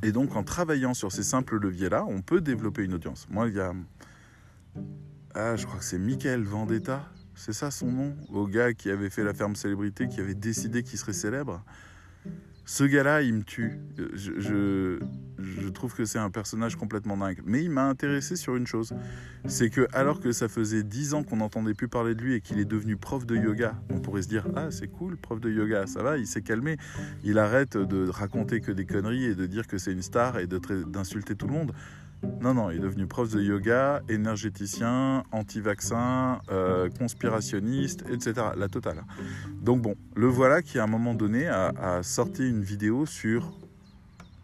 et 0.02 0.12
donc, 0.12 0.36
en 0.36 0.44
travaillant 0.44 0.94
sur 0.94 1.10
ces 1.10 1.24
simples 1.24 1.58
leviers-là, 1.58 2.04
on 2.06 2.22
peut 2.22 2.40
développer 2.40 2.84
une 2.84 2.94
audience. 2.94 3.26
Moi, 3.30 3.48
il 3.48 3.54
y 3.56 3.60
a. 3.60 3.72
Ah, 5.34 5.56
je 5.56 5.66
crois 5.66 5.80
que 5.80 5.84
c'est 5.84 5.98
Michael 5.98 6.42
Vendetta, 6.42 7.04
c'est 7.34 7.52
ça 7.52 7.70
son 7.70 7.90
nom? 7.90 8.16
Au 8.30 8.46
gars 8.46 8.72
qui 8.72 8.90
avait 8.90 9.10
fait 9.10 9.24
la 9.24 9.34
ferme 9.34 9.56
célébrité, 9.56 10.08
qui 10.08 10.20
avait 10.20 10.34
décidé 10.34 10.82
qu'il 10.82 10.98
serait 10.98 11.12
célèbre. 11.12 11.64
Ce 12.68 12.84
gars-là, 12.84 13.22
il 13.22 13.32
me 13.32 13.44
tue. 13.44 13.80
Je, 13.96 14.98
je, 15.38 15.68
trouve 15.70 15.94
que 15.94 16.04
c'est 16.04 16.18
un 16.18 16.28
personnage 16.28 16.76
complètement 16.76 17.16
dingue. 17.16 17.40
Mais 17.46 17.64
il 17.64 17.70
m'a 17.70 17.84
intéressé 17.84 18.36
sur 18.36 18.56
une 18.56 18.66
chose. 18.66 18.92
C'est 19.46 19.70
que, 19.70 19.88
alors 19.94 20.20
que 20.20 20.32
ça 20.32 20.48
faisait 20.48 20.82
dix 20.82 21.14
ans 21.14 21.22
qu'on 21.22 21.38
n'entendait 21.38 21.72
plus 21.72 21.88
parler 21.88 22.14
de 22.14 22.20
lui 22.20 22.34
et 22.34 22.42
qu'il 22.42 22.58
est 22.58 22.66
devenu 22.66 22.98
prof 22.98 23.24
de 23.24 23.36
yoga, 23.36 23.74
on 23.88 24.00
pourrait 24.00 24.20
se 24.20 24.28
dire 24.28 24.46
Ah, 24.54 24.70
c'est 24.70 24.88
cool, 24.88 25.16
prof 25.16 25.40
de 25.40 25.50
yoga, 25.50 25.86
ça 25.86 26.02
va, 26.02 26.18
il 26.18 26.26
s'est 26.26 26.42
calmé. 26.42 26.76
Il 27.24 27.38
arrête 27.38 27.78
de 27.78 28.06
raconter 28.06 28.60
que 28.60 28.70
des 28.70 28.84
conneries 28.84 29.24
et 29.24 29.34
de 29.34 29.46
dire 29.46 29.66
que 29.66 29.78
c'est 29.78 29.92
une 29.92 30.02
star 30.02 30.38
et 30.38 30.46
d'insulter 30.46 31.36
tout 31.36 31.46
le 31.46 31.54
monde. 31.54 31.72
Non, 32.40 32.54
non, 32.54 32.70
il 32.70 32.76
est 32.76 32.80
devenu 32.80 33.06
prof 33.06 33.30
de 33.32 33.40
yoga, 33.40 34.02
énergéticien, 34.08 35.24
anti-vaccin, 35.32 36.40
euh, 36.50 36.88
conspirationniste, 36.98 38.04
etc. 38.10 38.48
La 38.56 38.68
totale. 38.68 39.04
Donc 39.60 39.82
bon, 39.82 39.94
le 40.16 40.26
voilà 40.26 40.62
qui 40.62 40.78
à 40.78 40.84
un 40.84 40.88
moment 40.88 41.14
donné 41.14 41.46
a, 41.48 42.02
sorti 42.02 42.48
une 42.48 42.62
vidéo 42.62 43.06
sur 43.06 43.52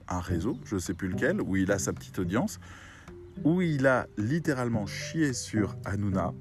un 0.08 0.20
réseau, 0.20 0.56
je 0.64 0.76
ne 0.76 0.80
sais 0.80 0.94
plus 0.94 1.08
lequel, 1.08 1.40
où 1.40 1.56
il 1.56 1.72
a 1.72 1.78
sa 1.78 1.92
petite 1.92 2.18
audience, 2.18 2.60
où 3.42 3.62
il 3.62 3.86
a 3.86 4.06
littéralement 4.18 4.86
chié 4.86 5.32
sur 5.32 5.76
Hanouna, 5.84 6.32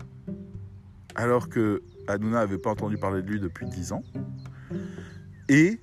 alors 1.15 1.49
que 1.49 1.81
Hanouna 2.07 2.39
n'avait 2.39 2.57
pas 2.57 2.71
entendu 2.71 2.97
parler 2.97 3.21
de 3.21 3.27
lui 3.29 3.39
depuis 3.39 3.65
10 3.65 3.93
ans. 3.93 4.03
Et 5.49 5.79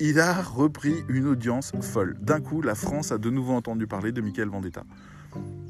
il 0.00 0.18
a 0.18 0.40
repris 0.40 1.04
une 1.08 1.26
audience 1.26 1.72
folle. 1.82 2.16
D'un 2.20 2.40
coup, 2.40 2.62
la 2.62 2.74
France 2.74 3.12
a 3.12 3.18
de 3.18 3.28
nouveau 3.28 3.52
entendu 3.52 3.86
parler 3.86 4.12
de 4.12 4.22
Michael 4.22 4.48
Vendetta. 4.48 4.84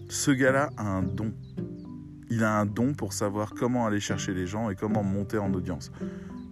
Ce 0.08 0.30
gars-là 0.30 0.70
a 0.76 0.86
un 0.86 1.02
don. 1.02 1.34
Il 2.30 2.44
a 2.44 2.56
un 2.60 2.64
don 2.64 2.94
pour 2.94 3.12
savoir 3.12 3.52
comment 3.54 3.86
aller 3.86 3.98
chercher 3.98 4.32
les 4.32 4.46
gens 4.46 4.70
et 4.70 4.76
comment 4.76 5.02
monter 5.02 5.38
en 5.38 5.52
audience. 5.52 5.90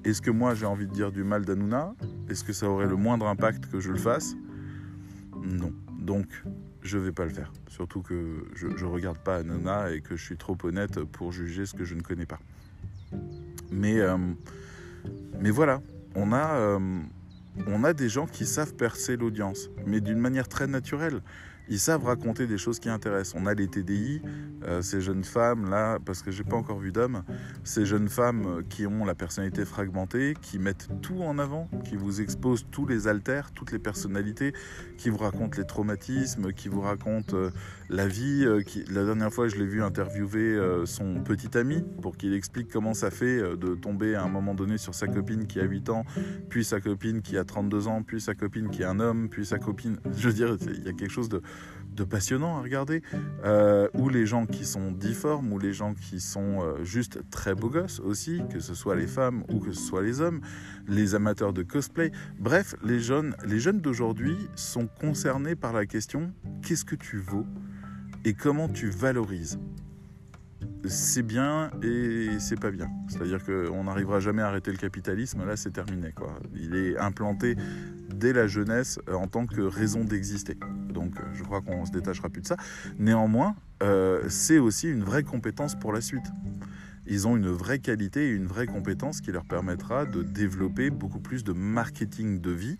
Est-ce 0.05 0.21
que 0.21 0.33
moi 0.33 0.55
j'ai 0.55 0.67
envie 0.67 0.87
de 0.87 0.93
dire 0.93 1.13
du 1.13 1.23
mal 1.23 1.45
d'Anouna 1.45 1.95
Est-ce 2.29 2.43
que 2.43 2.53
ça 2.53 2.69
aurait 2.69 2.89
le 2.89 2.97
moindre 2.97 3.27
impact 3.29 3.67
que 3.67 3.79
je 3.79 3.93
le 3.93 3.99
fasse? 3.99 4.35
Non. 5.41 5.73
Donc, 6.01 6.27
je 6.83 6.99
ne 6.99 7.05
vais 7.05 7.13
pas 7.13 7.25
le 7.25 7.31
faire. 7.31 7.53
Surtout 7.69 8.03
que 8.03 8.45
je 8.55 8.67
ne 8.67 8.91
regarde 8.91 9.19
pas 9.19 9.37
Hanouna 9.37 9.93
et 9.93 10.01
que 10.01 10.17
je 10.17 10.25
suis 10.25 10.37
trop 10.37 10.57
honnête 10.65 11.05
pour 11.05 11.31
juger 11.31 11.65
ce 11.65 11.75
que 11.75 11.85
je 11.85 11.95
ne 11.95 12.03
connais 12.03 12.27
pas. 12.27 12.41
Mais, 13.71 14.01
euh, 14.01 14.17
voilà, 15.53 15.81
on 16.17 16.33
a, 16.33 16.55
euh, 16.57 17.01
on 17.67 17.85
a 17.85 17.93
des 17.93 18.09
gens 18.09 18.27
qui 18.27 18.47
savent 18.47 18.75
percer 18.75 19.17
l'audience, 19.17 19.71
mais 19.87 20.01
d'une 20.01 20.19
manière 20.19 20.49
très 20.49 20.67
naturelle 20.67 21.21
ils 21.71 21.79
savent 21.79 22.05
raconter 22.05 22.47
des 22.47 22.59
choses 22.59 22.79
qui 22.79 22.89
intéressent. 22.89 23.41
On 23.41 23.47
a 23.47 23.55
les 23.55 23.69
TDI, 23.69 24.23
euh, 24.65 24.83
ces 24.83 25.01
jeunes 25.01 25.25
femmes 25.25 25.71
là, 25.71 25.99
parce 26.05 26.23
que 26.23 26.31
j'ai 26.31 26.45
pas 26.45 26.57
encore 26.57 26.79
vu 26.79 26.93
d'hommes, 26.93 27.23
ces 27.65 27.85
jeunes 27.85 28.09
femmes 28.09 28.47
euh, 28.47 28.63
qui 28.69 28.87
ont 28.87 29.05
la 29.05 29.15
personnalité 29.15 29.65
fragmentée, 29.65 30.35
qui 30.41 30.59
mettent 30.59 30.89
tout 31.03 31.23
en 31.23 31.39
avant, 31.39 31.69
qui 31.85 31.97
vous 31.97 32.21
exposent 32.21 32.67
tous 32.71 32.87
les 32.87 33.07
alters, 33.07 33.53
toutes 33.53 33.73
les 33.73 33.79
personnalités, 33.79 34.53
qui 34.97 35.11
vous 35.11 35.19
racontent 35.19 35.59
les 35.59 35.67
traumatismes, 35.67 36.53
qui 36.53 36.69
vous 36.69 36.81
racontent 36.81 37.37
euh, 37.37 37.51
la 37.91 38.07
vie. 38.07 38.47
La 38.91 39.05
dernière 39.05 39.33
fois, 39.33 39.49
je 39.49 39.57
l'ai 39.57 39.67
vu 39.67 39.83
interviewer 39.83 40.59
son 40.85 41.23
petit 41.23 41.57
ami 41.57 41.83
pour 42.03 42.17
qu'il 42.17 42.35
explique 42.35 42.69
comment 42.71 42.93
ça 42.93 43.11
fait 43.11 43.57
de 43.57 43.75
tomber 43.75 44.15
à 44.15 44.23
un 44.23 44.29
moment 44.29 44.55
donné 44.55 44.77
sur 44.77 44.95
sa 44.95 45.07
copine 45.07 45.47
qui 45.47 45.59
a 45.59 45.65
8 45.65 45.89
ans, 45.89 46.05
puis 46.51 46.65
sa 46.65 46.81
copine 46.81 47.23
qui 47.23 47.39
a 47.39 47.45
32 47.45 47.89
ans, 47.89 48.03
puis 48.03 48.21
sa 48.21 48.35
copine 48.35 48.69
qui 48.69 48.83
est 48.83 48.87
un 48.87 49.01
homme, 49.01 49.31
puis 49.31 49.47
sa 49.47 49.59
copine. 49.59 49.99
Je 50.17 50.29
veux 50.29 50.35
dire, 50.35 50.57
il 50.67 50.85
y 50.85 50.89
a 50.89 50.93
quelque 50.93 51.11
chose 51.11 51.31
de 51.31 51.41
de 51.99 52.05
passionnant 52.05 52.57
à 52.59 52.63
regarder, 52.63 53.03
euh, 53.45 53.89
ou 53.95 54.09
les 54.09 54.25
gens 54.25 54.47
qui 54.47 54.65
sont 54.65 54.93
difformes, 54.93 55.53
ou 55.53 55.59
les 55.59 55.73
gens 55.73 55.95
qui 55.95 56.21
sont 56.21 56.63
euh, 56.63 56.85
juste 56.85 57.29
très 57.31 57.55
beaux 57.55 57.71
gosses 57.71 58.01
aussi, 58.01 58.41
que 58.51 58.61
ce 58.61 58.75
soit 58.75 58.95
les 58.95 59.07
femmes 59.07 59.45
ou 59.53 59.59
que 59.59 59.73
ce 59.73 59.83
soit 59.83 60.03
les 60.03 60.21
hommes, 60.21 60.41
les 60.87 61.15
amateurs 61.15 61.53
de 61.53 61.63
cosplay. 61.63 62.13
Bref, 62.39 62.77
les 62.85 63.01
jeunes, 63.01 63.35
les 63.45 63.59
jeunes 63.59 63.81
d'aujourd'hui 63.81 64.37
sont 64.55 64.87
concernés 64.87 65.57
par 65.57 65.73
la 65.73 65.87
question 65.87 66.33
qu'est-ce 66.63 66.85
que 66.85 66.95
tu 66.95 67.19
vaux 67.19 67.47
et 68.25 68.35
comment 68.35 68.69
tu 68.69 68.91
valorises? 68.91 69.59
C'est 70.85 71.23
bien 71.23 71.71
et 71.83 72.39
c'est 72.39 72.59
pas 72.59 72.71
bien. 72.71 72.89
C'est-à-dire 73.09 73.45
qu'on 73.45 73.85
n'arrivera 73.85 74.21
jamais 74.21 74.43
à 74.43 74.49
arrêter 74.49 74.71
le 74.71 74.77
capitalisme, 74.77 75.45
là 75.45 75.57
c'est 75.57 75.73
terminé. 75.73 76.13
Quoi. 76.13 76.39
Il 76.55 76.75
est 76.75 76.99
implanté 76.99 77.57
dès 78.15 78.33
la 78.33 78.47
jeunesse 78.47 78.99
euh, 79.09 79.15
en 79.15 79.27
tant 79.27 79.47
que 79.47 79.61
raison 79.61 80.05
d'exister. 80.05 80.57
Donc 80.89 81.19
euh, 81.19 81.25
je 81.35 81.43
crois 81.43 81.61
qu'on 81.61 81.85
se 81.85 81.93
détachera 81.93 82.29
plus 82.29 82.43
de 82.43 82.47
ça. 82.47 82.57
Néanmoins, 82.99 83.55
euh, 83.83 84.25
c'est 84.29 84.59
aussi 84.59 84.89
une 84.89 85.05
vraie 85.05 85.23
compétence 85.23 85.75
pour 85.75 85.93
la 85.93 86.01
suite 86.01 86.27
ils 87.09 87.27
ont 87.27 87.37
une 87.37 87.49
vraie 87.49 87.79
qualité 87.79 88.29
et 88.29 88.31
une 88.31 88.47
vraie 88.47 88.67
compétence 88.67 89.21
qui 89.21 89.33
leur 89.33 89.45
permettra 89.45 90.05
de 90.05 90.23
développer 90.23 90.91
beaucoup 90.91 91.21
plus 91.21 91.43
de 91.43 91.53
marketing 91.53 92.41
de 92.41 92.51
vie. 92.51 92.79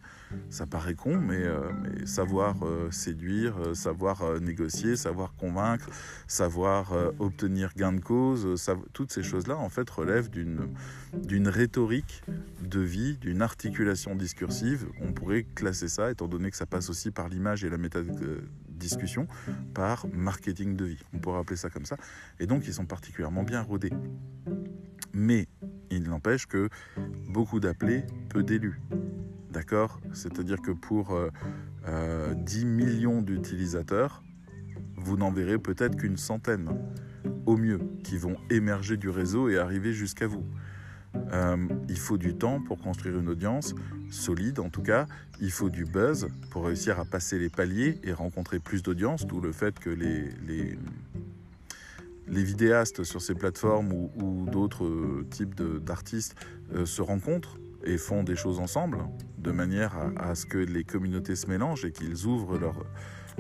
Ça 0.51 0.67
paraît 0.67 0.95
con, 0.95 1.17
mais, 1.17 1.43
euh, 1.43 1.71
savoir 2.05 2.57
euh, 2.63 2.91
séduire, 2.91 3.57
euh, 3.59 3.75
savoir 3.75 4.41
négocier, 4.41 4.97
savoir 4.97 5.35
convaincre, 5.35 5.89
savoir 6.27 6.93
obtenir 7.19 7.73
gain 7.75 7.93
de 7.93 8.01
cause, 8.01 8.47
toutes 8.93 9.13
ces 9.13 9.23
choses-là, 9.23 9.57
en 9.57 9.69
fait, 9.69 9.89
relèvent 9.89 10.31
d'une 10.31 11.49
rhétorique 11.49 12.23
de 12.63 12.81
vie, 12.81 13.17
d'une 13.17 13.41
articulation 13.41 14.15
discursive. 14.15 14.87
On 15.01 15.13
pourrait 15.13 15.47
classer 15.55 15.89
ça, 15.89 16.11
étant 16.11 16.29
donné 16.29 16.51
que 16.51 16.57
ça 16.57 16.67
passe 16.67 16.91
aussi 16.91 17.11
par 17.11 17.29
l'image 17.29 17.65
et 17.65 17.71
la 17.71 17.79
méthode 17.79 18.43
discussion 18.79 19.27
par 19.75 20.07
marketing 20.13 20.77
de 20.77 20.85
vie. 20.87 21.03
On 21.13 21.19
pourrait 21.19 21.41
appeler 21.41 21.57
ça 21.57 21.71
comme 21.71 21.85
ça. 21.85 21.97
Et 22.41 22.47
donc, 22.47 22.67
ils 22.67 22.75
sont 22.75 22.87
particulièrement 22.87 23.43
bien 23.43 23.63
rodés. 23.63 23.93
Mais 25.13 25.49
il 25.91 26.05
n'empêche 26.05 26.47
que 26.47 26.69
beaucoup 27.29 27.61
d'appelés, 27.61 28.05
peu 28.29 28.43
d'élus. 28.43 28.81
D'accord? 29.51 30.01
C'est-à-dire 30.13 30.61
que 30.61 30.71
pour 30.71 31.09
10 31.09 31.13
euh, 31.15 31.31
euh, 31.89 32.65
millions 32.65 33.23
d'utilisateurs, 33.23 34.23
vous 34.97 35.17
n'en 35.17 35.31
verrez 35.31 35.59
peut-être 35.59 35.97
qu'une 35.97 36.17
centaine, 36.17 36.69
au 37.47 37.57
mieux, 37.57 37.81
qui 38.05 38.19
vont 38.19 38.37
émerger 38.51 38.97
du 38.97 39.09
réseau 39.09 39.49
et 39.49 39.59
arriver 39.59 39.93
jusqu'à 39.93 40.27
vous. 40.27 40.45
Euh, 41.33 41.57
il 41.89 41.99
faut 41.99 42.19
du 42.19 42.35
temps 42.35 42.61
pour 42.61 42.79
construire 42.79 43.19
une 43.19 43.29
audience 43.29 43.75
solide 44.11 44.61
en 44.61 44.69
tout 44.69 44.83
cas. 44.83 45.07
Il 45.41 45.51
faut 45.51 45.71
du 45.71 45.85
buzz 45.85 46.29
pour 46.51 46.67
réussir 46.67 46.99
à 47.01 47.05
passer 47.05 47.39
les 47.39 47.49
paliers 47.49 47.99
et 48.03 48.13
rencontrer 48.13 48.59
plus 48.59 48.83
d'audience, 48.83 49.27
d'où 49.27 49.41
le 49.41 49.53
fait 49.53 49.79
que 49.79 49.91
les, 49.91 50.77
vidéastes 52.27 53.05
sur 53.05 53.23
ces 53.23 53.35
plateformes 53.35 53.93
ou, 53.93 54.47
d'autres 54.51 55.25
types 55.31 55.61
d'artistes 55.63 56.35
euh, 56.75 56.87
se 56.87 57.03
rencontrent 57.03 57.59
et 57.85 57.97
font 57.97 58.23
des 58.23 58.37
choses 58.37 58.59
ensemble 58.59 58.99
de 59.39 59.51
manière 59.51 59.97
à, 60.17 60.35
ce 60.35 60.47
que 60.47 60.59
les 60.59 60.85
communautés 60.85 61.37
se 61.37 61.47
mélangent 61.47 61.85
et 61.85 61.93
qu'ils 61.93 62.27
ouvrent 62.27 62.59
leur, 62.59 62.85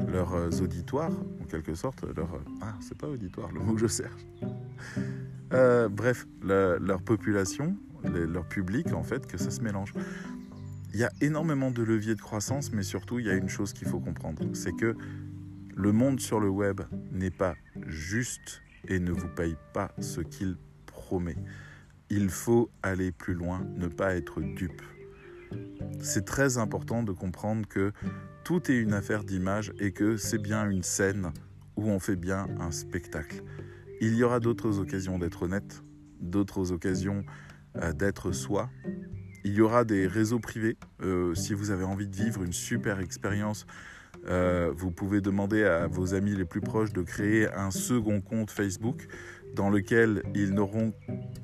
leurs 0.06 0.62
auditoires, 0.62 1.12
en 1.40 1.44
quelque 1.44 1.74
sorte. 1.74 2.04
Leur, 2.16 2.28
ah, 2.62 2.74
c'est 2.80 2.96
pas 2.96 3.08
auditoire 3.08 3.50
le 3.52 3.61
mot 3.61 3.74
que 3.74 3.80
je 3.80 3.87
cherche. 3.87 4.26
Euh, 5.52 5.88
bref, 5.88 6.26
leur 6.42 7.02
population, 7.02 7.76
leur 8.04 8.46
public, 8.46 8.92
en 8.92 9.02
fait, 9.02 9.26
que 9.26 9.38
ça 9.38 9.50
se 9.50 9.61
mélange. 9.61 9.92
Il 10.94 11.00
y 11.00 11.04
a 11.04 11.11
énormément 11.20 11.70
de 11.70 11.82
leviers 11.82 12.14
de 12.14 12.20
croissance, 12.20 12.72
mais 12.72 12.82
surtout, 12.82 13.18
il 13.18 13.26
y 13.26 13.30
a 13.30 13.34
une 13.34 13.48
chose 13.48 13.72
qu'il 13.72 13.88
faut 13.88 14.00
comprendre, 14.00 14.42
c'est 14.54 14.72
que 14.72 14.96
le 15.76 15.92
monde 15.92 16.18
sur 16.18 16.40
le 16.40 16.48
web 16.48 16.80
n'est 17.12 17.30
pas 17.30 17.54
juste 17.87 18.62
et 18.88 18.98
ne 18.98 19.12
vous 19.12 19.28
paye 19.28 19.56
pas 19.72 19.92
ce 19.98 20.20
qu'il 20.20 20.56
promet. 20.87 21.37
Il 22.11 22.30
faut 22.30 22.70
aller 22.82 23.12
plus 23.12 23.34
loin, 23.34 23.64
ne 23.76 23.87
pas 23.87 24.16
être 24.16 24.40
dupe. 24.40 24.82
C'est 26.00 26.24
très 26.24 26.58
important 26.58 27.02
de 27.02 27.12
comprendre 27.12 27.66
que 27.68 27.92
tout 28.48 28.72
est 28.72 28.76
une 28.78 28.94
affaire 28.94 29.24
d'image 29.24 29.74
et 29.78 29.92
que 29.92 30.16
c'est 30.16 30.38
bien 30.38 30.70
une 30.70 30.82
scène 30.82 31.32
où 31.76 31.90
on 31.90 31.98
fait 31.98 32.16
bien 32.16 32.46
un 32.58 32.70
spectacle. 32.70 33.42
Il 34.00 34.14
y 34.14 34.24
aura 34.24 34.40
d'autres 34.40 34.78
occasions 34.78 35.18
d'être 35.18 35.42
honnête, 35.42 35.82
d'autres 36.18 36.72
occasions 36.72 37.26
euh, 37.76 37.92
d'être 37.92 38.32
soi. 38.32 38.70
Il 39.44 39.52
y 39.52 39.61
aura 39.61 39.84
des 39.84 40.06
réseaux 40.06 40.38
privés. 40.38 40.78
Euh, 41.02 41.34
si 41.34 41.52
vous 41.52 41.70
avez 41.70 41.84
envie 41.84 42.08
de 42.08 42.16
vivre 42.16 42.42
une 42.42 42.54
super 42.54 43.00
expérience, 43.00 43.66
euh, 44.26 44.72
vous 44.74 44.92
pouvez 44.92 45.20
demander 45.20 45.64
à 45.64 45.87
vos 45.87 46.14
amis 46.14 46.34
les 46.34 46.46
plus 46.46 46.62
proches 46.62 46.94
de 46.94 47.02
créer 47.02 47.52
un 47.52 47.70
second 47.70 48.22
compte 48.22 48.50
Facebook 48.50 49.08
dans 49.54 49.70
lequel 49.70 50.22
ils 50.34 50.52
n'auront 50.52 50.92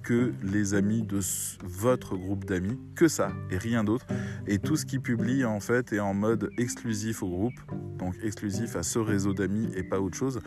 que 0.02 0.32
les 0.42 0.74
amis 0.74 1.02
de 1.02 1.20
votre 1.62 2.16
groupe 2.16 2.44
d'amis, 2.44 2.78
que 2.94 3.08
ça 3.08 3.32
et 3.50 3.56
rien 3.56 3.84
d'autre. 3.84 4.06
Et 4.46 4.58
tout 4.58 4.76
ce 4.76 4.84
qu'ils 4.84 5.00
publient 5.00 5.44
en 5.44 5.60
fait 5.60 5.92
est 5.92 6.00
en 6.00 6.14
mode 6.14 6.50
exclusif 6.58 7.22
au 7.22 7.28
groupe, 7.28 7.54
donc 7.98 8.14
exclusif 8.22 8.76
à 8.76 8.82
ce 8.82 8.98
réseau 8.98 9.32
d'amis 9.32 9.70
et 9.76 9.82
pas 9.82 10.00
autre 10.00 10.16
chose 10.16 10.40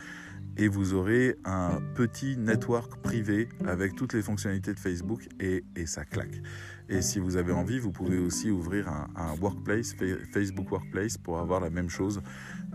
et 0.58 0.68
vous 0.68 0.94
aurez 0.94 1.36
un 1.46 1.82
petit 1.96 2.36
network 2.36 3.02
privé 3.02 3.48
avec 3.66 3.96
toutes 3.96 4.14
les 4.14 4.22
fonctionnalités 4.22 4.74
de 4.74 4.80
Facebook 4.80 5.28
et, 5.40 5.64
ça 5.86 6.04
claque. 6.04 6.42
Et 6.90 7.02
si 7.02 7.20
vous 7.20 7.38
avez 7.38 7.52
envie, 7.52 7.80
vous 7.80 7.92
pouvez 7.92 8.18
aussi 8.18 8.50
ouvrir 8.50 8.88
un, 8.88 9.36
workplace, 9.40 9.96
Facebook 10.34 10.72
Workplace, 10.72 11.18
pour 11.18 11.38
avoir 11.40 11.60
la 11.60 11.70
même 11.70 11.90
chose 11.90 12.22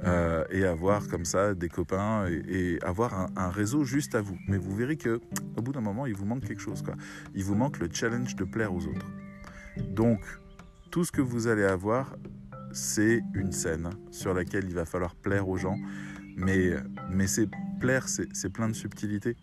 euh, 0.04 0.44
et 0.50 0.64
avoir 0.64 1.08
comme 1.08 1.24
ça 1.24 1.54
des 1.54 1.68
copains 1.68 2.26
et, 2.28 2.78
avoir 2.82 3.30
un, 3.36 3.50
réseau 3.50 3.84
juste 3.84 4.14
à 4.14 4.20
vous. 4.20 4.38
Mais 4.48 4.58
vous 4.58 4.76
verrez 4.76 4.96
que 4.96 5.20
au 5.56 5.62
bout 5.62 5.72
d'un 5.72 5.80
moment, 5.80 6.06
il 6.06 6.14
vous 6.14 6.26
manque 6.26 6.44
quelque 6.44 6.62
chose. 6.62 6.84
Il 7.34 7.44
vous 7.44 7.54
manque 7.54 7.78
le 7.78 7.88
challenge 7.92 8.36
de 8.36 8.44
plaire 8.44 8.72
aux 8.72 8.86
autres. 8.86 9.10
Donc, 9.88 10.20
tout 10.90 11.04
ce 11.04 11.10
que 11.10 11.22
vous 11.22 11.48
allez 11.48 11.64
avoir, 11.64 12.14
c'est 12.72 13.22
une 13.34 13.52
scène 13.52 13.90
sur 14.10 14.34
laquelle 14.34 14.64
il 14.64 14.74
va 14.74 14.84
falloir 14.84 15.14
plaire 15.16 15.48
aux 15.48 15.56
gens. 15.56 15.78
Mais, 16.36 16.74
mais 17.10 17.26
c'est 17.26 17.48
plaire, 17.80 18.08
c'est 18.08 18.50
plein 18.50 18.68
de 18.68 18.74
subtilités. 18.74 19.36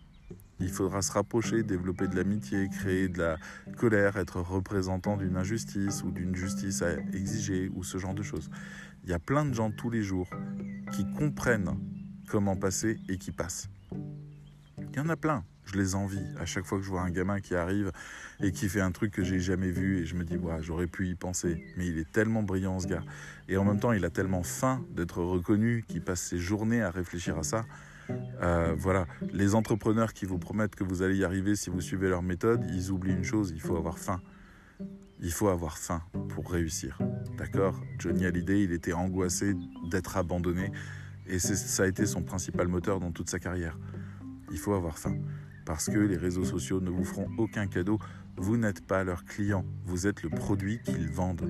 Il 0.61 0.69
faudra 0.69 1.01
se 1.01 1.11
rapprocher, 1.13 1.63
développer 1.63 2.07
de 2.07 2.15
l'amitié, 2.15 2.67
créer 2.69 3.07
de 3.07 3.19
la 3.19 3.37
colère, 3.77 4.17
être 4.17 4.41
représentant 4.41 5.15
d'une 5.15 5.37
injustice 5.37 6.03
ou 6.03 6.11
d'une 6.11 6.35
justice 6.35 6.81
à 6.81 6.93
exiger 7.13 7.69
ou 7.73 7.83
ce 7.83 7.97
genre 7.97 8.13
de 8.13 8.23
choses. 8.23 8.49
Il 9.03 9.09
y 9.09 9.13
a 9.13 9.19
plein 9.19 9.45
de 9.45 9.53
gens 9.53 9.71
tous 9.71 9.89
les 9.89 10.03
jours 10.03 10.29
qui 10.91 11.09
comprennent 11.13 11.77
comment 12.27 12.57
passer 12.57 12.97
et 13.07 13.17
qui 13.17 13.31
passent. 13.31 13.69
Il 14.91 14.97
y 14.97 14.99
en 14.99 15.07
a 15.07 15.15
plein. 15.15 15.45
Je 15.71 15.77
les 15.77 15.95
envie. 15.95 16.25
À 16.39 16.45
chaque 16.45 16.65
fois 16.65 16.79
que 16.79 16.83
je 16.83 16.89
vois 16.89 17.01
un 17.01 17.11
gamin 17.11 17.39
qui 17.39 17.55
arrive 17.55 17.91
et 18.41 18.51
qui 18.51 18.69
fait 18.69 18.81
un 18.81 18.91
truc 18.91 19.11
que 19.11 19.23
j'ai 19.23 19.39
jamais 19.39 19.69
vu 19.69 19.99
et 19.99 20.05
je 20.05 20.15
me 20.15 20.23
dis, 20.23 20.37
j'aurais 20.61 20.87
pu 20.87 21.07
y 21.07 21.15
penser. 21.15 21.63
Mais 21.77 21.87
il 21.87 21.97
est 21.99 22.11
tellement 22.11 22.43
brillant 22.43 22.79
ce 22.79 22.87
gars. 22.87 23.03
Et 23.47 23.57
en 23.57 23.65
même 23.65 23.79
temps, 23.79 23.91
il 23.91 24.03
a 24.05 24.09
tellement 24.09 24.43
faim 24.43 24.83
d'être 24.91 25.21
reconnu 25.21 25.83
qu'il 25.87 26.01
passe 26.01 26.21
ses 26.21 26.39
journées 26.39 26.81
à 26.81 26.89
réfléchir 26.89 27.37
à 27.37 27.43
ça 27.43 27.65
euh, 28.41 28.73
voilà, 28.77 29.05
les 29.31 29.55
entrepreneurs 29.55 30.13
qui 30.13 30.25
vous 30.25 30.39
promettent 30.39 30.75
que 30.75 30.83
vous 30.83 31.01
allez 31.01 31.17
y 31.17 31.23
arriver 31.23 31.55
si 31.55 31.69
vous 31.69 31.81
suivez 31.81 32.09
leur 32.09 32.21
méthode, 32.21 32.65
ils 32.73 32.91
oublient 32.91 33.13
une 33.13 33.23
chose, 33.23 33.51
il 33.53 33.61
faut 33.61 33.77
avoir 33.77 33.97
faim. 33.97 34.21
Il 35.21 35.31
faut 35.31 35.49
avoir 35.49 35.77
faim 35.77 36.01
pour 36.29 36.49
réussir. 36.49 36.97
D'accord? 37.37 37.79
Johnny 37.97 38.25
Hallyday, 38.25 38.63
il 38.63 38.71
était 38.71 38.93
angoissé 38.93 39.53
d'être 39.91 40.17
abandonné 40.17 40.71
et 41.27 41.39
ça 41.39 41.83
a 41.83 41.87
été 41.87 42.05
son 42.05 42.23
principal 42.23 42.67
moteur 42.67 42.99
dans 42.99 43.11
toute 43.11 43.29
sa 43.29 43.37
carrière. 43.37 43.77
Il 44.51 44.57
faut 44.57 44.73
avoir 44.73 44.97
faim 44.97 45.15
parce 45.69 45.85
que 45.85 45.99
les 45.99 46.17
réseaux 46.17 46.45
sociaux 46.45 46.81
ne 46.81 46.89
vous 46.89 47.03
feront 47.03 47.29
aucun 47.37 47.67
cadeau. 47.67 47.99
Vous 48.37 48.57
n'êtes 48.57 48.83
pas 48.87 49.03
leur 49.03 49.23
client, 49.23 49.63
vous 49.85 50.07
êtes 50.07 50.23
le 50.23 50.29
produit 50.31 50.81
qu'ils 50.81 51.11
vendent. 51.11 51.47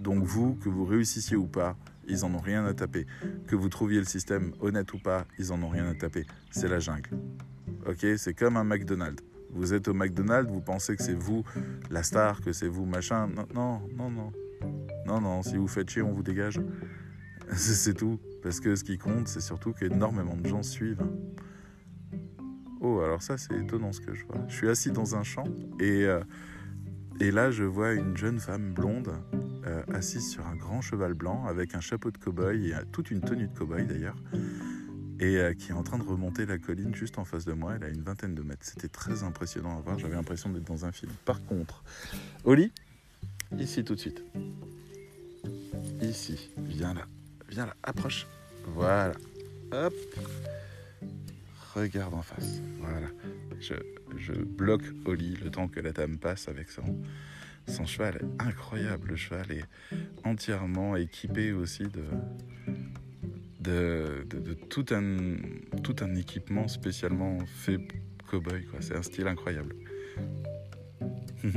Donc 0.00 0.24
vous, 0.24 0.54
que 0.54 0.70
vous 0.70 0.86
réussissiez 0.86 1.36
ou 1.36 1.46
pas, 1.46 1.76
ils 2.08 2.24
en 2.24 2.32
ont 2.32 2.38
rien 2.38 2.64
à 2.64 2.72
taper. 2.72 3.06
Que 3.46 3.56
vous 3.56 3.68
trouviez 3.68 3.98
le 3.98 4.06
système 4.06 4.52
honnête 4.58 4.90
ou 4.94 4.98
pas, 4.98 5.26
ils 5.38 5.52
en 5.52 5.62
ont 5.62 5.68
rien 5.68 5.86
à 5.86 5.94
taper. 5.94 6.24
C'est 6.50 6.66
la 6.66 6.78
jungle. 6.78 7.10
Ok 7.86 8.06
C'est 8.16 8.32
comme 8.32 8.56
un 8.56 8.64
McDonald's. 8.64 9.22
Vous 9.50 9.74
êtes 9.74 9.86
au 9.88 9.92
McDonald's, 9.92 10.50
vous 10.50 10.62
pensez 10.62 10.96
que 10.96 11.02
c'est 11.02 11.12
vous 11.12 11.44
la 11.90 12.02
star, 12.02 12.40
que 12.40 12.54
c'est 12.54 12.68
vous 12.68 12.86
machin. 12.86 13.26
Non, 13.26 13.46
non, 13.54 13.82
non, 13.98 14.10
non. 14.10 14.32
Non, 15.06 15.20
non, 15.20 15.42
si 15.42 15.58
vous 15.58 15.68
faites 15.68 15.90
chier, 15.90 16.00
on 16.00 16.12
vous 16.12 16.22
dégage. 16.22 16.58
c'est 17.52 17.92
tout. 17.92 18.18
Parce 18.42 18.60
que 18.60 18.74
ce 18.74 18.82
qui 18.82 18.96
compte, 18.96 19.28
c'est 19.28 19.42
surtout 19.42 19.74
qu'énormément 19.74 20.38
de 20.38 20.48
gens 20.48 20.62
suivent. 20.62 21.04
Oh, 22.86 23.00
alors 23.00 23.22
ça, 23.22 23.38
c'est 23.38 23.58
étonnant 23.58 23.92
ce 23.94 24.00
que 24.02 24.12
je 24.12 24.26
vois. 24.26 24.36
Je 24.46 24.54
suis 24.54 24.68
assis 24.68 24.90
dans 24.90 25.16
un 25.16 25.22
champ 25.22 25.44
et, 25.80 26.04
euh, 26.04 26.20
et 27.18 27.30
là, 27.30 27.50
je 27.50 27.64
vois 27.64 27.94
une 27.94 28.14
jeune 28.14 28.38
femme 28.38 28.74
blonde 28.74 29.10
euh, 29.66 29.82
assise 29.94 30.30
sur 30.30 30.46
un 30.46 30.54
grand 30.54 30.82
cheval 30.82 31.14
blanc 31.14 31.46
avec 31.46 31.74
un 31.74 31.80
chapeau 31.80 32.10
de 32.10 32.18
cow-boy 32.18 32.68
et 32.68 32.74
toute 32.92 33.10
une 33.10 33.22
tenue 33.22 33.48
de 33.48 33.58
cow-boy 33.58 33.86
d'ailleurs, 33.86 34.16
et 35.18 35.38
euh, 35.38 35.54
qui 35.54 35.70
est 35.70 35.72
en 35.72 35.82
train 35.82 35.96
de 35.96 36.02
remonter 36.02 36.44
la 36.44 36.58
colline 36.58 36.94
juste 36.94 37.18
en 37.18 37.24
face 37.24 37.46
de 37.46 37.54
moi. 37.54 37.72
Elle 37.76 37.84
a 37.84 37.88
une 37.88 38.02
vingtaine 38.02 38.34
de 38.34 38.42
mètres. 38.42 38.66
C'était 38.66 38.88
très 38.88 39.22
impressionnant 39.22 39.78
à 39.78 39.80
voir. 39.80 39.98
J'avais 39.98 40.16
l'impression 40.16 40.50
d'être 40.50 40.66
dans 40.66 40.84
un 40.84 40.92
film. 40.92 41.12
Par 41.24 41.42
contre, 41.46 41.84
Oli, 42.44 42.70
ici 43.58 43.82
tout 43.82 43.94
de 43.94 44.00
suite. 44.00 44.22
Ici, 46.02 46.50
viens 46.58 46.92
là, 46.92 47.06
viens 47.48 47.64
là, 47.64 47.76
approche. 47.82 48.26
Voilà. 48.74 49.14
Hop. 49.72 49.94
Regarde 51.74 52.14
en 52.14 52.22
face. 52.22 52.62
Voilà. 52.78 53.08
Je, 53.60 53.74
je 54.16 54.32
bloque 54.32 54.84
Oli 55.06 55.36
le 55.42 55.50
temps 55.50 55.66
que 55.68 55.80
la 55.80 55.92
dame 55.92 56.18
passe 56.18 56.48
avec 56.48 56.68
son, 56.70 56.84
cheval. 57.84 58.20
Incroyable. 58.38 59.08
Le 59.08 59.16
cheval 59.16 59.50
est 59.50 59.64
entièrement 60.24 60.94
équipé 60.96 61.52
aussi 61.52 61.84
de, 63.60 64.26
tout, 64.68 64.86
un, 64.92 65.36
tout 65.82 65.96
un 66.00 66.14
équipement 66.14 66.68
spécialement 66.68 67.38
fait 67.46 67.80
cowboy. 68.30 68.64
C'est 68.80 68.96
un 68.96 69.02
style 69.02 69.26
incroyable. 69.26 69.74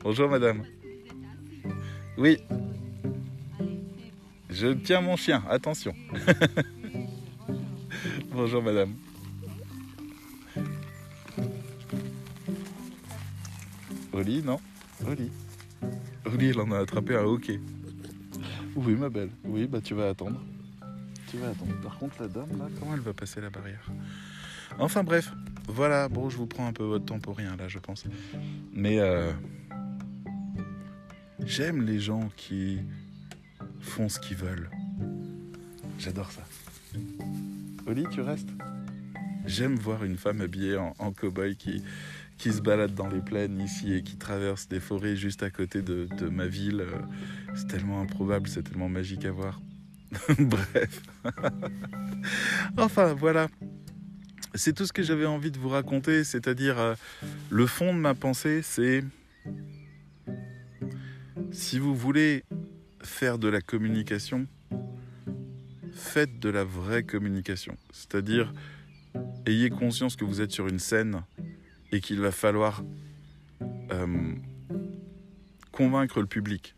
Bonjour 0.00 0.28
madame. 0.28 0.62
Oui. 2.16 2.38
Je 4.50 4.68
tiens 4.68 5.00
mon 5.00 5.16
chien, 5.16 5.42
attention. 5.48 5.94
Bonjour 8.38 8.62
madame. 8.62 8.94
Oli, 14.12 14.42
non 14.44 14.60
Oli. 15.04 15.28
Oli, 16.24 16.48
il 16.50 16.60
en 16.60 16.70
a 16.70 16.78
attrapé 16.78 17.16
un 17.16 17.24
hockey. 17.24 17.58
Oui, 18.76 18.94
ma 18.94 19.08
belle. 19.08 19.30
Oui, 19.42 19.66
bah 19.66 19.80
tu 19.80 19.94
vas 19.94 20.10
attendre. 20.10 20.40
Tu 21.28 21.38
vas 21.38 21.48
attendre. 21.48 21.74
Par 21.82 21.98
contre, 21.98 22.22
la 22.22 22.28
dame, 22.28 22.56
là, 22.56 22.68
comment 22.78 22.94
elle 22.94 23.00
va 23.00 23.12
passer 23.12 23.40
la 23.40 23.50
barrière? 23.50 23.84
Enfin 24.78 25.02
bref, 25.02 25.32
voilà. 25.66 26.08
Bon, 26.08 26.30
je 26.30 26.36
vous 26.36 26.46
prends 26.46 26.68
un 26.68 26.72
peu 26.72 26.84
votre 26.84 27.06
temps 27.06 27.18
pour 27.18 27.36
rien, 27.36 27.56
là, 27.56 27.66
je 27.66 27.80
pense. 27.80 28.04
Mais 28.72 29.00
euh, 29.00 29.32
j'aime 31.44 31.84
les 31.84 31.98
gens 31.98 32.30
qui 32.36 32.78
font 33.80 34.08
ce 34.08 34.20
qu'ils 34.20 34.36
veulent. 34.36 34.70
J'adore 35.98 36.30
ça. 36.30 36.42
Tu 37.94 38.20
restes? 38.20 38.50
J'aime 39.46 39.76
voir 39.76 40.04
une 40.04 40.18
femme 40.18 40.42
habillée 40.42 40.76
en, 40.76 41.10
cow-boy 41.10 41.56
qui, 41.56 41.82
qui 42.36 42.52
se 42.52 42.60
balade 42.60 42.94
dans 42.94 43.08
les 43.08 43.22
plaines 43.22 43.58
ici 43.62 43.94
et 43.94 44.02
qui 44.02 44.18
traverse 44.18 44.68
des 44.68 44.78
forêts 44.78 45.16
juste 45.16 45.42
à 45.42 45.48
côté 45.48 45.80
de, 45.80 46.06
de 46.18 46.28
ma 46.28 46.46
ville. 46.46 46.82
Euh, 46.82 46.98
C'est 47.54 47.66
tellement 47.66 48.02
improbable, 48.02 48.46
c'est 48.46 48.62
tellement 48.62 48.90
magique 48.90 49.24
à 49.24 49.30
voir. 49.30 49.62
Bref. 50.38 51.02
enfin, 52.76 53.14
voilà. 53.14 53.48
C'est 54.54 54.74
tout 54.74 54.84
ce 54.84 54.92
que 54.92 55.02
j'avais 55.02 55.26
envie 55.26 55.50
de 55.50 55.58
vous 55.58 55.70
raconter, 55.70 56.24
c'est-à-dire 56.24 56.78
euh, 56.78 56.94
le 57.48 57.66
fond 57.66 57.94
de 57.94 57.98
ma 57.98 58.14
pensée, 58.14 58.60
c'est 58.62 59.02
si 61.52 61.78
vous 61.78 61.94
voulez 61.96 62.44
faire 63.02 63.38
de 63.38 63.48
la 63.48 63.62
communication, 63.62 64.46
faites 65.98 66.38
de 66.38 66.48
la 66.48 66.64
vraie 66.64 67.02
communication. 67.02 67.76
C'est-à-dire, 67.92 68.52
ayez 69.46 69.70
conscience 69.70 70.16
que 70.16 70.24
vous 70.24 70.40
êtes 70.40 70.52
sur 70.52 70.68
une 70.68 70.78
scène 70.78 71.22
et 71.92 72.00
qu'il 72.00 72.20
va 72.20 72.30
falloir 72.30 72.82
euh, 73.92 74.34
convaincre 75.72 76.20
le 76.20 76.26
public. 76.26 76.74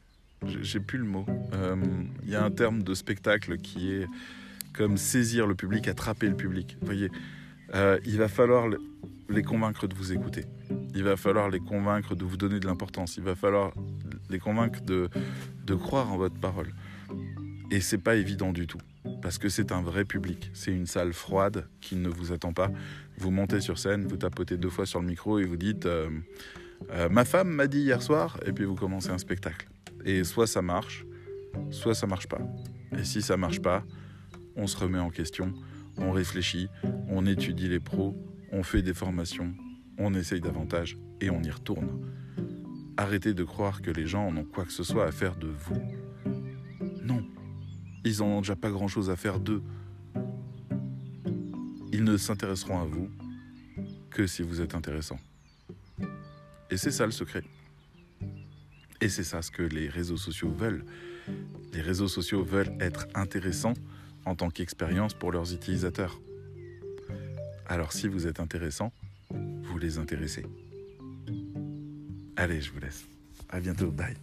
J'ai 0.63 0.81
plus 0.81 0.99
le 0.99 1.05
mot. 1.05 1.27
Euh, 1.53 1.77
Il 2.25 2.31
y 2.31 2.35
a 2.35 2.43
un 2.45 2.51
terme 2.51 2.83
de 2.83 2.95
spectacle 2.95 3.59
qui 3.59 3.93
est 3.93 4.07
comme 4.73 4.97
saisir 4.97 5.47
le 5.47 5.55
public, 5.55 5.89
attraper 5.89 6.29
le 6.29 6.37
public. 6.37 6.77
Voyez, 6.83 7.11
Euh, 7.73 8.01
il 8.05 8.19
va 8.19 8.27
falloir 8.27 8.67
le- 8.67 8.81
les 9.29 9.45
convaincre 9.45 9.87
de 9.87 9.95
vous 9.95 10.11
écouter. 10.13 10.45
Il 10.93 11.05
va 11.05 11.17
falloir 11.17 11.49
les 11.51 11.61
convaincre 11.61 12.17
de 12.17 12.25
vous 12.25 12.37
donner 12.37 12.59
de 12.59 12.67
l'importance. 12.67 13.17
Il 13.17 13.23
va 13.23 13.37
falloir 13.37 13.73
les 14.29 14.41
convaincre 14.41 14.81
de, 14.81 15.09
de 15.67 15.75
croire 15.77 16.11
en 16.13 16.17
votre 16.17 16.35
parole. 16.41 16.73
Et 17.71 17.81
c'est 17.81 17.99
pas 18.03 18.17
évident 18.17 18.53
du 18.53 18.67
tout. 18.67 18.81
Parce 19.23 19.39
que 19.39 19.49
c'est 19.49 19.73
un 19.73 19.83
vrai 19.83 20.05
public. 20.05 20.51
C'est 20.55 20.73
une 20.73 20.87
salle 20.87 21.13
froide 21.13 21.69
qui 21.81 21.97
ne 21.97 22.09
vous 22.09 22.33
attend 22.33 22.53
pas. 22.53 22.71
Vous 23.19 23.31
montez 23.31 23.61
sur 23.61 23.79
scène, 23.79 24.07
vous 24.07 24.17
tapotez 24.17 24.57
deux 24.57 24.71
fois 24.71 24.87
sur 24.87 25.01
le 25.01 25.07
micro 25.07 25.39
et 25.39 25.45
vous 25.45 25.57
dites 25.57 25.87
euh, 25.87 26.09
Euh, 26.91 27.09
Ma 27.09 27.25
femme 27.25 27.49
m'a 27.51 27.67
dit 27.67 27.81
hier 27.81 28.03
soir, 28.03 28.39
et 28.47 28.53
puis 28.53 28.65
vous 28.65 28.75
commencez 28.75 29.11
un 29.11 29.19
spectacle. 29.19 29.69
Et 30.05 30.25
soit 30.25 30.47
ça 30.47 30.63
marche, 30.63 31.05
soit 31.71 31.95
ça 31.95 32.07
marche 32.07 32.27
pas. 32.27 32.41
Et 32.97 33.05
si 33.05 33.23
ça 33.23 33.37
marche 33.37 33.61
pas, 33.61 33.85
on 34.57 34.67
se 34.67 34.77
remet 34.77 34.99
en 34.99 35.11
question, 35.11 35.53
on 35.99 36.11
réfléchit, 36.11 36.69
on 37.09 37.27
étudie 37.27 37.69
les 37.69 37.81
pros, 37.81 38.17
on 38.53 38.63
fait 38.63 38.83
des 38.83 38.95
formations, 38.95 39.55
on 39.99 40.15
essaye 40.15 40.41
davantage 40.41 40.97
et 41.21 41.31
on 41.31 41.43
y 41.43 41.51
retourne. 41.51 42.01
Arrêtez 42.97 43.35
de 43.35 43.45
croire 43.45 43.83
que 43.83 43.91
les 43.91 44.07
gens 44.07 44.27
en 44.27 44.37
ont 44.37 44.45
quoi 44.45 44.65
que 44.65 44.73
ce 44.73 44.83
soit 44.83 45.07
à 45.07 45.13
faire 45.13 45.37
de 45.37 45.49
vous. 45.49 45.83
Non, 47.03 47.25
ils 48.05 48.23
en 48.23 48.27
ont 48.27 48.41
déjà 48.41 48.57
pas 48.57 48.71
grand-chose 48.71 49.11
à 49.11 49.17
faire 49.17 49.41
d'eux. 49.41 49.63
Ils 51.93 52.05
ne 52.05 52.17
s'intéresseront 52.17 52.81
à 52.81 52.85
vous 52.85 53.09
que 54.11 54.27
si 54.27 54.43
vous 54.43 54.61
êtes 54.61 54.75
intéressant. 54.75 55.19
Et 56.71 56.77
c'est 56.77 56.91
ça 56.91 57.05
le 57.05 57.13
secret. 57.13 57.43
Et 59.01 59.09
c'est 59.09 59.25
ça 59.25 59.43
ce 59.43 59.51
que 59.51 59.63
les 59.63 59.89
réseaux 59.89 60.17
sociaux 60.17 60.51
veulent. 60.51 60.85
Les 61.73 61.81
réseaux 61.81 62.09
sociaux 62.09 62.45
veulent 62.45 62.73
être 62.81 63.07
intéressants 63.15 63.75
en 64.25 64.35
tant 64.35 64.51
qu'expérience 64.51 65.15
pour 65.15 65.33
leurs 65.33 65.53
utilisateurs. 65.53 66.21
Alors 67.67 67.93
si 67.93 68.09
vous 68.09 68.27
êtes 68.27 68.41
intéressant, 68.41 68.93
vous 69.31 69.79
les 69.79 69.99
intéressez. 69.99 70.45
Allez, 72.37 72.61
je 72.61 72.73
vous 72.73 72.81
laisse. 72.81 73.07
À 73.49 73.61
bientôt. 73.61 73.91
Bye. 73.91 74.17